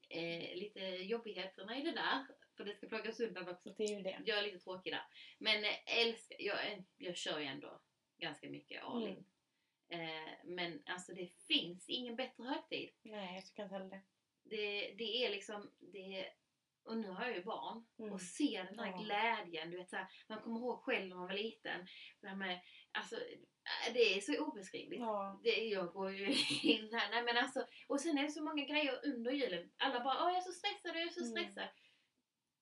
eh, 0.09 0.55
lite 0.57 0.81
jobbigheterna 0.81 1.79
i 1.79 1.83
det 1.83 1.93
där. 1.93 2.27
För 2.57 2.65
det 2.65 2.75
ska 2.77 2.87
plockas 2.87 3.21
undan 3.21 3.49
också. 3.49 3.71
Det 3.77 3.85
är 3.85 3.97
ju 3.97 4.03
det. 4.03 4.23
Jag 4.25 4.39
är 4.39 4.43
lite 4.43 4.59
tråkig 4.59 4.93
där. 4.93 5.07
Men 5.39 5.65
eh, 5.65 5.99
älskar, 5.99 6.37
jag, 6.39 6.59
jag 6.99 7.17
kör 7.17 7.39
ju 7.39 7.45
ändå 7.47 7.81
ganska 8.19 8.49
mycket 8.51 8.85
all 8.85 9.07
in. 9.09 9.25
Eh, 9.89 10.33
men 10.45 10.83
alltså 10.87 11.13
det 11.13 11.27
finns 11.49 11.89
ingen 11.89 12.17
bättre 12.17 12.45
högtid. 12.45 12.91
Nej, 13.03 13.35
jag 13.35 13.47
tycker 13.47 13.63
inte 13.63 13.75
heller 13.75 13.91
det. 13.91 14.03
Det, 14.43 14.95
det 14.99 15.25
är 15.25 15.31
liksom, 15.31 15.71
det 15.79 16.29
Och 16.85 16.97
nu 16.97 17.09
har 17.09 17.25
jag 17.27 17.35
ju 17.37 17.45
barn. 17.45 17.87
Mm. 17.99 18.13
Och 18.13 18.21
ser 18.21 18.65
den 18.65 18.79
här 18.79 18.91
Ja. 18.91 18.97
glädjen. 19.03 19.71
Du 19.71 19.77
vet, 19.77 19.91
så 19.91 19.97
här, 19.97 20.07
man 20.29 20.41
kommer 20.43 20.59
ihåg 20.61 20.81
själv 20.83 21.09
när 21.09 21.17
man 21.17 21.27
var 21.27 21.35
liten. 21.35 21.87
Det, 22.21 22.35
med, 22.35 22.61
alltså, 22.93 23.17
äh, 23.17 23.93
det 23.95 24.17
är 24.17 24.21
så 24.21 24.45
obeskrivligt. 24.45 25.01
Ja. 25.01 25.41
Det, 25.45 25.51
jag 25.65 25.93
går 25.93 26.13
ju 26.13 26.27
in 26.63 26.95
här. 26.95 27.11
Nej, 27.11 27.23
men 27.23 27.37
alltså, 27.37 27.67
och 27.89 28.01
sen 28.01 28.19
är 28.19 28.23
det 28.23 28.31
så 28.31 28.43
många 28.43 28.65
grejer 28.65 29.01
under 29.05 29.33
julen. 29.33 29.71
Alla 29.77 30.05
bara 30.05 30.25
Åh, 30.25 30.29
jag 30.29 30.37
är 30.37 30.41
så 30.41 30.53
stressad, 30.53 30.97
jag 30.97 31.03
är 31.03 31.09
så 31.09 31.21
Mm. 31.25 31.31
stressad. 31.33 31.69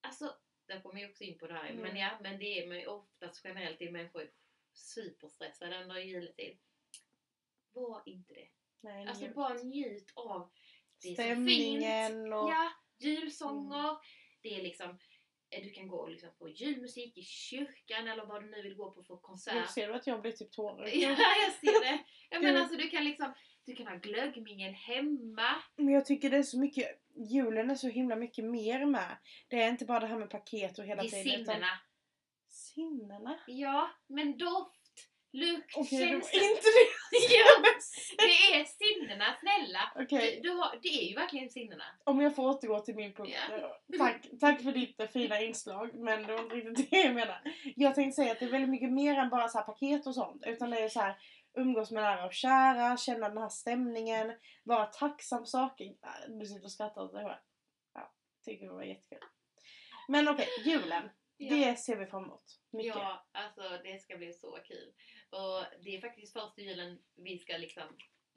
Alltså, 0.01 0.37
där 0.67 0.81
kommer 0.81 1.01
jag 1.01 1.11
också 1.11 1.25
in 1.25 1.39
på 1.39 1.47
det 1.47 1.55
här. 1.55 1.71
Mm. 1.71 1.83
Men 1.83 1.97
ja, 1.97 2.19
men 2.21 2.39
det 2.39 2.59
är 2.59 2.89
oftast 2.89 3.45
generellt 3.45 3.81
är 3.83 3.91
människor 3.91 4.31
superstressade 4.75 5.83
under 5.83 5.99
juletid. 6.01 6.59
Var 7.73 8.03
inte 8.07 8.35
det. 8.35 8.49
Nej, 8.81 9.07
Alltså 9.07 9.25
njut. 9.25 9.35
bara 9.35 9.55
njut 9.55 10.13
av 10.15 10.51
det 11.03 11.09
är 11.09 11.15
så 11.15 11.23
Stämningen 11.23 12.33
och... 12.33 12.51
Ja, 12.51 12.73
julsånger. 12.99 13.97
Det 14.43 14.59
är 14.59 14.63
liksom 14.63 14.99
eh, 15.51 15.63
du 15.65 15.71
kan 15.71 15.89
gå 15.89 16.07
liksom 16.09 16.31
på 16.39 16.49
julmusik 16.49 17.19
i 17.19 17.23
kyrkan 17.23 18.09
eller 18.09 18.27
vad 18.27 18.43
du 18.43 18.51
nu 18.51 18.63
vill 18.63 18.75
gå 18.75 18.91
på 18.91 19.03
för 19.03 19.15
Nu 19.15 19.21
konsert. 19.23 19.71
ser 19.71 19.89
du 19.89 19.95
att 19.95 20.07
jag 20.07 20.21
blir 20.23 20.33
typ 20.33 20.53
tårig. 20.53 20.95
Ja, 21.03 21.09
jag 21.43 21.53
ser 21.53 21.81
det. 21.85 22.05
Ja, 22.31 22.41
men 22.41 22.53
Gud. 22.55 22.57
alltså 22.63 22.77
du 22.77 22.89
kan 22.91 23.05
liksom 23.05 23.35
du 23.67 23.75
kan 23.77 23.87
ha 23.87 23.95
glöggmingel 23.97 24.73
hemma. 24.73 25.55
Men 25.77 25.89
jag 25.95 26.05
tycker 26.07 26.31
det 26.31 26.37
är 26.37 26.43
så 26.43 26.59
mycket, 26.59 27.01
julen 27.31 27.71
är 27.71 27.75
så 27.75 27.89
himla 27.89 28.17
mycket 28.17 28.45
mer 28.45 28.87
med. 28.87 29.17
Det 29.49 29.63
är 29.63 29.69
inte 29.69 29.85
bara 29.85 30.01
det 30.01 30.07
här 30.07 30.19
med 30.19 30.31
paket 30.31 30.79
och 30.79 30.85
hela 30.85 31.03
Det 31.03 31.09
är 31.09 31.25
tiden. 31.25 31.45
sinnena. 31.47 31.67
Sinnena? 32.75 33.39
Ja, 33.47 33.91
men 34.09 34.39
doft, 34.39 34.81
lukt, 35.33 35.75
det 35.75 35.81
var 35.81 35.85
känsla. 35.85 36.41
inte 36.43 36.69
det 36.77 36.87
Ja, 37.39 37.65
det 38.19 38.57
är 38.61 38.65
sinnena, 38.65 39.25
snälla. 39.41 39.93
Okej, 40.05 40.41
Du, 40.43 40.49
du 40.49 40.55
har, 40.57 40.79
det 40.83 40.89
är 40.89 41.09
ju 41.09 41.15
verkligen 41.15 41.51
sinnena. 41.51 41.85
om 42.05 42.21
jag 42.21 42.37
får 42.37 42.49
återgå 42.49 42.81
till 42.81 42.95
min 42.95 43.15
punkt. 43.15 43.37
Ja. 43.51 43.81
Tack, 43.99 44.27
tack 44.41 44.63
för 44.63 44.73
ditt 44.73 45.01
eh, 45.01 45.07
fina 45.09 45.41
inslag, 45.41 45.95
men 45.95 46.23
det 46.27 46.33
var 46.33 46.43
inte 46.43 46.55
riktigt 46.57 46.91
det 46.91 46.97
jag 47.03 47.15
menar. 47.15 47.41
Jag 47.77 47.95
tänkte 47.95 48.23
säga 48.23 48.33
att 48.33 48.39
det 48.39 48.45
är 48.45 48.51
väldigt 48.51 48.71
mycket 48.71 48.93
mer 48.93 49.19
än 49.19 49.31
bara 49.31 49.49
så 49.49 49.59
paket 49.63 50.07
och 50.07 50.15
sånt. 50.15 50.43
Utan 50.47 50.71
det 50.71 50.79
är 50.79 50.89
så 50.89 51.01
här 51.01 51.17
umgås 51.57 51.91
med 51.91 52.03
nära 52.03 52.27
och 52.27 52.33
kära, 52.35 52.97
känna 52.97 53.29
den 53.29 53.39
här 53.39 53.49
stämningen, 53.49 54.33
vara 54.65 54.87
tacksam 54.87 55.39
för 55.39 55.47
saker. 55.47 55.85
Äh, 55.85 56.31
Du 56.39 56.47
sitter 56.47 56.65
och 56.65 56.73
skrattar 56.73 57.03
åt 57.03 57.13
dig 57.13 57.25
själv. 57.25 57.39
Ja, 57.95 58.13
tycker 58.45 58.67
det 58.67 58.73
var 58.73 58.83
jättekul. 58.83 59.19
Men 60.09 60.29
okej, 60.29 60.49
julen. 60.65 61.11
Det 61.39 61.79
ser 61.79 61.97
vi 61.97 62.07
fram 62.07 62.25
emot. 62.25 62.61
Mycket. 62.71 62.95
Ja, 62.97 63.27
alltså 63.33 63.63
det 63.85 64.03
ska 64.03 64.17
bli 64.17 64.33
så 64.33 64.59
kul. 64.65 64.93
Och 65.31 65.65
det 65.85 65.97
är 65.97 66.01
faktiskt 66.01 66.33
första 66.33 66.61
julen 66.61 66.99
vi 67.15 67.39
ska 67.39 67.57
liksom, 67.57 67.83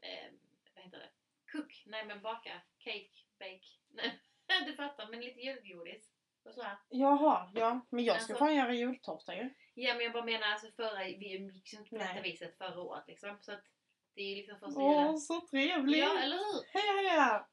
eh, 0.02 0.32
vad 0.76 0.84
heter 0.84 0.98
det? 0.98 1.10
Cook? 1.52 1.84
Nej 1.86 2.06
men 2.06 2.22
baka. 2.22 2.62
Cake, 2.78 3.10
bake. 3.40 3.68
Nej, 3.90 4.20
du 4.66 4.74
fattar, 4.74 5.08
men 5.08 5.20
lite 5.22 5.40
julgodis. 5.40 6.12
Och 6.44 6.54
så 6.54 6.62
här. 6.62 6.78
Jaha, 6.90 7.52
ja. 7.56 7.86
Men 7.90 8.04
jag 8.04 8.22
ska 8.22 8.34
Alltså- 8.34 8.46
fan 8.46 8.56
göra 8.56 8.74
jultårta 8.74 9.36
ju. 9.36 9.50
Ja 9.74 9.94
men 9.94 10.04
jag 10.04 10.14
bara 10.14 10.26
menar 10.26 10.48
alltså 10.48 10.72
förra, 10.72 11.04
vi 11.04 11.36
umgicks 11.36 11.74
ju 11.74 11.78
inte 11.78 11.90
på 11.90 11.98
detta 11.98 12.22
viset 12.22 12.58
förra 12.58 12.82
året 12.82 13.04
liksom. 13.08 13.38
Så 13.42 13.52
att 13.54 13.64
det 14.14 14.22
är 14.22 14.30
ju 14.30 14.36
liksom 14.36 14.60
första 14.60 14.80
Åh, 14.80 15.02
julen. 15.02 15.18
så 15.18 15.42
trevligt! 15.42 16.00
Ja, 16.00 16.20
eller 16.20 16.38
hur? 16.38 16.80
Heja 16.80 17.10
heja! 17.10 17.48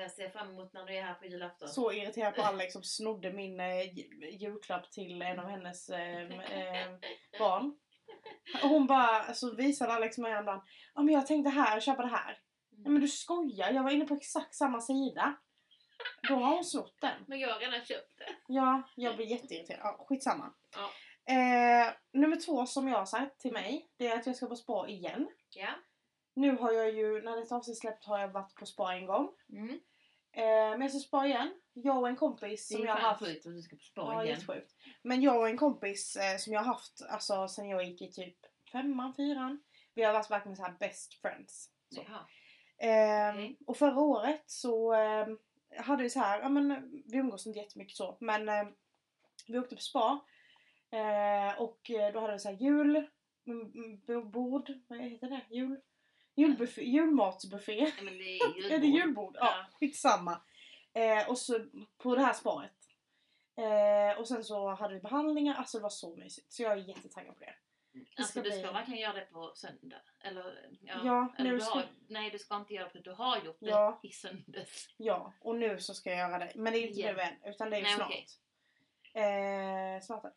Jag 0.00 0.10
ser 0.10 0.28
fram 0.30 0.50
emot 0.50 0.72
när 0.72 0.86
du 0.86 0.96
är 0.96 1.02
här 1.02 1.14
på 1.14 1.26
julafton. 1.26 1.68
Så 1.68 1.92
irriterad 1.92 2.34
på 2.34 2.42
Alex 2.48 2.72
som 2.72 2.82
snodde 2.82 3.32
min 3.32 3.60
eh, 3.60 3.82
ju- 3.82 4.30
julklapp 4.30 4.90
till 4.90 5.22
en 5.22 5.38
av 5.38 5.46
hennes 5.48 5.88
eh, 5.88 6.22
eh, 6.30 6.92
barn. 7.38 7.74
Hon 8.62 8.86
bara, 8.86 9.22
alltså 9.22 9.54
visade 9.56 9.92
Alex 9.92 10.18
mig 10.18 10.32
häromdagen. 10.32 10.60
Ja 10.94 11.02
men 11.02 11.14
jag 11.14 11.26
tänkte 11.26 11.50
här, 11.50 11.80
köpa 11.80 12.02
det 12.02 12.08
här. 12.08 12.38
Nej 12.76 12.92
men 12.92 13.00
du 13.00 13.08
skojar, 13.08 13.70
jag 13.72 13.82
var 13.82 13.90
inne 13.90 14.04
på 14.04 14.14
exakt 14.14 14.54
samma 14.54 14.80
sida. 14.80 15.34
Då 16.28 16.34
har 16.34 16.54
hon 16.54 16.64
snott 16.64 16.96
den. 17.00 17.24
Men 17.26 17.38
jag 17.40 17.48
har 17.52 17.60
redan 17.60 17.84
köpt 17.84 18.18
det. 18.18 18.36
Ja, 18.48 18.82
jag 18.96 19.16
blir 19.16 19.26
jätteirriterad. 19.26 19.80
Ja, 19.82 20.06
skitsamma. 20.08 20.52
Ja. 20.76 20.90
Eh, 21.34 21.92
nummer 22.12 22.36
två 22.36 22.66
som 22.66 22.88
jag 22.88 22.98
har 22.98 23.06
sagt 23.06 23.40
till 23.40 23.52
mig, 23.52 23.90
det 23.98 24.06
är 24.08 24.18
att 24.18 24.26
jag 24.26 24.36
ska 24.36 24.46
på 24.46 24.56
spa 24.56 24.88
igen. 24.88 25.28
Ja. 25.54 25.68
Nu 26.34 26.56
har 26.56 26.72
jag 26.72 26.90
ju, 26.94 27.22
när 27.22 27.36
detta 27.36 27.56
avsnitt 27.56 27.78
släppt 27.78 28.04
har 28.04 28.18
jag 28.18 28.28
varit 28.28 28.54
på 28.54 28.66
spa 28.66 28.94
en 28.94 29.06
gång. 29.06 29.28
Mm. 29.52 29.68
Eh, 30.32 30.42
men 30.70 30.80
jag 30.80 30.90
ska 30.90 30.98
spa 31.00 31.26
igen. 31.26 31.54
Jag 31.72 31.98
och 31.98 32.08
en 32.08 32.16
kompis 32.16 32.68
Det 32.68 32.74
är 32.74 32.78
som 32.78 32.86
jag 32.86 32.94
har 32.94 33.00
haft. 33.00 33.20
sjukt 33.26 33.46
att 33.46 33.52
du 33.54 33.62
ska 33.62 33.76
på 33.76 33.82
spa 33.82 34.00
Ja, 34.00 34.24
igen. 34.24 34.34
jättesjukt. 34.40 34.72
Men 35.02 35.22
jag 35.22 35.40
och 35.40 35.48
en 35.48 35.56
kompis 35.56 36.16
eh, 36.16 36.36
som 36.36 36.52
jag 36.52 36.60
har 36.60 36.66
haft 36.74 37.02
alltså, 37.10 37.48
sen 37.48 37.68
jag 37.68 37.84
gick 37.84 38.02
i 38.02 38.12
typ 38.12 38.36
femman, 38.72 39.14
fyran. 39.14 39.62
Vi 39.94 40.02
har 40.02 40.12
varit 40.12 40.30
verkligen 40.30 40.56
så 40.56 40.62
här 40.62 40.74
best 40.80 41.14
friends. 41.14 41.70
Så. 41.94 42.00
Ehm, 42.78 43.34
Okej. 43.34 43.56
Och 43.66 43.76
förra 43.76 44.00
året 44.00 44.42
så 44.46 44.92
ehm, 44.92 45.38
hade 45.78 46.02
vi 46.02 46.10
så 46.10 46.18
här, 46.20 46.40
ja 46.40 46.48
men 46.48 46.90
vi 47.06 47.18
umgås 47.18 47.46
inte 47.46 47.58
jättemycket 47.58 47.96
så, 47.96 48.16
men 48.20 48.48
ehm, 48.48 48.66
vi 49.48 49.58
åkte 49.58 49.76
på 49.76 49.82
spa. 49.82 50.20
Eh, 50.90 51.60
och 51.62 51.90
eh, 51.90 52.12
då 52.12 52.20
hade 52.20 52.32
vi 52.32 52.38
så 52.38 52.48
här 52.48 52.56
jul, 52.56 52.96
mm, 53.46 53.72
mm, 53.74 54.00
bo- 54.06 54.24
bord, 54.30 54.72
vad 54.88 54.98
heter 54.98 55.28
det? 55.30 55.40
Jul? 55.56 55.80
Julbuffé, 56.34 56.82
julmatsbuffé. 56.84 57.80
Nej, 57.80 57.92
men 58.02 58.18
det 58.18 58.24
är 58.24 58.46
julbord. 58.56 58.64
Är 58.72 58.78
det 58.78 58.86
julbord? 58.86 59.36
Ja, 59.40 59.46
Ja. 59.46 59.66
skitsamma. 59.80 60.40
Eh, 60.94 61.28
och 61.28 61.38
så 61.38 61.66
på 61.98 62.14
det 62.14 62.22
här 62.22 62.32
sparet. 62.32 62.72
Eh, 63.56 64.20
och 64.20 64.28
sen 64.28 64.44
så 64.44 64.68
hade 64.74 64.94
vi 64.94 65.00
behandlingar, 65.00 65.54
alltså 65.54 65.78
det 65.78 65.82
var 65.82 65.90
så 65.90 66.16
mysigt. 66.16 66.52
Så 66.52 66.62
jag 66.62 66.72
är 66.72 66.76
jättetaggad 66.76 67.34
på 67.38 67.44
det. 67.44 67.54
Alltså 68.16 68.30
ska 68.30 68.42
du 68.42 68.50
bli- 68.50 68.62
ska 68.62 68.72
verkligen 68.72 69.00
göra 69.00 69.12
det 69.12 69.20
på 69.32 69.52
söndag? 69.54 70.00
Eller, 70.20 70.70
ja, 70.80 71.00
Ja, 71.04 71.34
eller 71.38 71.50
du 71.52 71.60
ska- 71.60 71.74
har, 71.74 71.84
nej 72.08 72.30
du 72.30 72.38
ska 72.38 72.56
inte 72.56 72.74
göra 72.74 72.84
det 72.84 72.90
för 72.90 72.98
du 72.98 73.12
har 73.12 73.36
gjort 73.44 73.56
det 73.60 73.68
Ja. 73.70 74.00
i 74.02 74.08
söndags. 74.12 74.88
Ja, 74.96 75.32
och 75.40 75.56
nu 75.56 75.80
så 75.80 75.94
ska 75.94 76.10
jag 76.10 76.18
göra 76.18 76.38
det. 76.38 76.52
Men 76.54 76.72
det 76.72 76.78
är 76.78 76.86
inte 76.88 77.00
Igen. 77.00 77.16
nu 77.16 77.22
än, 77.22 77.34
utan 77.44 77.70
det 77.70 77.76
är 77.76 77.78
ju 77.78 77.84
Nej, 77.84 77.94
snart. 77.94 78.08
okej. 78.08 78.26
Eh, 79.24 80.00
snart 80.02 80.24
är 80.24 80.28
det. 80.28 80.34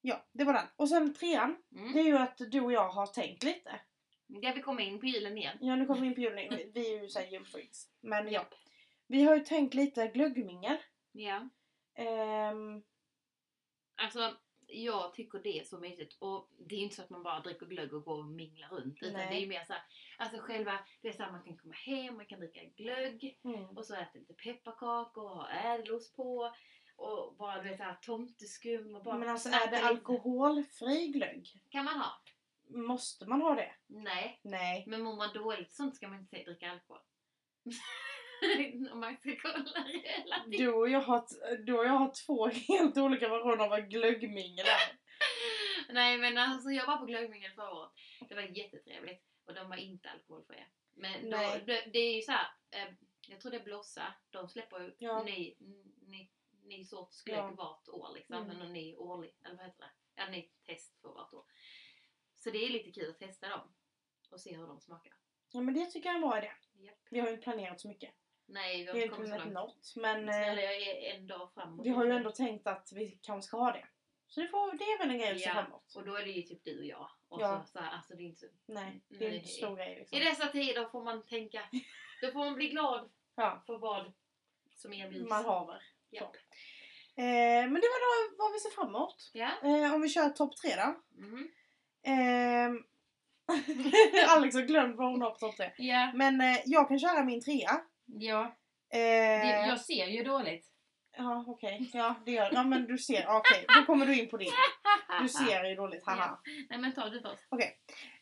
Ja, 0.00 0.24
det 0.32 0.44
var 0.44 0.52
den. 0.52 0.66
Och 0.76 0.88
sen 0.88 1.14
trean, 1.14 1.56
Mm. 1.76 1.92
det 1.92 2.00
är 2.00 2.04
ju 2.04 2.18
att 2.18 2.38
du 2.38 2.60
och 2.60 2.72
jag 2.72 2.88
har 2.88 3.06
tänkt 3.06 3.42
lite. 3.42 3.80
Jag 4.28 4.54
vill 4.54 4.62
komma 4.62 4.82
in 4.82 5.00
på 5.00 5.06
julen 5.06 5.38
igen. 5.38 5.58
Ja, 5.60 5.76
nu 5.76 5.86
kommer 5.86 6.00
vi 6.00 6.06
in 6.06 6.14
på 6.14 6.20
julen. 6.20 6.56
Vi- 6.56 6.70
Vi 6.74 6.94
är 6.94 7.02
ju 7.02 7.08
såhär 7.08 7.26
julfreaks. 7.26 7.88
Men 8.00 8.32
ja. 8.32 8.46
Vi 9.06 9.22
har 9.22 9.34
ju 9.36 9.40
tänkt 9.44 9.74
lite 9.74 10.06
glöggmingel. 10.08 10.76
Ja. 11.12 11.48
Ehm, 11.94 12.82
Alltså 14.00 14.36
jag 14.66 15.14
tycker 15.14 15.38
det 15.38 15.58
är 15.60 15.64
så 15.64 15.78
mysigt 15.78 16.16
och 16.18 16.50
det 16.68 16.74
är 16.74 16.78
ju 16.78 16.84
inte 16.84 16.96
så 16.96 17.02
att 17.02 17.10
man 17.10 17.22
bara 17.22 17.40
dricker 17.40 17.66
glögg 17.66 17.92
och 17.94 18.04
går 18.04 18.18
och 18.18 18.24
minglar 18.24 18.68
runt 18.68 18.98
utan 19.02 19.12
Nej. 19.12 19.28
det 19.30 19.36
är 19.36 19.40
ju 19.40 19.46
mer 19.46 19.64
såhär, 19.64 19.82
alltså 20.18 20.38
själva, 20.40 20.78
det 21.02 21.08
är 21.08 21.12
såhär 21.12 21.30
man 21.32 21.42
kan 21.42 21.56
komma 21.56 21.74
hem, 21.74 22.14
man 22.16 22.26
kan 22.26 22.40
dricka 22.40 22.60
glögg 22.76 23.38
mm. 23.44 23.64
och 23.64 23.84
så 23.86 23.94
äta 23.94 24.18
lite 24.18 24.34
pepparkakor 24.34 25.24
och 25.24 25.36
ha 25.36 25.48
ädelost 25.50 26.16
på 26.16 26.54
och 26.96 27.36
bara 27.38 27.62
du 27.62 27.68
vet 27.68 27.78
såhär 27.78 27.98
tomteskum 28.02 28.94
och 28.96 29.04
bara 29.04 29.18
Men 29.18 29.28
alltså 29.28 29.48
är 29.48 29.66
det 29.66 29.76
lite. 29.76 29.86
alkoholfri 29.88 31.08
glögg? 31.08 31.62
Kan 31.68 31.84
man 31.84 31.94
ha? 32.00 32.20
Måste 32.68 33.26
man 33.26 33.42
ha 33.42 33.54
det? 33.54 33.74
Nej. 33.86 34.40
Nej. 34.42 34.84
Men 34.86 35.02
mår 35.02 35.16
man 35.16 35.34
dåligt 35.34 35.72
sånt 35.72 35.96
ska 35.96 36.08
man 36.08 36.20
inte 36.20 36.42
dricka 36.42 36.70
alkohol. 36.70 37.00
Om 38.92 39.00
man 39.00 39.16
ska 39.16 39.36
kolla 39.42 39.84
relativt. 39.84 40.58
Du 40.58 40.72
och 40.72 40.88
jag 40.88 41.00
har, 41.00 41.26
du 41.64 41.78
och 41.78 41.84
jag 41.84 41.90
har 41.92 42.12
två 42.26 42.46
helt 42.74 42.96
olika 42.98 43.28
versioner 43.28 43.64
av 43.64 43.70
vad 43.70 43.90
glöggmingel 43.90 44.66
är. 44.66 44.98
Nej 45.94 46.18
men 46.18 46.38
alltså 46.38 46.70
jag 46.70 46.86
var 46.86 46.96
på 46.96 47.06
glöggmingel 47.06 47.52
förra 47.52 47.72
året. 47.74 47.90
Det 48.28 48.34
var 48.34 48.42
jättetrevligt. 48.42 49.24
Och 49.44 49.54
de 49.54 49.68
var 49.68 49.76
inte 49.76 50.10
alkoholfria. 50.10 50.64
Men 50.94 51.30
då, 51.30 51.36
det, 51.66 51.90
det 51.92 51.98
är 51.98 52.16
ju 52.16 52.22
så 52.22 52.32
här, 52.32 52.46
eh, 52.70 52.94
jag 53.28 53.40
tror 53.40 53.50
det 53.52 53.58
är 53.58 53.64
Blossa. 53.64 54.14
De 54.30 54.48
släpper 54.48 54.80
ju 54.80 54.94
Ja. 54.98 55.22
ny, 55.22 55.54
ny, 56.06 56.28
ny 56.64 56.84
sorts 56.84 57.22
glögg 57.22 57.38
Ja. 57.38 57.54
vart 57.56 57.88
år 57.88 58.10
liksom. 58.14 58.36
Mm. 58.36 58.60
En 58.60 58.72
ny 58.72 58.96
årlig, 58.96 59.36
eller 59.44 59.56
vad 59.56 59.66
heter 59.66 59.80
det? 59.82 59.90
Ja, 60.14 60.30
ny 60.30 60.48
test 60.66 61.00
för 61.00 61.08
vart 61.08 61.32
år. 61.34 61.44
Så 62.38 62.50
det 62.50 62.64
är 62.64 62.68
lite 62.68 62.90
kul 63.00 63.10
att 63.10 63.18
testa 63.18 63.48
dem. 63.48 63.60
Och 64.30 64.40
se 64.40 64.56
hur 64.56 64.66
de 64.66 64.80
smakar. 64.80 65.14
Ja 65.52 65.60
men 65.60 65.74
det 65.74 65.86
tycker 65.86 66.08
jag 66.12 66.20
bra 66.20 66.38
idé. 66.38 66.50
Japp. 66.74 66.98
Vi 67.10 67.20
har 67.20 67.26
ju 67.26 67.32
inte 67.34 67.44
planerat 67.44 67.80
så 67.80 67.88
mycket. 67.88 68.14
Nej, 68.46 68.84
vi 68.84 68.90
har 68.90 68.96
inte 68.96 69.08
kommit 69.08 69.30
så 69.30 69.36
långt. 69.38 69.52
något. 69.52 69.92
Men 69.96 70.28
eh, 70.28 70.34
Snälla 70.34 70.62
jag 70.62 70.74
är 70.82 71.14
en 71.14 71.26
dag 71.26 71.50
framåt. 71.54 71.86
vi 71.86 71.90
har 71.90 72.04
ju 72.04 72.10
ändå 72.10 72.30
tänkt 72.30 72.66
att 72.66 72.92
vi 72.94 73.18
kanske 73.22 73.48
ska 73.48 73.56
ha 73.56 73.72
det. 73.72 73.86
Så 74.26 74.40
det, 74.40 74.48
får, 74.48 74.72
det 74.78 74.84
är 74.84 74.98
väl 74.98 75.10
en 75.10 75.18
grej 75.18 75.30
att 75.32 75.40
Ja. 75.40 75.52
fram 75.52 75.66
emot. 75.66 75.94
Och 75.96 76.06
då 76.06 76.14
är 76.16 76.24
det 76.24 76.30
ju 76.30 76.42
typ 76.42 76.64
du 76.64 76.78
och 76.78 76.84
jag. 76.84 77.10
Och 77.28 77.40
Ja. 77.42 77.62
så, 77.66 77.70
så 77.72 77.78
här, 77.78 77.92
alltså 77.96 78.14
det 78.14 78.22
är 78.22 78.24
inte 78.24 78.40
så 78.40 78.46
Nej, 78.66 79.00
det 79.08 79.16
är 79.24 79.28
Nej. 79.28 79.36
inte 79.38 79.48
stor 79.48 79.76
grej 79.76 79.96
liksom. 79.98 80.18
I 80.18 80.24
dessa 80.24 80.46
tider 80.46 80.88
får 80.88 81.04
man 81.04 81.26
tänka, 81.26 81.62
då 82.22 82.30
får 82.32 82.38
man 82.38 82.54
bli 82.54 82.68
glad 82.68 83.10
Ja, 83.34 83.62
för 83.66 83.78
vad 83.78 84.12
som 84.74 84.92
erbjuds. 84.92 85.28
man 85.28 85.44
haver. 85.44 85.82
Japp. 86.10 86.36
Eh, 87.16 87.22
men 87.70 87.74
det 87.74 87.88
var 87.88 88.28
då 88.30 88.36
vad 88.38 88.52
vi 88.52 88.58
ser 88.60 88.70
fram 88.70 88.88
emot. 88.88 89.30
Ja. 89.32 89.50
Eh, 89.62 89.94
om 89.94 90.00
vi 90.02 90.08
kör 90.08 90.28
topp 90.28 90.56
tre 90.56 90.70
då. 90.76 91.00
Mhm. 91.22 91.50
Ehm, 92.06 92.84
Alex 94.28 94.54
har 94.54 94.62
glömt 94.62 94.96
vad 94.96 95.10
hon 95.10 95.22
har 95.22 95.30
på 95.30 95.38
topp 95.38 95.56
tre. 95.56 95.70
Ja. 95.78 96.12
Men 96.14 96.40
eh, 96.40 96.58
jag 96.64 96.88
kan 96.88 96.98
köra 96.98 97.24
min 97.24 97.40
trea. 97.40 97.80
ja. 98.06 98.56
Eh, 98.92 98.98
Det, 99.00 99.66
jag 99.68 99.80
ser 99.80 100.06
ju 100.06 100.24
dåligt. 100.24 100.66
Ja 101.16 101.44
okej, 101.48 101.90
ja 101.92 102.14
det 102.26 102.32
gör 102.32 102.50
Ja 102.52 102.62
men 102.62 102.86
du 102.86 102.98
ser, 102.98 103.26
okej 103.28 103.64
då 103.68 103.82
kommer 103.84 104.06
du 104.06 104.18
in 104.20 104.28
på 104.28 104.36
din. 104.36 104.52
Du 105.22 105.28
ser 105.28 105.64
ju 105.64 105.74
dåligt, 105.74 106.04
haha. 106.06 106.40
Nej 106.70 106.78
men 106.78 106.94
ta 106.94 107.08
du 107.08 107.20
först. 107.20 107.42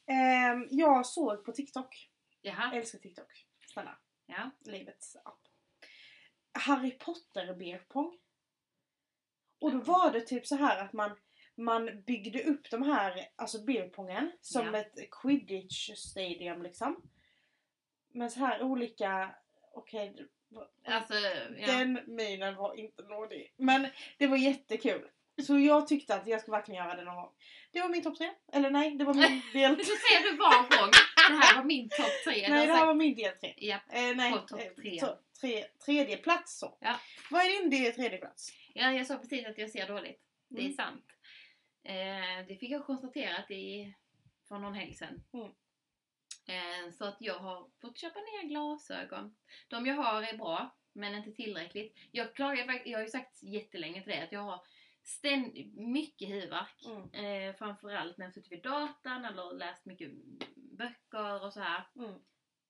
Ehm, 0.06 0.66
jag 0.70 1.06
såg 1.06 1.44
på 1.44 1.52
TikTok, 1.52 2.08
Jaha. 2.42 2.64
jag 2.72 2.76
älskar 2.76 2.98
TikTok. 2.98 3.46
Snälla, 3.66 3.98
Ja. 4.26 4.50
livets 4.64 5.16
app. 5.16 5.40
Harry 6.58 6.90
Potter 6.98 7.54
beer 7.54 7.78
pong. 7.88 8.18
Och 9.60 9.72
då 9.72 9.78
var 9.78 10.10
det 10.12 10.20
typ 10.20 10.46
så 10.46 10.56
här 10.56 10.84
att 10.84 10.92
man, 10.92 11.16
man 11.56 12.02
byggde 12.06 12.42
upp 12.42 12.70
de 12.70 12.82
här, 12.82 13.28
alltså 13.36 13.64
beer 13.64 13.88
pongen 13.88 14.32
som 14.40 14.66
Ja. 14.66 14.78
ett 14.80 14.94
quidditch 15.10 15.90
stadium 15.96 16.62
liksom. 16.62 17.02
Med 18.12 18.32
så 18.32 18.40
här 18.40 18.62
olika, 18.62 19.34
okej, 19.74 20.12
det 20.16 20.26
var- 20.48 20.68
Alltså, 20.84 21.14
ja. 21.56 21.66
den 21.66 22.00
minen 22.06 22.54
var 22.54 22.74
inte 22.78 23.02
nådig. 23.02 23.54
Men 23.56 23.88
det 24.18 24.26
var 24.26 24.36
jättekul. 24.36 25.08
Så 25.46 25.58
jag 25.58 25.86
tyckte 25.88 26.14
att 26.14 26.26
jag 26.26 26.40
ska 26.40 26.52
verkligen 26.52 26.84
göra 26.84 26.96
det 26.96 27.04
någon 27.04 27.14
gång. 27.16 27.32
Det 27.72 27.80
var 27.80 27.88
min 27.88 28.02
topp 28.02 28.18
tre. 28.18 28.30
Eller 28.52 28.70
nej, 28.70 28.90
det 28.96 29.04
var 29.04 29.14
min 29.14 29.42
del 29.52 29.76
Du 29.76 29.84
säger 29.84 30.30
du 30.30 30.36
var 30.36 30.78
gång. 30.80 30.90
Det 31.30 31.46
här 31.46 31.56
var 31.56 31.64
min 31.64 31.88
topp 31.88 32.12
tre. 32.24 32.48
Nej, 32.48 32.66
det 32.66 32.72
här 32.72 32.86
var 32.86 32.94
min 32.94 33.14
del 33.14 33.32
tre. 33.36 33.54
Japp. 33.56 33.82
Eh, 33.92 34.16
nej, 34.16 34.32
På 34.32 34.38
topp 34.38 34.60
eh, 34.60 34.66
tre. 34.82 34.90
to- 35.00 35.16
tre. 35.40 35.64
Tredje 35.84 36.16
plats 36.16 36.58
så. 36.58 36.78
Ja. 36.80 36.96
Vad 37.30 37.40
är 37.44 37.60
din 37.60 37.70
del 37.70 37.92
tredje 37.92 38.18
plats? 38.18 38.52
Ja, 38.74 38.92
jag 38.92 39.06
sa 39.06 39.16
precis 39.16 39.46
att 39.46 39.58
jag 39.58 39.70
ser 39.70 39.86
dåligt. 39.86 40.20
Det 40.48 40.60
är 40.60 40.64
Mm. 40.64 40.76
sant. 40.76 41.04
Eh, 41.86 42.46
det 42.48 42.56
fick 42.56 42.70
jag 42.70 42.86
konstaterat 42.86 43.50
i, 43.50 43.94
för 44.48 44.58
någon 44.58 44.74
helg 44.74 44.94
sedan. 44.94 45.24
Mm. 45.32 45.52
Eh, 46.48 46.92
så 46.92 47.04
att 47.04 47.16
jag 47.20 47.38
har 47.38 47.70
fått 47.80 47.98
köpa 47.98 48.18
nya 48.20 48.48
glasögon. 48.48 49.36
De 49.68 49.86
jag 49.86 49.94
har 49.94 50.22
är 50.22 50.36
bra, 50.36 50.76
men 50.92 51.14
inte 51.14 51.32
tillräckligt. 51.32 51.96
Jag, 52.10 52.34
klagar, 52.34 52.82
jag 52.84 52.98
har 52.98 53.04
ju 53.04 53.10
sagt 53.10 53.42
jättelänge 53.42 54.02
till 54.02 54.12
dig 54.12 54.22
att 54.22 54.32
jag 54.32 54.40
har 54.40 54.60
ständigt 55.02 55.74
mycket 55.74 56.28
huvudvärk. 56.28 56.84
Mm. 56.86 57.10
Eh, 57.24 57.56
framförallt 57.56 58.18
när 58.18 58.26
jag 58.26 58.34
suttit 58.34 58.52
vid 58.52 58.62
datorn 58.62 59.24
eller 59.24 59.52
läst 59.54 59.84
mycket 59.84 60.10
böcker 60.56 61.44
och 61.44 61.52
så 61.52 61.60
här. 61.60 61.84
Mm. 61.96 62.20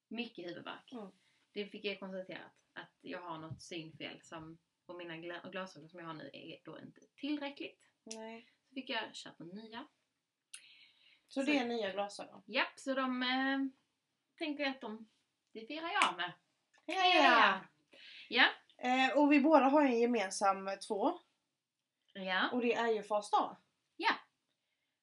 Mycket 0.08 0.46
huvudvärk. 0.46 0.92
Mm. 0.92 1.08
Det 1.52 1.66
fick 1.66 1.84
jag 1.84 2.00
konstaterat. 2.00 2.52
Att 2.72 2.98
jag 3.00 3.20
har 3.20 3.38
något 3.38 3.62
synfel 3.62 4.20
som, 4.22 4.58
och 4.86 4.96
mina 4.96 5.14
gla- 5.14 5.50
glasögon 5.50 5.88
som 5.88 6.00
jag 6.00 6.06
har 6.06 6.14
nu 6.14 6.30
är 6.32 6.60
då 6.64 6.78
inte 6.78 7.00
tillräckligt. 7.16 7.80
Nej. 8.04 8.48
Fick 8.76 8.90
jag 8.90 9.14
köpa 9.14 9.44
nya. 9.44 9.86
Så, 11.28 11.40
Så- 11.40 11.46
det 11.46 11.58
är 11.58 11.64
nya 11.66 11.92
glasögon? 11.92 12.42
Japp, 12.46 12.78
så 12.78 12.94
de 12.94 13.22
eh, 13.22 13.58
tänker 14.38 14.64
jag 14.64 14.70
att 14.70 14.80
de, 14.80 15.08
det 15.52 15.66
firar 15.66 15.90
jag 16.02 16.16
med. 16.16 16.32
Ja! 16.86 17.60
Ja. 18.28 18.44
Eh, 18.78 19.18
och 19.18 19.32
vi 19.32 19.40
båda 19.40 19.64
har 19.64 19.84
en 19.84 19.98
gemensam 20.00 20.68
eh, 20.68 20.74
två. 20.74 21.18
Ja. 22.12 22.50
Och 22.52 22.60
det 22.60 22.74
är 22.74 22.88
ju 22.88 23.02
Fas 23.02 23.30
dag. 23.30 23.56
Ja. 23.96 24.10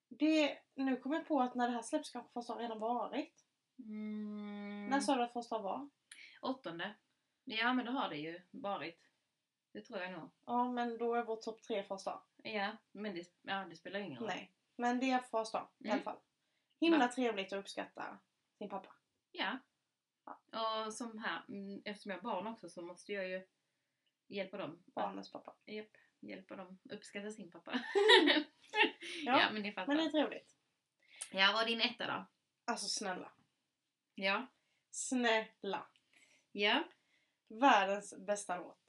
Det, 0.09 0.57
nu 0.75 0.95
kommer 0.97 1.15
jag 1.15 1.27
på 1.27 1.41
att 1.41 1.55
när 1.55 1.67
det 1.67 1.73
här 1.73 1.81
släpps 1.81 2.09
kanske 2.09 2.31
Fas 2.33 2.47
dag 2.47 2.59
redan 2.61 2.79
varit. 2.79 3.45
Mm, 3.79 4.87
När 4.87 4.99
sa 4.99 5.15
du 5.15 5.23
att 5.23 5.33
Fas 5.33 5.49
dag 5.49 5.61
var? 5.61 5.89
åttonde. 6.41 6.95
Ja, 7.43 7.73
men 7.73 7.85
då 7.85 7.91
har 7.91 8.09
det 8.09 8.17
ju 8.17 8.41
varit. 8.51 9.09
Det 9.71 9.81
tror 9.81 9.99
jag 9.99 10.11
nog. 10.11 10.29
Ja, 10.45 10.71
men 10.71 10.97
då 10.97 11.15
är 11.15 11.23
vår 11.23 11.35
topp 11.35 11.61
tre 11.63 11.83
Fas 11.83 12.03
dag. 12.03 12.21
Ja, 12.43 12.77
men 12.91 13.15
det, 13.15 13.27
ja, 13.41 13.65
det 13.69 13.75
spelar 13.75 13.99
ingen 13.99 14.19
roll. 14.19 14.27
Nej. 14.27 14.53
Men 14.75 14.99
det 14.99 15.29
Fas 15.31 15.51
dag 15.51 15.69
i 15.79 15.83
Mm. 15.87 15.93
alla 15.93 16.03
fall. 16.03 16.19
Himla 16.79 16.97
Va? 16.99 17.07
trevligt 17.07 17.53
att 17.53 17.59
uppskatta 17.59 18.17
sin 18.57 18.69
pappa. 18.69 18.95
Ja. 19.31 19.59
Och 20.85 20.93
som 20.93 21.17
här, 21.17 21.41
mm, 21.47 21.81
eftersom 21.85 22.09
jag 22.11 22.17
har 22.17 22.23
barn 22.23 22.47
också 22.47 22.69
så 22.69 22.81
måste 22.81 23.13
jag 23.13 23.29
ju 23.29 23.47
hjälpa 24.27 24.57
dem. 24.57 24.83
Barnens 24.85 25.31
pappa. 25.31 25.55
Japp, 25.65 25.97
hjälpa 26.19 26.55
dem 26.55 26.79
uppskatta 26.89 27.31
sin 27.31 27.51
pappa. 27.51 27.71
Ja, 29.25 29.39
ja, 29.39 29.49
men 29.51 29.61
ni 29.61 29.71
fattar. 29.71 29.87
Men 29.87 29.97
det 29.97 30.03
är 30.03 30.09
trevligt. 30.09 30.55
Ja, 31.31 31.61
och 31.61 31.67
din 31.67 31.81
etta 31.81 32.07
då? 32.07 32.25
Alltså 32.65 32.87
snälla. 32.87 33.31
Ja. 34.15 34.47
Snälla. 34.91 35.87
Ja, 36.51 36.83
Världens 37.47 38.13
bästa 38.17 38.57
låt. 38.57 38.82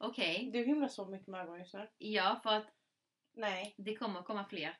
Okej. 0.00 0.50
Du 0.52 0.64
himlar 0.64 0.88
så 0.88 1.06
mycket 1.06 1.26
med 1.28 1.40
ögonen 1.40 1.60
just 1.60 1.74
nu. 1.74 1.88
Ja, 1.98 2.40
för 2.42 2.50
att 2.50 2.66
Nej, 3.32 3.74
det 3.78 3.96
kommer 3.96 4.22
komma 4.22 4.44
fler. 4.48 4.76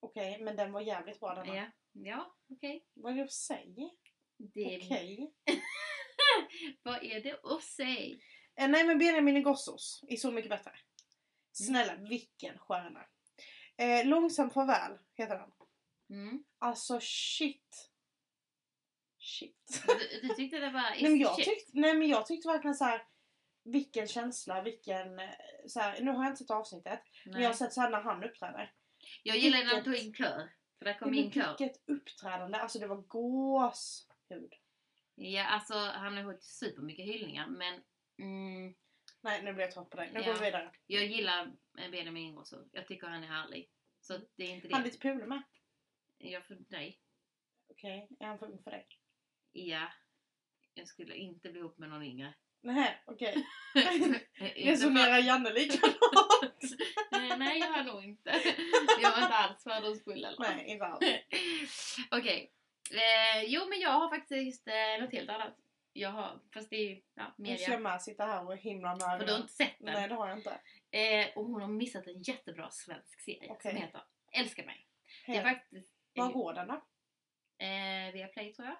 okej, 0.00 0.42
men 0.42 0.56
den 0.56 0.72
var 0.72 0.80
jävligt 0.80 1.20
bra 1.20 1.34
denna. 1.34 1.56
Ja, 1.56 1.66
ja 1.92 2.34
okej. 2.50 2.86
Vad 2.94 3.12
är 3.12 3.16
det 3.16 3.22
att 3.24 3.32
säga? 3.32 3.90
Det- 4.36 4.76
Okej. 4.76 5.32
Vad 6.82 7.02
är 7.04 7.20
det 7.20 7.40
att 7.44 7.62
säga? 7.62 8.16
Eh, 8.56 8.68
nej 8.68 8.86
men 8.86 8.98
Benjamin 8.98 9.36
Ingrossos 9.36 10.04
är 10.08 10.16
så 10.16 10.30
mycket 10.30 10.50
bättre. 10.50 10.72
Snälla, 11.52 11.96
vilken 11.96 12.58
stjärna. 12.58 13.06
Eh, 13.76 14.06
Långsam 14.06 14.50
farväl 14.50 14.98
heter 15.14 15.38
den. 15.38 15.52
Mm. 16.10 16.44
Alltså 16.58 16.98
shit. 17.02 17.90
Shit. 19.18 19.82
Du, 19.86 20.28
du 20.28 20.34
tyckte 20.34 20.58
det 20.58 20.70
var... 20.70 20.82
nej, 20.82 21.02
men 21.02 21.18
jag 21.18 21.36
tyckte, 21.36 21.70
nej 21.80 21.94
men 21.94 22.08
jag 22.08 22.26
tyckte 22.26 22.48
verkligen 22.48 22.74
så 22.74 22.84
här. 22.84 23.06
Vilken 23.72 24.06
känsla, 24.08 24.62
vilken... 24.62 25.18
eh, 25.18 25.30
Så 25.66 25.80
här, 25.80 26.00
nu 26.00 26.10
har 26.10 26.24
jag 26.24 26.32
inte 26.32 26.38
sett 26.42 26.50
avsnittet. 26.50 27.00
Men 27.24 27.32
jag 27.34 27.40
har 27.40 27.48
Nej. 27.48 27.54
sett 27.58 27.72
så 27.72 27.80
här 27.80 27.90
när 27.90 28.00
han 28.02 28.24
uppträder. 28.24 28.72
Jag 29.22 29.36
gillar 29.38 29.58
när 29.58 29.74
han 29.74 29.84
tog 29.84 29.94
in 29.94 30.14
kör. 30.14 30.52
För 30.78 30.84
där 30.84 30.98
kom 30.98 31.10
Nej, 31.10 31.20
in 31.20 31.32
kör. 31.32 31.56
vilket 31.58 31.88
uppträdande. 31.88 32.58
Alltså 32.58 32.78
det 32.78 32.86
var 32.86 32.96
gåshud. 32.96 34.52
Ja, 35.14 35.44
alltså 35.46 35.74
han 35.74 36.16
har 36.16 36.32
fått 36.32 36.42
supermycket 36.42 37.04
hyllningar 37.04 37.46
men 37.46 37.82
mm, 38.18 38.74
Nej 39.20 39.42
nu 39.42 39.52
blir 39.52 39.64
jag 39.64 39.72
trött 39.72 39.90
på 39.90 39.96
dig. 39.96 40.10
Nu 40.12 40.20
Ja. 40.20 40.26
går 40.26 40.34
vi 40.38 40.44
vidare. 40.44 40.72
jag 40.86 41.04
gillar 41.06 41.46
eh, 41.78 41.90
Benjamin 41.90 42.22
Ingrosso. 42.26 42.68
Jag 42.72 42.86
tycker 42.86 43.06
han 43.06 43.22
är 43.24 43.28
härlig. 43.28 43.70
Så 44.00 44.18
det 44.36 44.44
är 44.44 44.48
inte 44.50 44.68
Han 44.72 44.80
är 44.80 44.84
det. 44.84 44.90
lite 44.90 44.98
pule 45.08 45.26
med. 45.26 45.42
Jag 46.18 46.46
för 46.46 46.54
dig. 46.54 47.00
Okej, 47.70 48.08
är 48.20 48.26
han 48.26 48.38
för 48.38 48.46
ung 48.46 48.62
för 48.62 48.70
dig? 48.70 48.86
Ja. 49.52 49.92
Jag 50.74 50.88
skulle 50.88 51.14
inte 51.14 51.50
bli 51.50 51.60
ihop 51.60 51.78
med 51.78 51.88
någon 51.88 52.02
yngre. 52.02 52.34
Nej, 52.66 53.02
okej. 53.04 53.46
Resonerar 54.56 55.18
Janne 55.18 55.52
likadant? 55.52 55.98
Nej, 57.38 57.58
jag 57.58 57.66
har 57.66 57.84
nog 57.84 58.04
inte. 58.04 58.30
Jag 59.02 59.10
var 59.10 59.22
inte 59.22 59.34
alls 59.34 59.62
fördomsfull 59.62 60.24
eller? 60.24 60.36
Nej, 60.38 60.66
inte 60.66 60.84
alls. 60.84 61.00
Okej. 62.10 62.52
Eh, 62.90 63.42
jo, 63.46 63.66
men 63.68 63.80
jag 63.80 63.90
har 63.90 64.08
faktiskt 64.08 64.68
eh, 64.68 65.02
något 65.02 65.12
helt 65.12 65.30
annat. 65.30 65.54
Jag 65.92 66.10
har, 66.10 66.40
fast 66.54 66.70
det 66.70 66.76
är 66.76 67.00
ja, 67.14 67.24
ska 67.24 67.42
jag 67.42 67.58
media. 67.58 67.78
med 67.78 68.02
sitta 68.02 68.26
här 68.26 68.48
och 68.48 68.56
himla 68.56 68.96
med 68.96 69.18
För 69.18 69.26
du 69.26 69.32
har 69.32 69.40
inte 69.40 69.52
sett 69.52 69.78
den. 69.78 69.94
Nej, 69.94 70.08
det 70.08 70.14
har 70.14 70.28
jag 70.28 70.38
inte. 70.38 70.58
Eh, 70.90 71.26
och 71.36 71.44
hon 71.44 71.60
har 71.60 71.68
missat 71.68 72.06
en 72.06 72.22
jättebra 72.22 72.70
svensk 72.70 73.20
serie 73.20 73.50
Okej. 73.50 73.72
som 73.72 73.80
heter 73.80 74.02
Älska 74.32 74.64
mig. 74.64 74.86
Det 75.26 75.36
är 75.36 75.42
faktiskt... 75.42 75.92
Var 76.14 76.32
går 76.32 76.52
den 76.52 76.68
då? 76.68 76.74
Eh, 77.64 78.12
via 78.12 78.28
Play 78.28 78.52
tror 78.52 78.68
jag. 78.68 78.76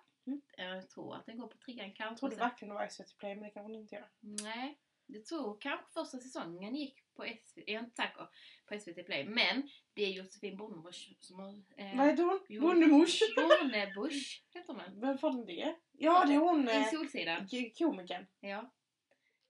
Jag 0.57 0.91
tror 0.91 1.14
att 1.16 1.27
den 1.27 1.39
går 1.39 1.49
på 1.49 1.59
trean 1.59 1.93
kanske. 1.93 2.03
Jag 2.05 2.16
trodde 2.18 2.37
verkligen 2.37 2.68
det 2.74 2.81
var 2.81 2.89
SVT 2.89 3.18
Play, 3.18 3.35
men 3.35 3.45
det 3.45 3.51
kanske 3.51 3.72
den 3.72 3.81
inte 3.81 3.95
gör. 3.95 4.09
Nej, 4.20 4.79
jag 5.07 5.24
tror 5.24 5.59
kanske 5.61 5.87
första 5.93 6.18
säsongen 6.18 6.74
gick 6.74 7.14
på 7.14 7.22
SVT, 7.45 7.62
jag 7.66 7.68
är 7.68 7.79
inte 7.85 7.97
säker, 7.97 8.29
på 8.66 8.79
SVT 8.81 9.07
Play. 9.07 9.24
Men 9.24 9.68
det 9.95 10.03
är 10.03 10.11
Josefin 10.11 10.57
Bornebusch 10.57 11.16
som 11.20 11.39
har... 11.39 11.49
Eh, 11.77 11.97
Vad 11.97 12.07
heter 12.07 12.22
hon? 12.22 12.61
Bondemors? 12.61 13.20
Bornebusch 13.37 14.45
heter 14.55 14.72
hon. 14.72 15.01
Vem 15.01 15.18
fan 15.18 15.41
är 15.41 15.47
det? 15.47 15.77
Ja, 15.93 16.24
det 16.24 16.35
är 16.35 16.39
hon 16.39 16.68
I 16.68 16.77
eh, 16.77 16.91
Solsidan. 16.91 17.49
komikern. 17.79 18.27
Ja. 18.41 18.72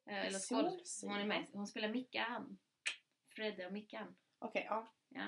Eh, 0.07 0.27
Eller 0.27 0.39
skådespelare. 0.39 1.15
Hon 1.15 1.21
är 1.23 1.27
med. 1.27 1.47
Hon 1.53 1.67
spelar 1.67 1.89
Mickan. 1.89 2.59
Fredde 3.29 3.67
och 3.67 3.73
Mickan. 3.73 4.17
Okej, 4.39 4.67
ja. 4.71 4.93
Ja. 5.09 5.27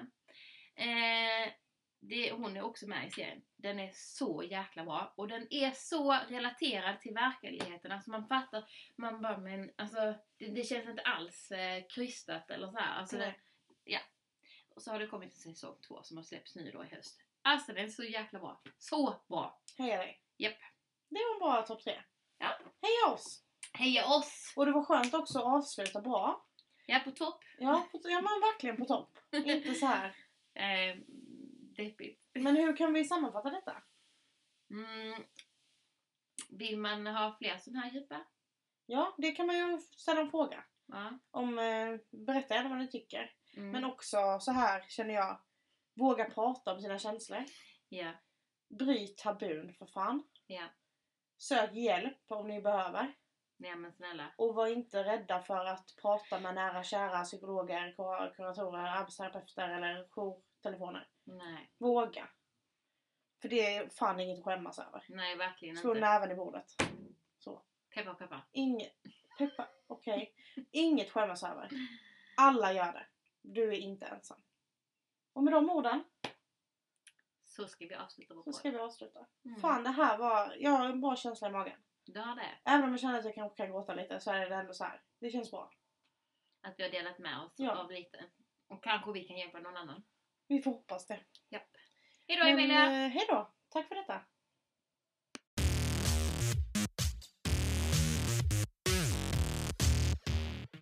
Eh, 0.75 1.53
det, 2.01 2.33
hon 2.33 2.57
är 2.57 2.63
också 2.63 2.87
med 2.87 3.07
i 3.07 3.11
serien. 3.11 3.43
Den 3.57 3.79
är 3.79 3.91
så 3.95 4.43
jäkla 4.43 4.85
bra. 4.85 5.13
Och 5.17 5.29
den 5.29 5.47
är 5.51 5.71
så 5.71 6.13
relaterad 6.29 7.01
till 7.01 7.15
verkligheten. 7.15 7.93
Alltså 7.93 8.11
man 8.11 8.29
fattar, 8.29 8.65
man 8.97 9.23
bara 9.23 9.39
men 9.39 9.71
alltså 9.77 10.15
det, 10.37 10.47
det 10.47 10.63
känns 10.65 10.89
inte 10.89 11.03
alls 11.03 11.51
eh, 11.51 11.85
krystat 11.89 12.51
eller 12.51 12.71
så 12.71 12.79
här. 12.79 12.99
Alltså 12.99 13.17
det, 13.17 13.27
Nej. 13.27 13.41
ja. 13.85 14.01
Och 14.69 14.83
så 14.83 14.91
har 14.91 14.99
det 14.99 15.07
kommit 15.07 15.33
en 15.33 15.55
säsong 15.55 15.77
två 15.89 16.03
som 16.03 16.17
har 16.17 16.25
släppts 16.25 16.57
nu 16.57 16.71
då 16.71 16.85
i 16.85 16.89
höst. 16.89 17.21
Alltså 17.43 17.73
den 17.73 17.85
är 17.85 17.89
så 17.89 18.05
jäkla 18.05 18.39
bra. 18.39 18.61
Så 18.79 19.21
bra! 19.29 19.61
Heja 19.79 19.97
dig. 19.97 20.21
Japp. 20.37 20.59
Det 21.09 21.19
var 21.19 21.35
en 21.35 21.39
bra 21.39 21.67
topp 21.67 21.85
tre. 21.85 22.03
Ja. 22.39 22.59
Heja 22.83 23.15
oss! 23.15 23.45
Heja 23.73 24.07
oss! 24.07 24.53
Och 24.57 24.67
det 24.67 24.73
var 24.73 24.85
skönt 24.85 25.15
också 25.15 25.39
att 25.39 25.45
avsluta 25.45 26.01
bra. 26.01 26.45
Är 26.87 27.01
på 27.01 27.11
topp. 27.11 27.45
Ja, 27.59 27.89
på, 27.93 28.01
ja 28.05 28.21
men 28.21 28.41
verkligen 28.41 28.77
på 28.77 28.85
topp. 28.85 29.19
Inte 29.33 29.75
så 29.75 29.87
här. 29.87 30.17
Eh, 30.55 30.97
deppigt. 31.83 32.23
Men 32.35 32.57
hur 32.57 32.77
kan 32.77 32.93
vi 32.93 33.05
sammanfatta 33.05 33.51
detta? 33.51 33.83
Mm. 34.71 35.23
Vill 36.51 36.79
man 36.79 37.07
ha 37.07 37.37
fler 37.39 37.59
sådana 37.59 37.81
här 37.81 37.91
djupa? 37.91 38.25
Ja, 38.87 39.15
det 39.19 39.33
kan 39.33 39.47
man 39.47 39.57
ju 39.59 39.79
ställa 39.79 40.21
en 40.21 40.31
fråga. 40.31 40.65
Ja. 40.87 41.19
Om, 41.31 41.59
eh, 41.59 41.97
berätta 42.11 42.55
gärna 42.55 42.69
vad 42.69 42.79
ni 42.79 42.89
tycker. 42.89 43.33
Mm. 43.57 43.71
Men 43.71 43.85
också 43.85 44.39
så 44.41 44.53
här 44.53 44.85
känner 44.89 45.15
jag. 45.15 45.41
Våga 45.95 46.31
prata 46.31 46.75
om 46.75 46.81
sina 46.81 46.99
känslor. 46.99 47.45
Ja. 47.89 48.13
Bryt 48.79 49.19
tabun 49.19 49.75
för 49.75 49.87
fan. 49.87 50.29
Ja. 50.47 50.65
Sök 51.39 51.75
hjälp 51.75 52.19
om 52.29 52.49
ni 52.49 52.61
behöver. 52.63 53.15
Nej 53.57 53.77
men 53.77 53.93
snälla. 53.93 54.33
Och 54.39 54.55
var 54.55 54.67
inte 54.67 55.05
rädda 55.05 55.43
för 55.43 55.65
att 55.67 55.95
prata 56.03 56.41
med 56.41 56.55
nära 56.55 56.83
kära 56.83 57.25
psykologer, 57.25 57.95
kur- 57.97 58.35
kuratorer, 58.35 58.85
arbetsterapeuter 58.87 59.69
eller 59.69 60.09
jourtelefoner. 60.09 61.09
Nej. 61.37 61.71
Våga. 61.79 62.29
För 63.43 63.49
det 63.49 63.77
är 63.77 63.89
fan 63.89 64.21
inget 64.21 64.39
att 64.39 64.45
skämmas 64.45 64.79
över. 64.79 65.05
Nej 65.09 65.37
verkligen 65.37 65.77
Slå 65.77 65.91
inte. 65.91 66.01
näven 66.01 66.31
i 66.31 66.35
bordet. 66.35 66.83
Peppar 67.95 68.15
peppar. 68.15 68.47
Inget. 68.53 68.95
Peppa, 69.39 69.69
okej. 69.87 70.35
Inget 70.71 71.11
skämmas 71.11 71.43
över. 71.43 71.71
Alla 72.37 72.73
gör 72.73 72.93
det. 72.93 73.07
Du 73.43 73.69
är 73.69 73.79
inte 73.79 74.07
ensam. 74.07 74.41
Och 75.33 75.43
med 75.43 75.53
de 75.53 75.71
orden 75.71 76.05
Så 77.45 77.69
ska 77.69 77.87
vi 77.87 77.95
avsluta 77.95 78.35
vår 78.35 78.43
så 78.43 78.53
ska 78.53 78.71
vi 78.71 78.79
avsluta. 78.79 79.27
Mm. 79.45 79.61
Fan 79.61 79.83
det 79.85 79.91
här 79.91 80.19
var, 80.19 80.57
jag 80.59 80.71
har 80.71 80.85
en 80.89 81.01
bra 81.01 81.17
känsla 81.17 81.49
i 81.49 81.51
magen. 81.53 81.81
Du 82.05 82.21
har 82.21 82.37
det. 82.37 82.59
Även 82.65 82.85
om 82.85 82.91
jag 82.91 83.01
känner 83.01 83.19
att 83.19 83.25
jag 83.25 83.35
kanske 83.35 83.57
kan 83.57 83.71
gråta 83.71 83.95
lite 83.95 84.21
så 84.21 84.31
är 84.33 84.51
det 84.51 84.57
ändå 84.57 84.73
så 84.75 84.85
här. 84.85 85.03
Det 85.19 85.31
känns 85.31 85.51
bra. 85.51 85.71
Att 86.61 86.75
vi 86.79 86.83
har 86.83 86.91
delat 86.91 87.19
med 87.19 87.41
oss 87.41 87.53
Ja. 87.57 87.77
av 87.77 87.91
lite. 87.91 88.25
Och 88.69 88.83
kanske 88.83 89.13
vi 89.13 89.25
kan 89.25 89.37
hjälpa 89.39 89.59
någon 89.61 89.77
annan. 89.77 90.03
Vi 90.49 90.63
får 90.63 90.71
hoppas 90.71 91.07
det. 91.07 91.21
Japp. 91.49 91.69
Hejdå 92.29 92.45
Emilia! 92.47 92.87
Men, 92.87 93.05
eh, 93.05 93.11
hej 93.11 93.27
då. 93.29 93.51
Tack 93.69 93.89
för 93.89 93.95
detta. 93.95 94.21